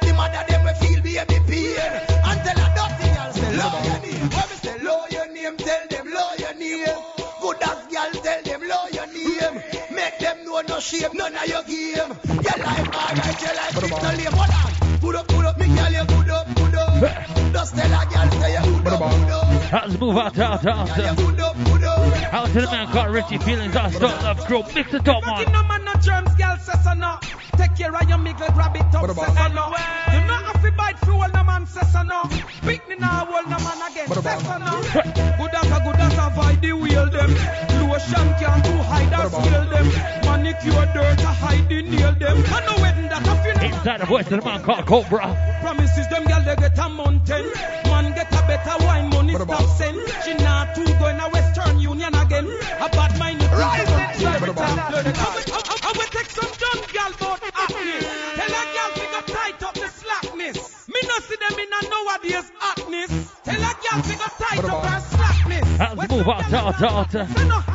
[0.02, 1.92] up the mother them we feel baby pain.
[2.26, 4.30] And tell a dirty girl say low your name.
[4.30, 6.98] When me say low your name, tell them low your name.
[7.42, 9.64] Good as girl, tell them low your name.
[9.92, 12.12] Make them know no shame, none of your game.
[12.28, 14.34] Your life alright, your life is no lame.
[14.34, 17.54] Hold on, put up, put up, me girl, you good up, good up.
[17.54, 19.21] Just tell a girl say you good up.
[19.72, 20.90] Let's move out, out, out.
[21.00, 24.64] Out to the man called Richie Feelings, I still love crew.
[24.76, 25.52] Mix it up, man.
[25.52, 27.18] No man, no germs, girl, says so no.
[27.58, 29.68] Take care of your mickle, grab it up, says so no.
[30.14, 32.24] You know have to bite through all no man, says so no.
[32.62, 34.82] Pick me now, all no man again, says so no.
[35.38, 37.32] Good as a good as a avoid the wheel them.
[37.92, 39.88] Lotion can't do hide and skill them.
[40.26, 42.44] Manicure dirt to hide the nail them.
[42.48, 43.78] I know wedding that a funeral.
[43.78, 45.60] Inside the voice of the man called Cobra.
[45.62, 47.52] Promises them girl they get a mountain.
[47.86, 50.00] Man get a better wine, stop send.
[50.24, 52.48] She not too going a Western Union again.
[52.80, 53.62] A bad mind you think
[55.82, 58.06] I will take some dumb girl about happiness.
[58.36, 60.88] Tell a girl to go tight up the slackness.
[60.90, 63.12] Me no see them in a nowadays happiness.
[63.44, 65.41] Tell a girl to go tight up her slackness.
[65.80, 67.16] Let's move out, out, out.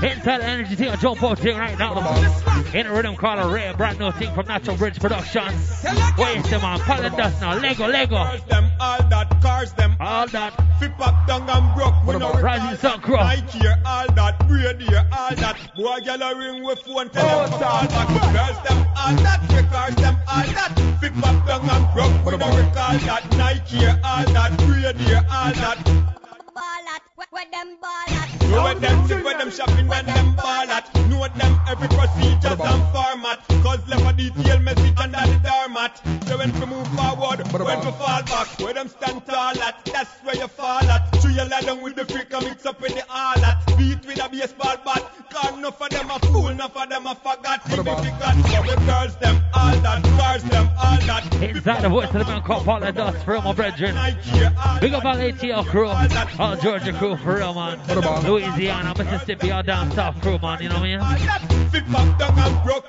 [0.03, 1.97] Inside the energy team, jump out thing right now.
[2.75, 5.85] In a rhythm called a rare brand new thing from Natural Bridge Productions.
[6.19, 7.59] Wait the man, Colin Dust now.
[7.59, 8.39] Lego, Lego.
[8.49, 10.53] them all that, cars them all that.
[10.79, 13.17] Fi pop down and broke, we no Rising Sun Crew.
[13.17, 15.57] Nike here, all that, braid here, all that.
[15.77, 18.09] Boy, gyal a ring with phone, tell them to call back.
[18.09, 20.99] Girls them all that, fi cars them all that.
[21.01, 23.37] Fi pop down and broke, we no recall that.
[23.37, 26.07] Nike here, all that, braid here, all that.
[27.37, 28.49] Where them ball at?
[28.49, 30.89] Know where them sit, where them shopping, when them ball at.
[31.11, 33.47] Know them every procedures and format.
[33.63, 36.01] Cause left a detail message under the doormat.
[36.27, 40.15] So when we move forward, when we fall back, where them stand tall at, that's
[40.25, 41.15] where you fall at.
[41.21, 43.67] So you lie down with the freak and mix up with the all at.
[43.77, 45.05] Beat with a baseball bat.
[45.29, 47.69] Cause enough of them a fool, enough of them a forgot.
[47.69, 51.43] Significant, so we girls them all that, cars them all that.
[51.43, 53.95] Inside the voice of the man called Paul and Dust for my brethren.
[54.81, 55.89] Big up all ATL crew,
[56.39, 57.81] all Georgia crew for real, man.
[58.25, 60.63] Louisiana, Mississippi, all down south crew, man.
[60.63, 61.77] You know what I mean?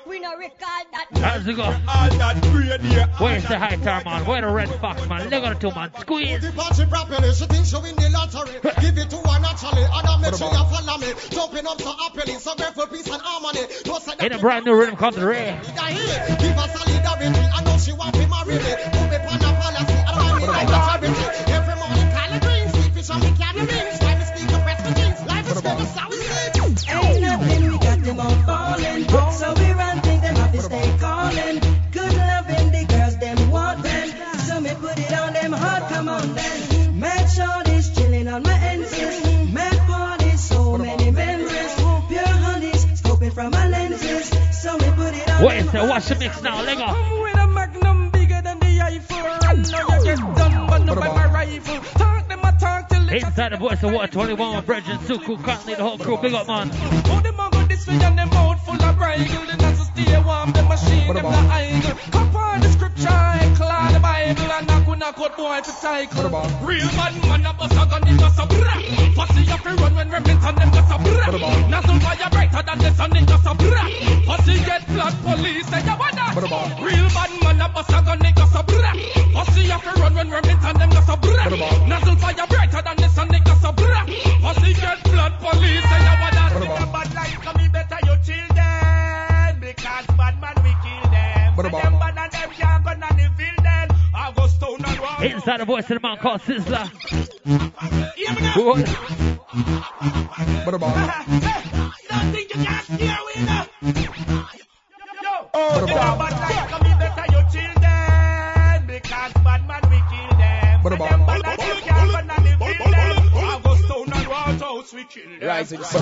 [0.05, 1.07] We no recall that.
[1.17, 1.63] How's it go?
[1.63, 3.07] All that braid here.
[3.17, 4.25] Where's the high tar, man?
[4.25, 5.29] Where the red fox, man?
[5.29, 5.91] Look at the two, man.
[5.99, 6.41] Squeeze.
[6.41, 8.53] The party properly, she thinks she win the lottery.
[8.79, 11.13] Give it to her naturally, other make she a follow me.
[11.31, 13.65] Jumping up so happily, so grateful, peace and harmony.
[14.21, 15.59] In a brand new rhythm called the Ray.
[15.75, 16.37] that here.
[16.37, 18.73] Give solidarity, I know she want to marry me.
[18.93, 21.51] Put me on a policy, I want me like a charity.
[21.51, 24.06] Every morning, collard greens, sweet fish on me candy rings.
[25.61, 25.95] Jeans?
[25.95, 26.27] Life so we
[26.89, 29.03] Ain't nothing, we got them all falling.
[29.31, 31.59] So we run things, them have to stay calling.
[31.91, 34.09] Good loving, the girls, them want them.
[34.39, 36.99] So me put it on them hard, come on then.
[36.99, 39.51] Mad shorties chilling on my entrance.
[39.51, 41.75] Mad parties, so many memories.
[42.07, 44.29] Pure honeys, scoping from my lenses.
[44.61, 46.61] So me put it on Wait, them so watch the mix now.
[46.63, 46.85] Lego.
[46.85, 49.17] Come with a magnum bigger than the Eiffel.
[49.17, 51.96] Run now you get done, but not by my rifle.
[53.09, 56.17] Inside the voice of Ward 21 with Brethren, Suku, Kunley, the whole crew.
[56.17, 56.69] Big up, man.
[59.97, 60.37] Them a go this way and them out full of bridle.
[60.37, 61.97] Them not to stay warm, them machine, them not idle.
[62.11, 66.29] Cup on the scripture, clear the Bible, and knock on a cut boy to cycle.
[66.61, 69.15] Real bad man a bust a gun, it just a brah.
[69.15, 71.69] Pussy have to run when Remington them just a brah.
[71.69, 73.89] Nozzle fire brighter than the sun, it just a brah.
[74.25, 76.35] Pussy get blood, police say you want that.
[76.81, 78.93] Real bad man a bust a gun, it just a brah.
[79.33, 81.87] Pussy have to run when Remington them just a brah.
[81.87, 83.86] Nozzle fire brighter than the sun, it just a brah.
[95.19, 96.87] Inside the voice of the man called Sizzla.
[98.15, 98.41] Hear me
[114.93, 115.47] walk house we kill them.
[115.47, 116.01] Rising Sun.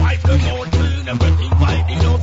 [0.00, 2.22] Wipe them out, clean everything by the dust.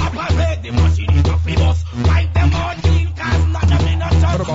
[0.00, 1.84] Operate the machine, it off the bus.
[2.04, 4.48] Wipe them out, clean, cause of them not touch.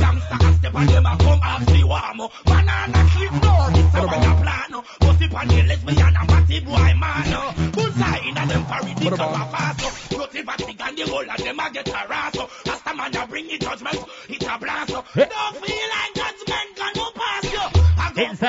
[0.00, 2.30] Youngster can step on them and come off the warm.
[2.44, 4.72] Banana clip, no, this a a plan.
[5.00, 7.72] Pussy pan the lesbian and batty boy, man.
[7.72, 10.08] Bullseye in a them parody, come a fast.
[10.32, 12.31] Batty and the whole of them a get harassed.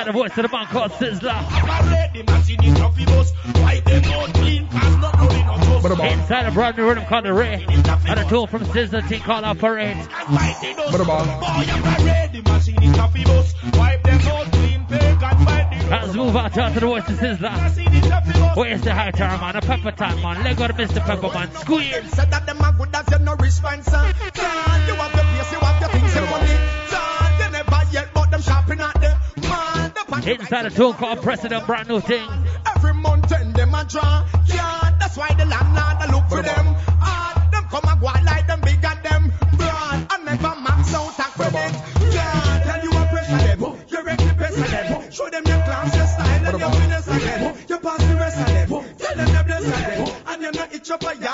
[0.03, 1.31] Inside the voice of the man called Sizzla.
[1.33, 3.31] Operate the machine, it off bus.
[3.55, 6.01] Wipe them out, clean, cause not no no trust.
[6.01, 7.65] Inside a brand new rhythm called the Ray.
[7.65, 9.95] And a tool from Sizzla team called Operate.
[15.89, 18.57] Let's move out to the voice of Sizzla.
[18.57, 19.55] Where's the high tower man?
[19.55, 20.43] A pepper time man.
[20.43, 20.99] Let go to Mr.
[20.99, 21.49] Pepper man.
[21.53, 22.11] Squeeze.
[22.11, 23.87] Said that them are good as you no response.
[23.87, 26.57] You have your place, you have your things, your money.
[26.87, 29.22] Son, you never yet, but them shopping at the
[30.25, 30.37] man.
[30.37, 32.27] The pan- Inside a tool called President, brand new thing.
[32.75, 34.25] Every mountain them a draw.
[34.47, 36.75] Yeah, that's why the landlord a look for them.
[37.01, 40.07] Ah, them come and go out like them big and them broad.
[40.13, 41.73] And never max out a credit.
[42.13, 43.59] Yeah, tell you a pressure them.
[43.87, 45.11] You wreck the best of them.
[45.11, 47.57] Show them your class, your style, and your finesse again.
[47.69, 48.69] You pass the rest of them.
[48.97, 50.23] Tell them the bless of them.
[50.27, 51.32] And you're not itch up a yard,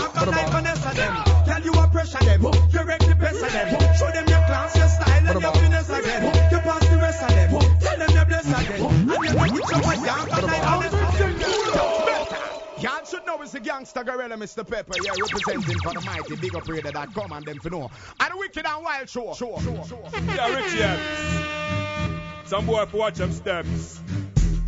[13.59, 14.67] the gangster gorilla, Mr.
[14.67, 14.93] Pepper.
[15.03, 17.91] Yeah, representing for the mighty big up come and them for know.
[18.19, 19.33] And the wicked and wild show.
[19.33, 20.09] Sure, sure, sure.
[20.35, 22.49] Yeah, Richie Epps.
[22.49, 23.99] Some boy for watch them steps.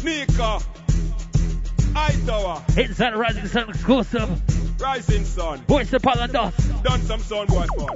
[0.03, 0.59] Nika.
[1.93, 2.63] High Tower.
[2.77, 4.81] Inside the Rising Sun exclusive.
[4.81, 5.59] Rising Sun.
[5.67, 6.83] Voice of Palandos.
[6.83, 7.87] Done some son boy fun.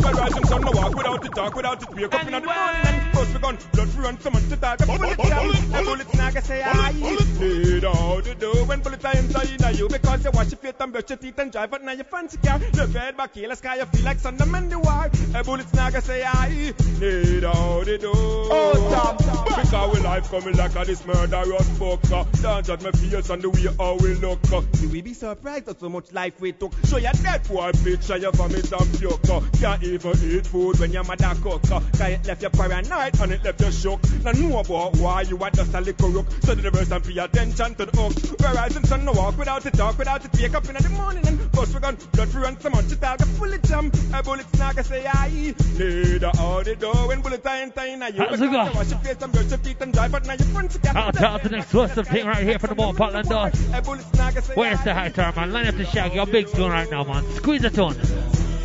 [0.00, 3.15] Well, rising sun no walk without the talk, without it wake up in the morning.
[3.26, 4.80] And first gun, blood run, someone to talk.
[4.80, 6.92] A bullet jam, a bullet snag, I say aye.
[7.40, 10.74] Need how to do when bullet I enter in you because you wash your face
[10.80, 12.60] and brush your teeth and drive, but now you fancy car.
[12.74, 15.10] Look head back here, sky, you feel like Sunderman the war.
[15.34, 16.72] A bullet snag, I say aye.
[17.00, 18.12] Need how to do.
[18.14, 19.18] Oh, stop.
[19.18, 22.42] Because we life coming like a this murderous fucker.
[22.42, 24.40] Don't judge my fears and the way how we look.
[24.80, 26.72] You will be surprised at so much life we took.
[26.86, 29.22] Show your dead boy picture, your vomit and puke.
[29.60, 31.62] Can't even eat food when your mother cook.
[31.98, 34.00] It left you paranoid and it left you shook.
[34.22, 36.26] Now know about why you are just a little rook.
[36.42, 38.40] So the verse and pay attention to the hook.
[38.54, 41.52] Rising sun no walk without it talk, without it wake up in the morning and
[41.52, 41.96] bust we gun.
[42.12, 43.94] Blood free run so much it talk, fully jump.
[44.14, 45.54] A bullet snag, I say aye.
[45.76, 48.12] Leader out the door when bullet I enter in you.
[48.12, 48.70] Go?
[48.74, 51.12] Wash your face and brush your teeth and drive, but now you front to I'll
[51.12, 54.56] tell the exclusive thing right here for the more Palandos.
[54.56, 55.52] Where's the high tower man?
[55.52, 56.16] Line up the shaggy.
[56.16, 57.24] Your big tune right now, man.
[57.34, 58.55] Squeeze the tune.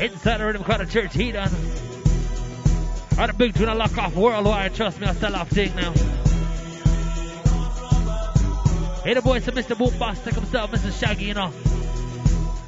[0.00, 1.50] Inside the rhythm the church heat on.
[3.16, 4.72] Right, a big tune I lock off worldwide.
[4.74, 5.92] Trust me, I sell off thing now.
[9.02, 9.74] Hey, the boys, to Mr.
[9.74, 10.96] Boombastic himself, Mr.
[10.96, 11.52] Shaggy, you know.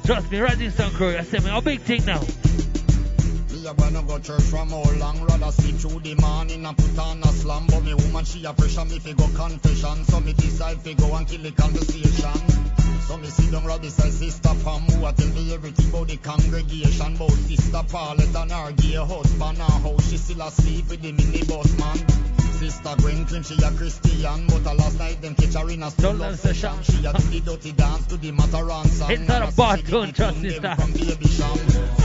[0.05, 2.19] Trust me, Rising Sun Crew, I say me, a big thing now.
[2.19, 6.99] Me a wanna go church from how long Rather sleep through the morning and put
[6.99, 10.33] on a slam But me woman she a pressure me fi go confession So me
[10.33, 14.81] decide fi go and kill the conversation So me sit down right beside sister Pam
[14.81, 19.57] Who a tell me everything about the congregation About sister Paulette and her gay husband
[19.57, 24.45] And how she still asleep with the minibus man Sister Gwen claim she a Christian.
[24.45, 27.39] But a last night them catch her in a stolen session She a do the
[27.39, 30.43] dirty dance to the Matterhorn song It's not a bar see the tune, trust tune
[30.43, 32.00] me, them from Baby Cham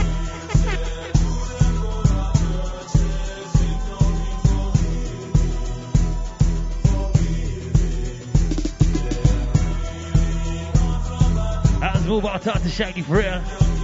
[11.93, 13.41] Let's move on talk to Shaggy for real.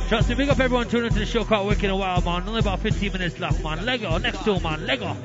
[0.09, 2.47] Trust me, big up everyone tuning into the show called Wicked a while, man.
[2.47, 3.85] Only about 15 minutes left, man.
[3.85, 4.85] Lego, next two, man.
[4.85, 5.15] Lego.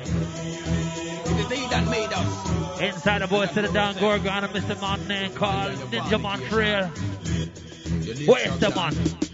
[2.80, 4.80] Inside the voice of the Don Gorgon and Mr.
[4.80, 6.86] Mountain called Ninja Montreal.
[8.26, 9.27] Where's the man?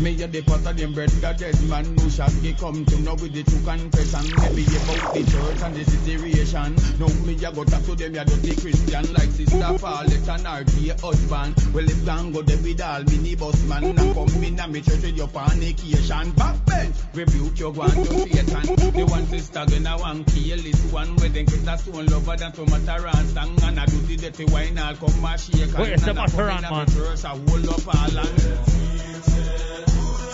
[0.00, 3.00] Me a the pot of them bread that dead man who shall get come to
[3.02, 4.24] know with the true confession.
[4.40, 6.72] Maybe about the church and the situation.
[6.98, 10.64] No me a go talk to them ya dirty Christian like sister Paulette and her
[10.64, 11.52] gay husband.
[11.76, 14.80] Well if gang go there with all mini bus man and come in a me
[14.80, 16.32] church with your fornication.
[16.32, 18.64] Backbench rebuke your one to Satan.
[18.96, 22.52] The one sister gonna one kill this one where them kiss a stone lover than
[22.52, 25.76] to Matterhorn song and a do the dirty wine all come a shake.
[25.76, 26.86] The And a come in a man?
[26.88, 28.79] Church a hold up all and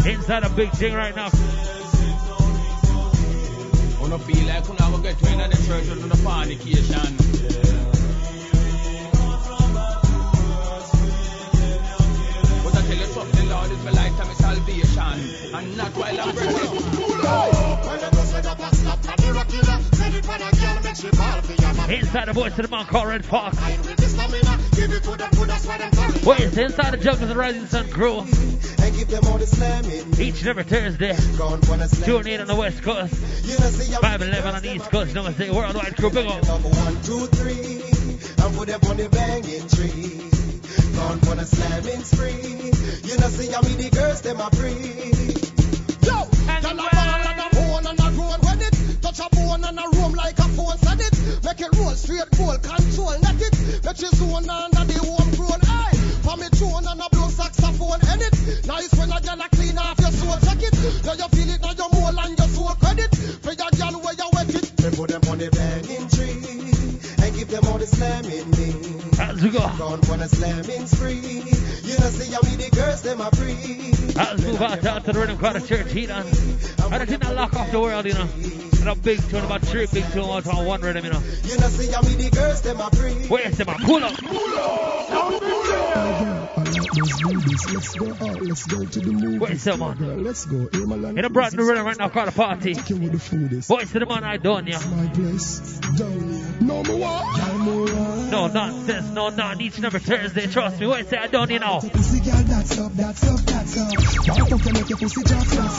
[0.06, 1.30] Inside a big thing right now.
[4.00, 7.16] Wanna feel like when I go get to in the church and do the fornication.
[12.62, 15.18] But I tell you something, Lord, it's my life and my salvation.
[15.56, 16.36] And not while I'm
[21.90, 23.56] Inside the voice of the man called Red Fox.
[26.24, 28.24] Where's inside the jungle of the Rising Sun crew?
[28.98, 31.14] Each and every Thursday.
[32.04, 33.14] Tune in on the West Coast.
[33.14, 35.14] 511 on the East Coast.
[35.14, 36.10] Number six worldwide crew.
[36.10, 36.44] Big up.
[36.46, 37.82] One, two, three,
[38.42, 40.16] and put them on the banging tree.
[40.96, 42.72] Gone for the slamming spree.
[43.04, 44.72] You know, see how me the girls, them are free.
[46.00, 49.02] Yo, girl a ball and a bone and a roll with it.
[49.02, 51.44] Touch a bone and a roam like a phone said it.
[51.44, 53.84] Make it roll straight, ball control, net it.
[53.84, 55.60] Make you zone under the home grown.
[55.60, 55.95] Hey,
[56.26, 58.66] for me tune and a blow saxophone in it.
[58.66, 59.10] Nice when
[59.54, 60.36] clean off your soul.
[61.06, 63.14] Now you feel it, now you more and your soul credit.
[63.14, 64.66] For your girl where you wet it.
[64.96, 66.42] Put them on the banging tree
[67.22, 68.55] and give them all the slamming.
[69.36, 69.58] As we go.
[69.58, 71.16] Gone for the slamming spree.
[71.16, 73.92] You know, see how me the girls, them are free.
[74.14, 76.24] Let's move out out to the rhythm called the church heat on.
[76.90, 78.26] I don't think I lock off the world, you know.
[78.80, 81.20] And a big tune, about three big tune, all on one rhythm, you know.
[81.44, 83.26] You know, see how me the girls, them are free.
[83.28, 83.76] Where's the man?
[83.84, 84.14] Pull up.
[86.96, 87.74] Let's do this.
[87.74, 88.40] Let's go out.
[88.40, 89.38] Let's go to the movie.
[89.38, 89.96] Where's the man?
[89.98, 90.68] Girl, let's go.
[90.72, 92.72] Hey, my land, a brand new rhythm right now called the party.
[92.72, 93.66] the food is.
[93.66, 94.78] Voice to the man I done, yeah.
[94.78, 95.78] My place.
[95.98, 96.66] Down.
[96.66, 97.06] No more.
[98.30, 99.60] No nonsense, no none.
[99.60, 100.86] Each and every Thursday, trust me.
[100.86, 101.80] What say I done, you know.
[101.80, 103.28] Pussy that's up, that's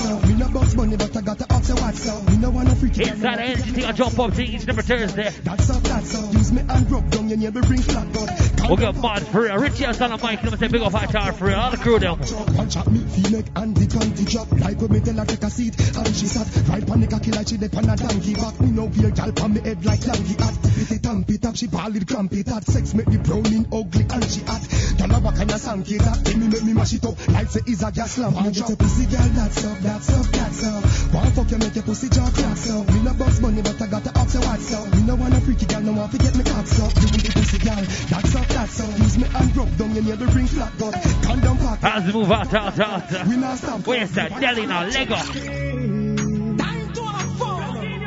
[0.06, 3.04] up, make no box but got you.
[3.04, 5.32] Inside the energy I jump up to each and every Thursday.
[5.44, 6.34] That's up, that's up.
[6.34, 8.57] Use me and rub down your neighbor, bring flat gun.
[8.68, 9.56] We'll get mad for real.
[9.56, 11.56] Richie has on the mic, let me say big up high tower for real.
[11.56, 12.20] All the crew them.
[12.20, 14.52] One chop me, feel make and the country drop.
[14.52, 17.32] Like when me tell her take a seat, and she sat right on the cocky
[17.32, 18.60] like she dey on a donkey back.
[18.60, 20.52] Me no wear gal on me head like lanky hat.
[20.78, 22.66] With it tamp it up, she ball it cramp it hat.
[22.68, 24.64] Sex make me browning ugly and she hot.
[25.00, 26.20] Gal a back and a sanky that.
[26.28, 28.36] Then me make me mash it up like say is a gas lamp.
[28.36, 30.84] Me get a pussy girl, that's up, that's up, that's up.
[31.16, 32.84] One fuck you make your pussy jaw cracks up.
[32.92, 34.92] Me no box money, but I got to ask you what's up.
[34.92, 36.92] Me no wanna freaky gal, no want to get me cocks up.
[37.00, 37.80] You with the pussy gal,
[38.12, 39.00] that's up, that's up.
[39.00, 40.94] Use me and rub down your neighbor, bring flat gun.
[41.22, 41.84] Condom pack.
[41.84, 43.28] As we move out, out, out.
[43.28, 43.86] We not stop.
[43.86, 44.88] Where's that deli now?
[44.88, 45.16] Lego.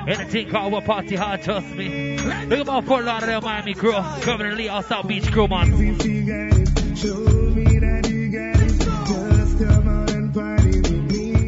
[0.07, 2.19] Anything called a party hard, trust me.
[2.19, 3.93] Look about Fort Lauderdale, Miami crew.
[3.93, 5.73] Governor Lee, all South Beach crew, man.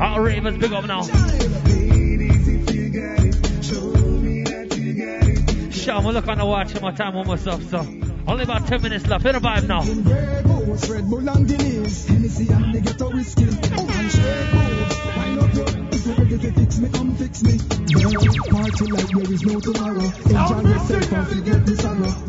[0.01, 1.03] All Ravens, big up now.
[5.73, 8.11] Show me look on the watch, my time almost up, so.
[8.27, 9.24] Only about 10 minutes left.
[9.24, 9.82] Hit a vibe now.
[18.53, 20.01] Party like there is no tomorrow.
[20.03, 22.23] Enjoy yourself and forget the sorrow.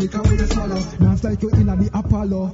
[0.00, 0.80] Liquor with a swallow.
[0.98, 2.52] Dance like you're in the Apollo.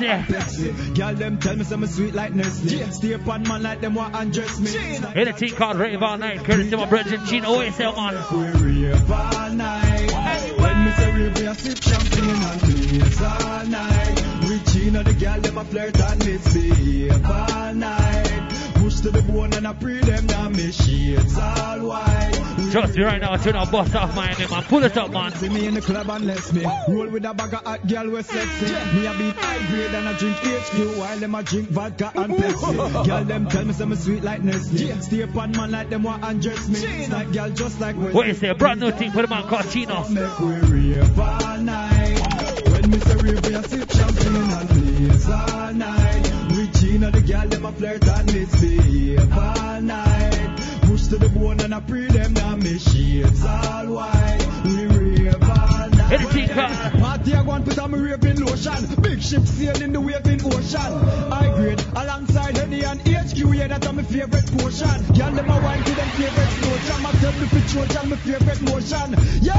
[0.00, 0.58] Mix.
[0.98, 2.90] Girl, them tell me sweet like Nestle.
[2.90, 4.70] Stay up on man like them want undress me.
[5.14, 8.64] Anything called Rave All Night, courtesy of my brother Gino Oesel, man.
[8.64, 10.58] We rave all night.
[10.58, 14.24] When me say rave, we a sip champagne and blaze all night.
[14.48, 18.43] With Gina, the girl, them a flirt and misbehave all night.
[19.04, 22.32] To the bone and I pre them down, me shades all white.
[22.72, 24.62] Trust me right now, turn our bus off Miami, man.
[24.62, 25.30] Pull it up, man.
[25.32, 28.08] See me in the club and let me roll with a bag of hot girl
[28.08, 28.72] with sexy.
[28.96, 32.32] Me a beat high grade and I drink HQ while them a drink vodka and
[32.32, 33.06] Pepsi.
[33.06, 35.02] Girl them tell me some sweet like Nestle.
[35.02, 37.06] Stay up on man like them want undress me.
[37.08, 38.14] Like girl just like Wesley.
[38.14, 38.58] What is it?
[38.58, 40.08] Brand new thing for the man called Chino.
[40.08, 42.68] Make we rave all night.
[42.68, 45.93] When me say rave, we a sip champagne and blaze all night.
[47.34, 50.50] Girl them a flirt and misbehave all night.
[50.82, 54.83] Push to the bone and I pre them down, me shades all white.
[56.14, 56.68] Anything call.
[57.00, 59.02] Party I and put on my raving lotion.
[59.02, 60.92] Big ship sailing the waving ocean.
[61.32, 65.14] I grade alongside Henny and HQ, yeah, that's my favorite portion.
[65.14, 67.06] Girl, them a wine to them favorite slow jam.
[67.06, 69.10] I tell me for Trojan, my favorite motion.
[69.42, 69.54] Yo,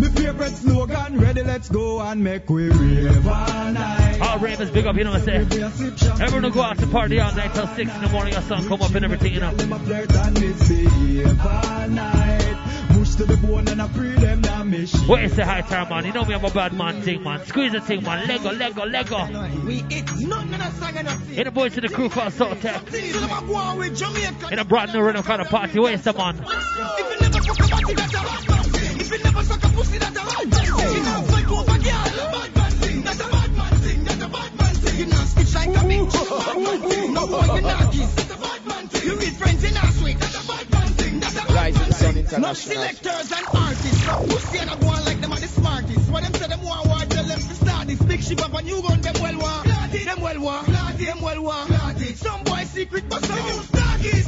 [0.00, 1.18] my favorite slogan.
[1.20, 4.20] Ready, let's go and make we rave all night.
[4.20, 6.20] All ravers, big up, you know what I'm saying?
[6.20, 8.80] Everyone go out to party all night till 6 in the morning, your sun come
[8.80, 9.54] up and everything, you know.
[9.54, 12.69] Them a flirt and misbehave all night.
[13.10, 14.94] Mush to the bone and I pray them not miss.
[15.08, 16.04] What is the high time, man?
[16.04, 17.44] You know me, I'm a bad man thing, man.
[17.44, 18.28] Squeeze the thing, man.
[18.28, 19.26] Lego, Lego, Lego.
[19.66, 21.38] We it's nothing in a song and a thing.
[21.38, 22.88] In the boys to the crew called Salt Tech.
[22.90, 24.52] See, them a go on with Jamaica.
[24.52, 25.78] In a brand new rhythm kind of party.
[25.80, 26.36] What is the man?
[26.36, 29.00] If you never fuck a body, that's a bad man thing.
[29.00, 30.94] If you never suck a pussy, that's a bad man thing.
[30.94, 33.02] You know, fight over girl, bad man thing.
[33.02, 34.04] That's a bad man thing.
[34.04, 34.98] That's a bad man thing.
[34.98, 36.12] You know, stitch like a bitch.
[36.46, 37.14] Bad man thing.
[37.14, 38.14] No boy, you not kiss.
[38.14, 39.02] That's a bad man thing.
[39.02, 39.89] You read friends, you not a
[42.32, 42.76] International.
[42.76, 44.06] No selectors and artists.
[44.06, 46.10] No pussy and a on like them are the smartest.
[46.12, 48.62] When them say them want war, tell them to start this big ship up a
[48.62, 49.00] new gun.
[49.00, 49.79] Them well war.
[49.90, 50.62] Them well war.
[50.62, 51.66] Them well war.
[52.14, 53.80] Some boy secret but some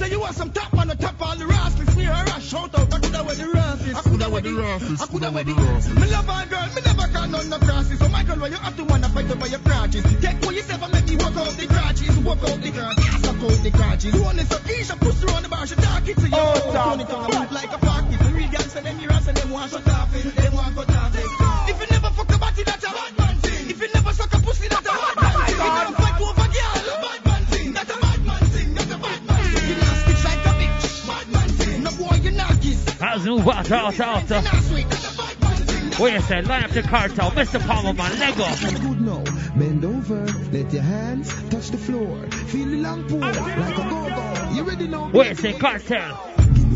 [0.03, 1.97] Say you want some top man, to top all the rascals.
[1.97, 2.93] Me a rush shout out.
[2.93, 3.95] I coulda wear the rascals.
[3.95, 5.03] I coulda wear the rascals.
[5.03, 5.95] I coulda wear the rascals.
[5.95, 6.67] Me love my girl.
[6.75, 7.99] Me never call none no crosses.
[8.01, 10.03] So my girl, why you have to wanna fight over your crotches?
[10.21, 12.19] Take for yourself and make me walk out the crotches.
[12.19, 13.23] Walk out the crotches.
[13.23, 14.15] Suck out the crotches.
[14.15, 15.67] You want to suck Keisha, push her on the bar.
[15.67, 16.35] She dark it to you.
[16.35, 17.55] Oh, Turn it on.
[17.55, 18.19] Like a pocket.
[18.19, 20.35] The real gangster, them here and them want shut off it.
[20.35, 21.31] Them want cut off it.
[21.71, 23.71] If you never fuck a body, that's a bad man thing.
[23.71, 24.02] If you never
[25.69, 26.77] never fight over girl,
[27.47, 27.73] thing.
[27.73, 27.97] That's a
[28.53, 28.75] thing.
[28.75, 29.69] That's a thing.
[29.69, 30.87] You stitch like a bitch.
[31.59, 31.83] Thing.
[31.99, 32.17] Boy,
[32.63, 32.75] you?
[36.49, 37.31] Line up the Kartel.
[37.31, 37.61] Mr.
[37.67, 37.93] Palmer.
[38.19, 38.47] Lego.
[38.89, 39.25] Good now.
[39.57, 42.17] Bend over, let your hands touch the floor.
[42.49, 44.51] Feel the long pull like a go-go.
[44.55, 44.87] You ready?
[45.53, 46.32] Kartel.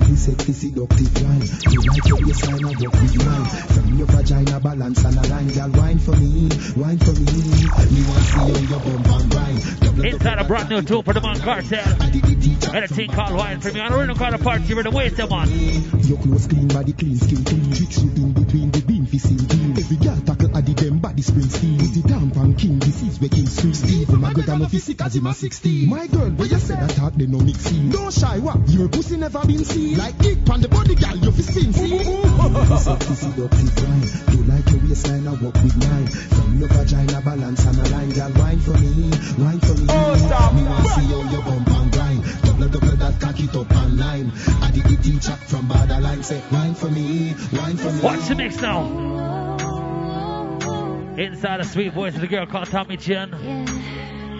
[0.06, 1.42] Wine.
[1.70, 3.44] You your I.
[3.74, 5.70] From your vagina balance and girl.
[5.70, 7.66] Wine for me, wine for me.
[8.06, 9.58] Want to see you your bum and grind.
[10.06, 12.74] Inside a brand new tool for the man Kartel.
[12.74, 13.80] And a thing called Wine for me.
[13.80, 14.74] On a rhythm called a party.
[14.74, 15.48] We're the waste them on.
[15.50, 17.72] Your clothes clean, body clean, skin clean.
[17.72, 18.82] Tricks you in between the
[19.18, 19.72] sing clean.
[19.78, 21.78] Every girl tackle addy them body spring steam.
[21.78, 23.46] With the damp and king, this is where king.
[24.20, 25.88] My girl know fi sick as him a 16.
[25.88, 27.90] My girl, where you say that talk, they no mix in.
[27.90, 28.68] Don't shy, what?
[28.68, 29.96] Your pussy never been seen.
[29.98, 31.96] Like it on the body, girl, you fi spin, see?
[31.96, 32.06] Wine.
[34.32, 36.06] You like your waistline, I walk with mine.
[36.06, 39.86] From your vagina balance and a line, girl, wine for me, wine for me.
[39.88, 40.54] Oh, stop.
[40.54, 42.24] Me want see how you bump and grind.
[42.42, 44.32] Double, double that cock it up and line.
[44.76, 48.00] Did the teacher from borderline say, wine for me, wine for me.
[48.02, 48.82] Watch the mix now.
[51.18, 53.32] Inside a sweet voice of the girl called Tami Chynn.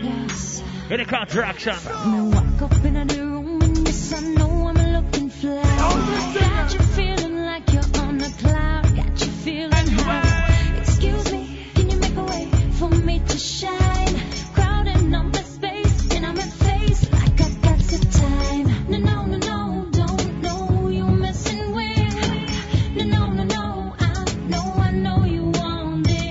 [0.02, 0.62] Yes.
[0.90, 1.74] In a counteraction.
[1.74, 5.62] Me walk up in the room and yes, I know I'm looking fly.
[6.38, 8.85] Got you feeling like you're on a cloud.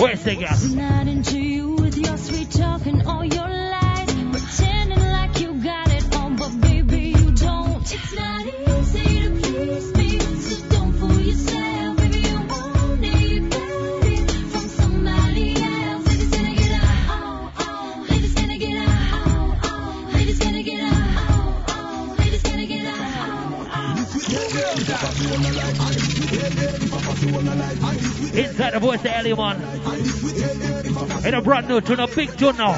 [0.06, 0.64] Where's the gas?
[0.66, 4.14] Not into you with your sweet talk and all your lies.
[4.14, 7.82] Pretending like you got it all, but baby, you don't.
[7.92, 11.98] It's not easy to please me, so don't fool yourself.
[11.98, 12.38] Baby, you
[13.18, 16.06] you got it from somebody else.
[16.06, 17.10] Ladies, I get out?
[17.10, 18.06] Oh, oh.
[18.08, 19.10] Ladies, I get out?
[19.12, 20.10] Oh, oh.
[20.14, 20.94] Ladies, I get out?
[21.18, 22.16] Oh, oh.
[22.20, 23.00] Ladies, I get out?
[23.18, 24.06] Oh, oh.
[28.36, 29.85] Inside the voice of Ellie man.
[31.26, 32.76] In a brand new tune, a big tune now.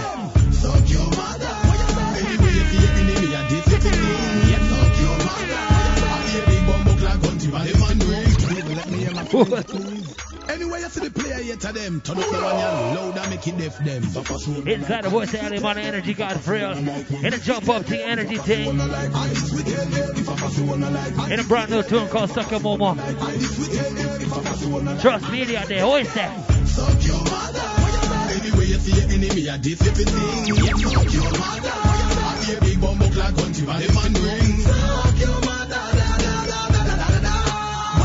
[10.48, 12.00] Anyway, you see the player here to them.
[12.00, 12.56] Turn up the one
[12.94, 14.02] you and make it deaf them.
[14.66, 16.72] Inside the voice of Ellie man, energy God for real.
[16.72, 18.70] In a jump up thing, energy thing.
[18.70, 18.80] In
[21.40, 22.96] a brand new tune called Sucker Momo.
[25.02, 26.32] Trust media day, always say.
[26.78, 27.47] Anyway, you
[28.88, 30.48] see your enemy, a this if it thing.
[30.48, 31.72] Yes, your mother.
[31.72, 34.60] I a big bumbo clad country, but the man ring.
[34.64, 35.84] Suck your mother.
[35.98, 36.16] Da.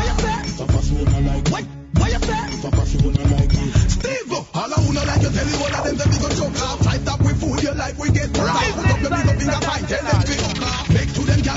[0.03, 0.39] You say?
[0.43, 1.65] If a persona like what?
[1.99, 2.43] What you say?
[2.51, 3.53] If a persona like
[3.91, 6.63] Steve, all I wanna like you tell you all of them that we go choke
[6.63, 6.79] off.
[6.83, 8.75] Fight up with food, your life we get off.
[8.75, 10.92] Put up your big up finger fight, tell them to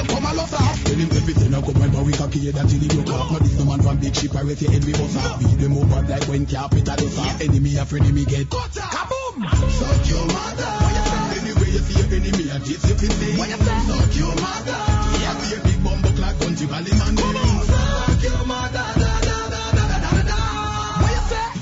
[0.02, 0.16] hook off.
[0.16, 0.84] Make to them gal come and loss off.
[0.84, 3.32] Tell him everything I come by we cocky head until he broke off.
[3.32, 5.40] Now this no man from big ship, I rate your we bust off.
[5.40, 7.42] Beat them over like when capital is off.
[7.42, 8.92] Enemy a friend, enemy get cut off.
[8.92, 9.38] Kaboom!
[9.72, 10.72] Suck your mother.
[11.36, 13.38] Anyway you see your enemy, a this you thing.
[13.38, 13.80] What you say?
[13.88, 14.80] Suck your mother.
[15.22, 17.16] Yeah, be a big bumbo clad country valley man.
[17.16, 17.66] Come on.
[17.66, 18.86] Suck your mother.
[18.96, 20.40] Da, da, da, da, da, da, da.
[21.02, 21.56] What you say?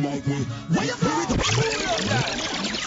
[0.00, 0.34] like me.
[0.72, 2.79] Why you play with the Say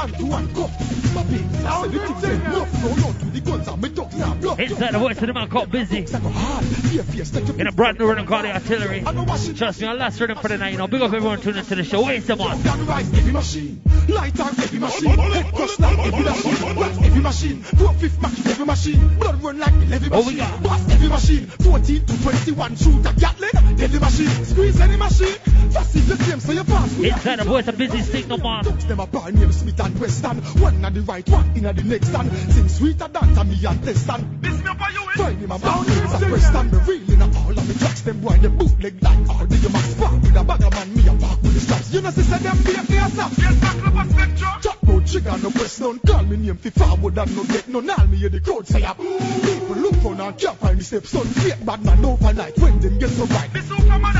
[0.00, 0.70] Antoine Cup.
[1.14, 1.44] My big,
[2.20, 2.80] say the
[3.80, 4.64] me.
[4.64, 6.06] Inside the voice of the man called Busy.
[7.58, 9.02] In a brand new rhythm called the Artillery.
[9.54, 10.72] Trust me, our last rhythm for the night.
[10.72, 12.06] You know, big up everyone tuning into the show.
[12.06, 12.58] Wait some on.
[12.60, 17.92] Heavy machine, light and heavy machine, head crush like heavy machine, wax heavy machine, four
[17.94, 22.76] fifth Mac heavy machine, blood run like heavy machine, boss heavy machine, 14 to 21
[22.76, 25.34] shooter Gatling, deadly machine, squeeze any machine,
[25.70, 26.96] fast the same so you pass.
[26.96, 28.64] we Inside the voice of Busy Signal Man.
[28.64, 30.36] them a bar name Smith and Weston.
[30.62, 32.32] One at the right, one in at the next stand.
[32.32, 34.38] Sing sweeter than Tommy and Teston.
[34.40, 35.16] This me up you eh?
[35.16, 36.70] Find him a bound names at Weston.
[36.70, 38.00] Me reeling at all of me tracks.
[38.02, 40.94] Them boy them bootleg like all the you max spark with a bag of man.
[40.94, 41.92] Me a park with the straps.
[41.92, 43.32] You know sister them be a clear sap.
[43.36, 44.79] Yes, back up a spectrum.
[45.10, 45.98] Chat road trigger no press none.
[45.98, 47.90] Call me name fi forward and no get none.
[47.90, 48.96] All me hear the crowd say up.
[48.96, 51.10] People look for and can't find the steps.
[51.10, 53.50] Son fake bad man overnight when them get so right.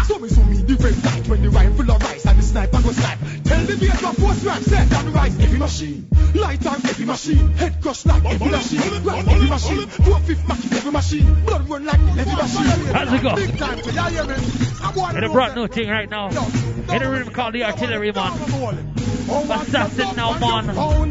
[0.06, 2.42] So me so me the red light when the rhyme full of rice and the
[2.42, 3.18] sniper go snipe.
[3.44, 6.08] Tell the bass of post rap set down the rise heavy machine.
[6.34, 7.48] Light and heavy machine.
[7.54, 9.04] Head crush like heavy machine.
[9.04, 9.86] Right heavy machine.
[9.86, 11.44] Four fifth Mac heavy machine.
[11.44, 12.94] Blood run like heavy machine.
[12.94, 13.36] How's it go?
[13.36, 14.34] Big time for y'all hear me.
[14.82, 16.30] I want In a brand new thing right now.
[16.30, 19.09] In a rhythm called the Artillery Man.
[19.28, 21.04] Assassin now, the come the out.
[21.04, 21.10] And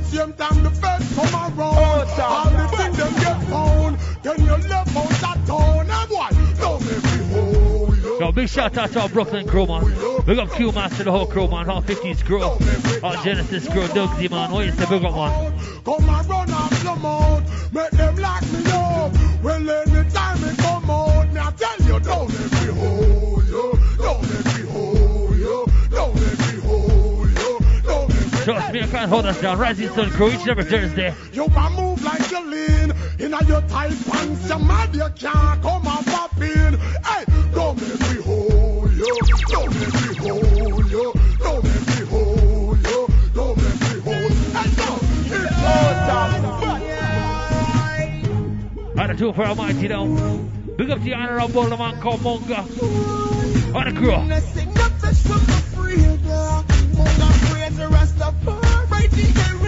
[4.46, 4.60] you.
[8.20, 9.84] Yo, big shout out to our Brooklyn crew, man.
[10.26, 11.70] Big up Q Master, the whole crew, man.
[11.70, 12.42] All 50s crew.
[12.42, 14.52] All Genesis crew, Dugsy, man.
[14.52, 15.14] What say, big up.
[15.86, 19.14] Come and run off the mouth, make them lock me up.
[19.42, 23.29] Well, anytime it come out, I tell you, don't let me hold
[28.50, 29.60] Trust me, I can't hold us down.
[29.60, 31.14] Rising Sun crew each and every Thursday.
[31.34, 35.62] You can move like you lean, in a your tight pants, you mad, you can't
[35.62, 36.80] come and pop in.
[37.06, 39.20] Hey, don't let me hold you,
[39.50, 44.32] don't let me hold you, don't let me hold you, don't let me hold.
[44.58, 44.98] Hey, no,
[45.38, 46.44] it's all time.
[48.98, 50.08] Out of two for Almighty now.
[50.76, 52.66] Big up the honorable the man called Munga.
[53.76, 54.18] On the crew.
[59.20, 59.59] Something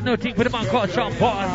[0.00, 1.48] brand new thing for the man called Sean Paul.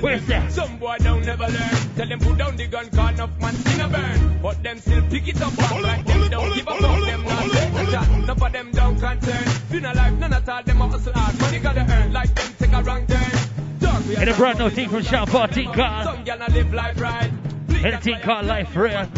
[0.00, 0.52] Where's that?
[0.52, 1.94] Some boy don't never learn.
[1.96, 4.38] Tell them put down the gun, cause enough man still a burn.
[4.42, 7.04] But them still pick it up back like them don't give a fuck.
[7.04, 8.26] Them not take a.
[8.26, 9.44] None of them don't concern.
[9.70, 10.62] Funeral life, none at all.
[10.62, 11.40] Them hustle hard.
[11.40, 12.12] Money gotta earn.
[12.12, 14.22] Like them take a wrong turn.
[14.22, 16.04] In a brand new thing from Sean Paul, thing called.
[16.04, 17.30] Some gyal a live life right.
[17.68, 19.08] In a thing called Life for Real.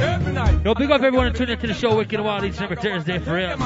[0.64, 3.18] Yo, big up everyone tuned into the show Wicked and Wild each and every Thursday
[3.18, 3.56] for real.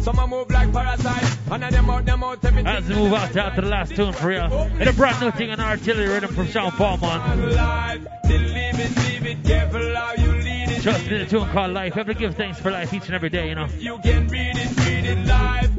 [0.00, 1.38] Some a move like parasite.
[1.50, 2.66] And them out, them out, everything.
[2.66, 4.44] As we move out to, to the last tune for real.
[4.80, 7.54] In a brand new thing on artillery rhythm from Sean Paul, man.
[7.54, 9.44] Life, then live it, live it.
[9.44, 10.82] Careful how you lead it.
[10.82, 11.94] Trust me, the tune called Life.
[11.94, 13.66] To give thanks for life each and every day, you know.
[13.78, 15.70] You can read it, read it live.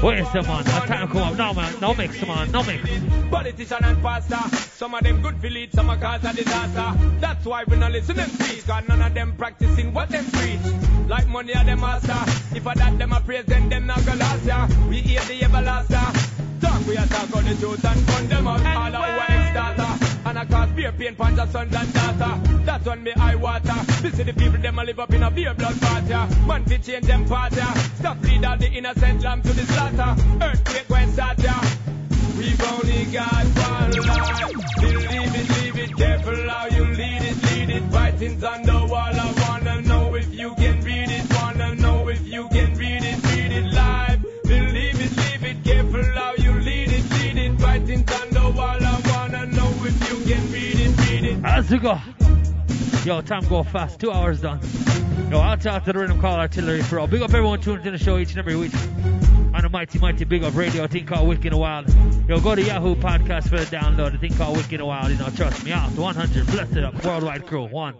[0.00, 0.22] Thunder.
[0.22, 0.64] Where's the man?
[0.64, 1.36] Time come up.
[1.36, 1.80] No, man.
[1.80, 2.50] No mix, man.
[2.52, 2.88] No mix.
[3.30, 4.56] Politician and pastor.
[4.56, 7.18] Some of them good for lead, some are cause a disaster.
[7.20, 8.66] That's why we not listen them speak.
[8.66, 10.60] Cause none of them practicing what them preach.
[11.08, 12.56] Like money are them master.
[12.56, 14.68] If I that them a praise, then them not gonna last ya.
[14.88, 16.60] We hear the everlasting.
[16.60, 18.64] Talk we are talk on the truth and fund them out.
[18.64, 19.97] All our starter.
[20.38, 22.40] I cause beer pain punch your sons and daughter.
[22.64, 23.74] That's when me eye water.
[24.02, 26.14] This is the people them a live up in a beer blood party.
[26.46, 27.60] Man fi change them party.
[27.98, 30.14] Stop lead all the innocent lamb to the slaughter.
[30.40, 31.58] Earthquake when start ya.
[32.38, 34.52] We've only got one life.
[34.80, 35.96] Believe it, leave it.
[35.96, 37.82] Careful how you lead it, lead it.
[37.92, 38.94] Writings on the wall.
[38.94, 40.07] I wanna know
[51.76, 52.00] Go.
[53.04, 54.00] Yo, time go fast.
[54.00, 54.58] Two hours done.
[55.30, 57.06] Yo, out to, the rhythm call artillery for all.
[57.06, 58.72] Big up everyone tuning to the show each and every week.
[59.54, 61.86] On the Mighty Mighty Big Up Radio, thing called Wicked Wild.
[62.26, 65.10] Yo, go to Yahoo Podcast for the download, a thing called Wicked Wild.
[65.10, 67.94] You know, trust me, out 100, Blessed up, worldwide crew, one.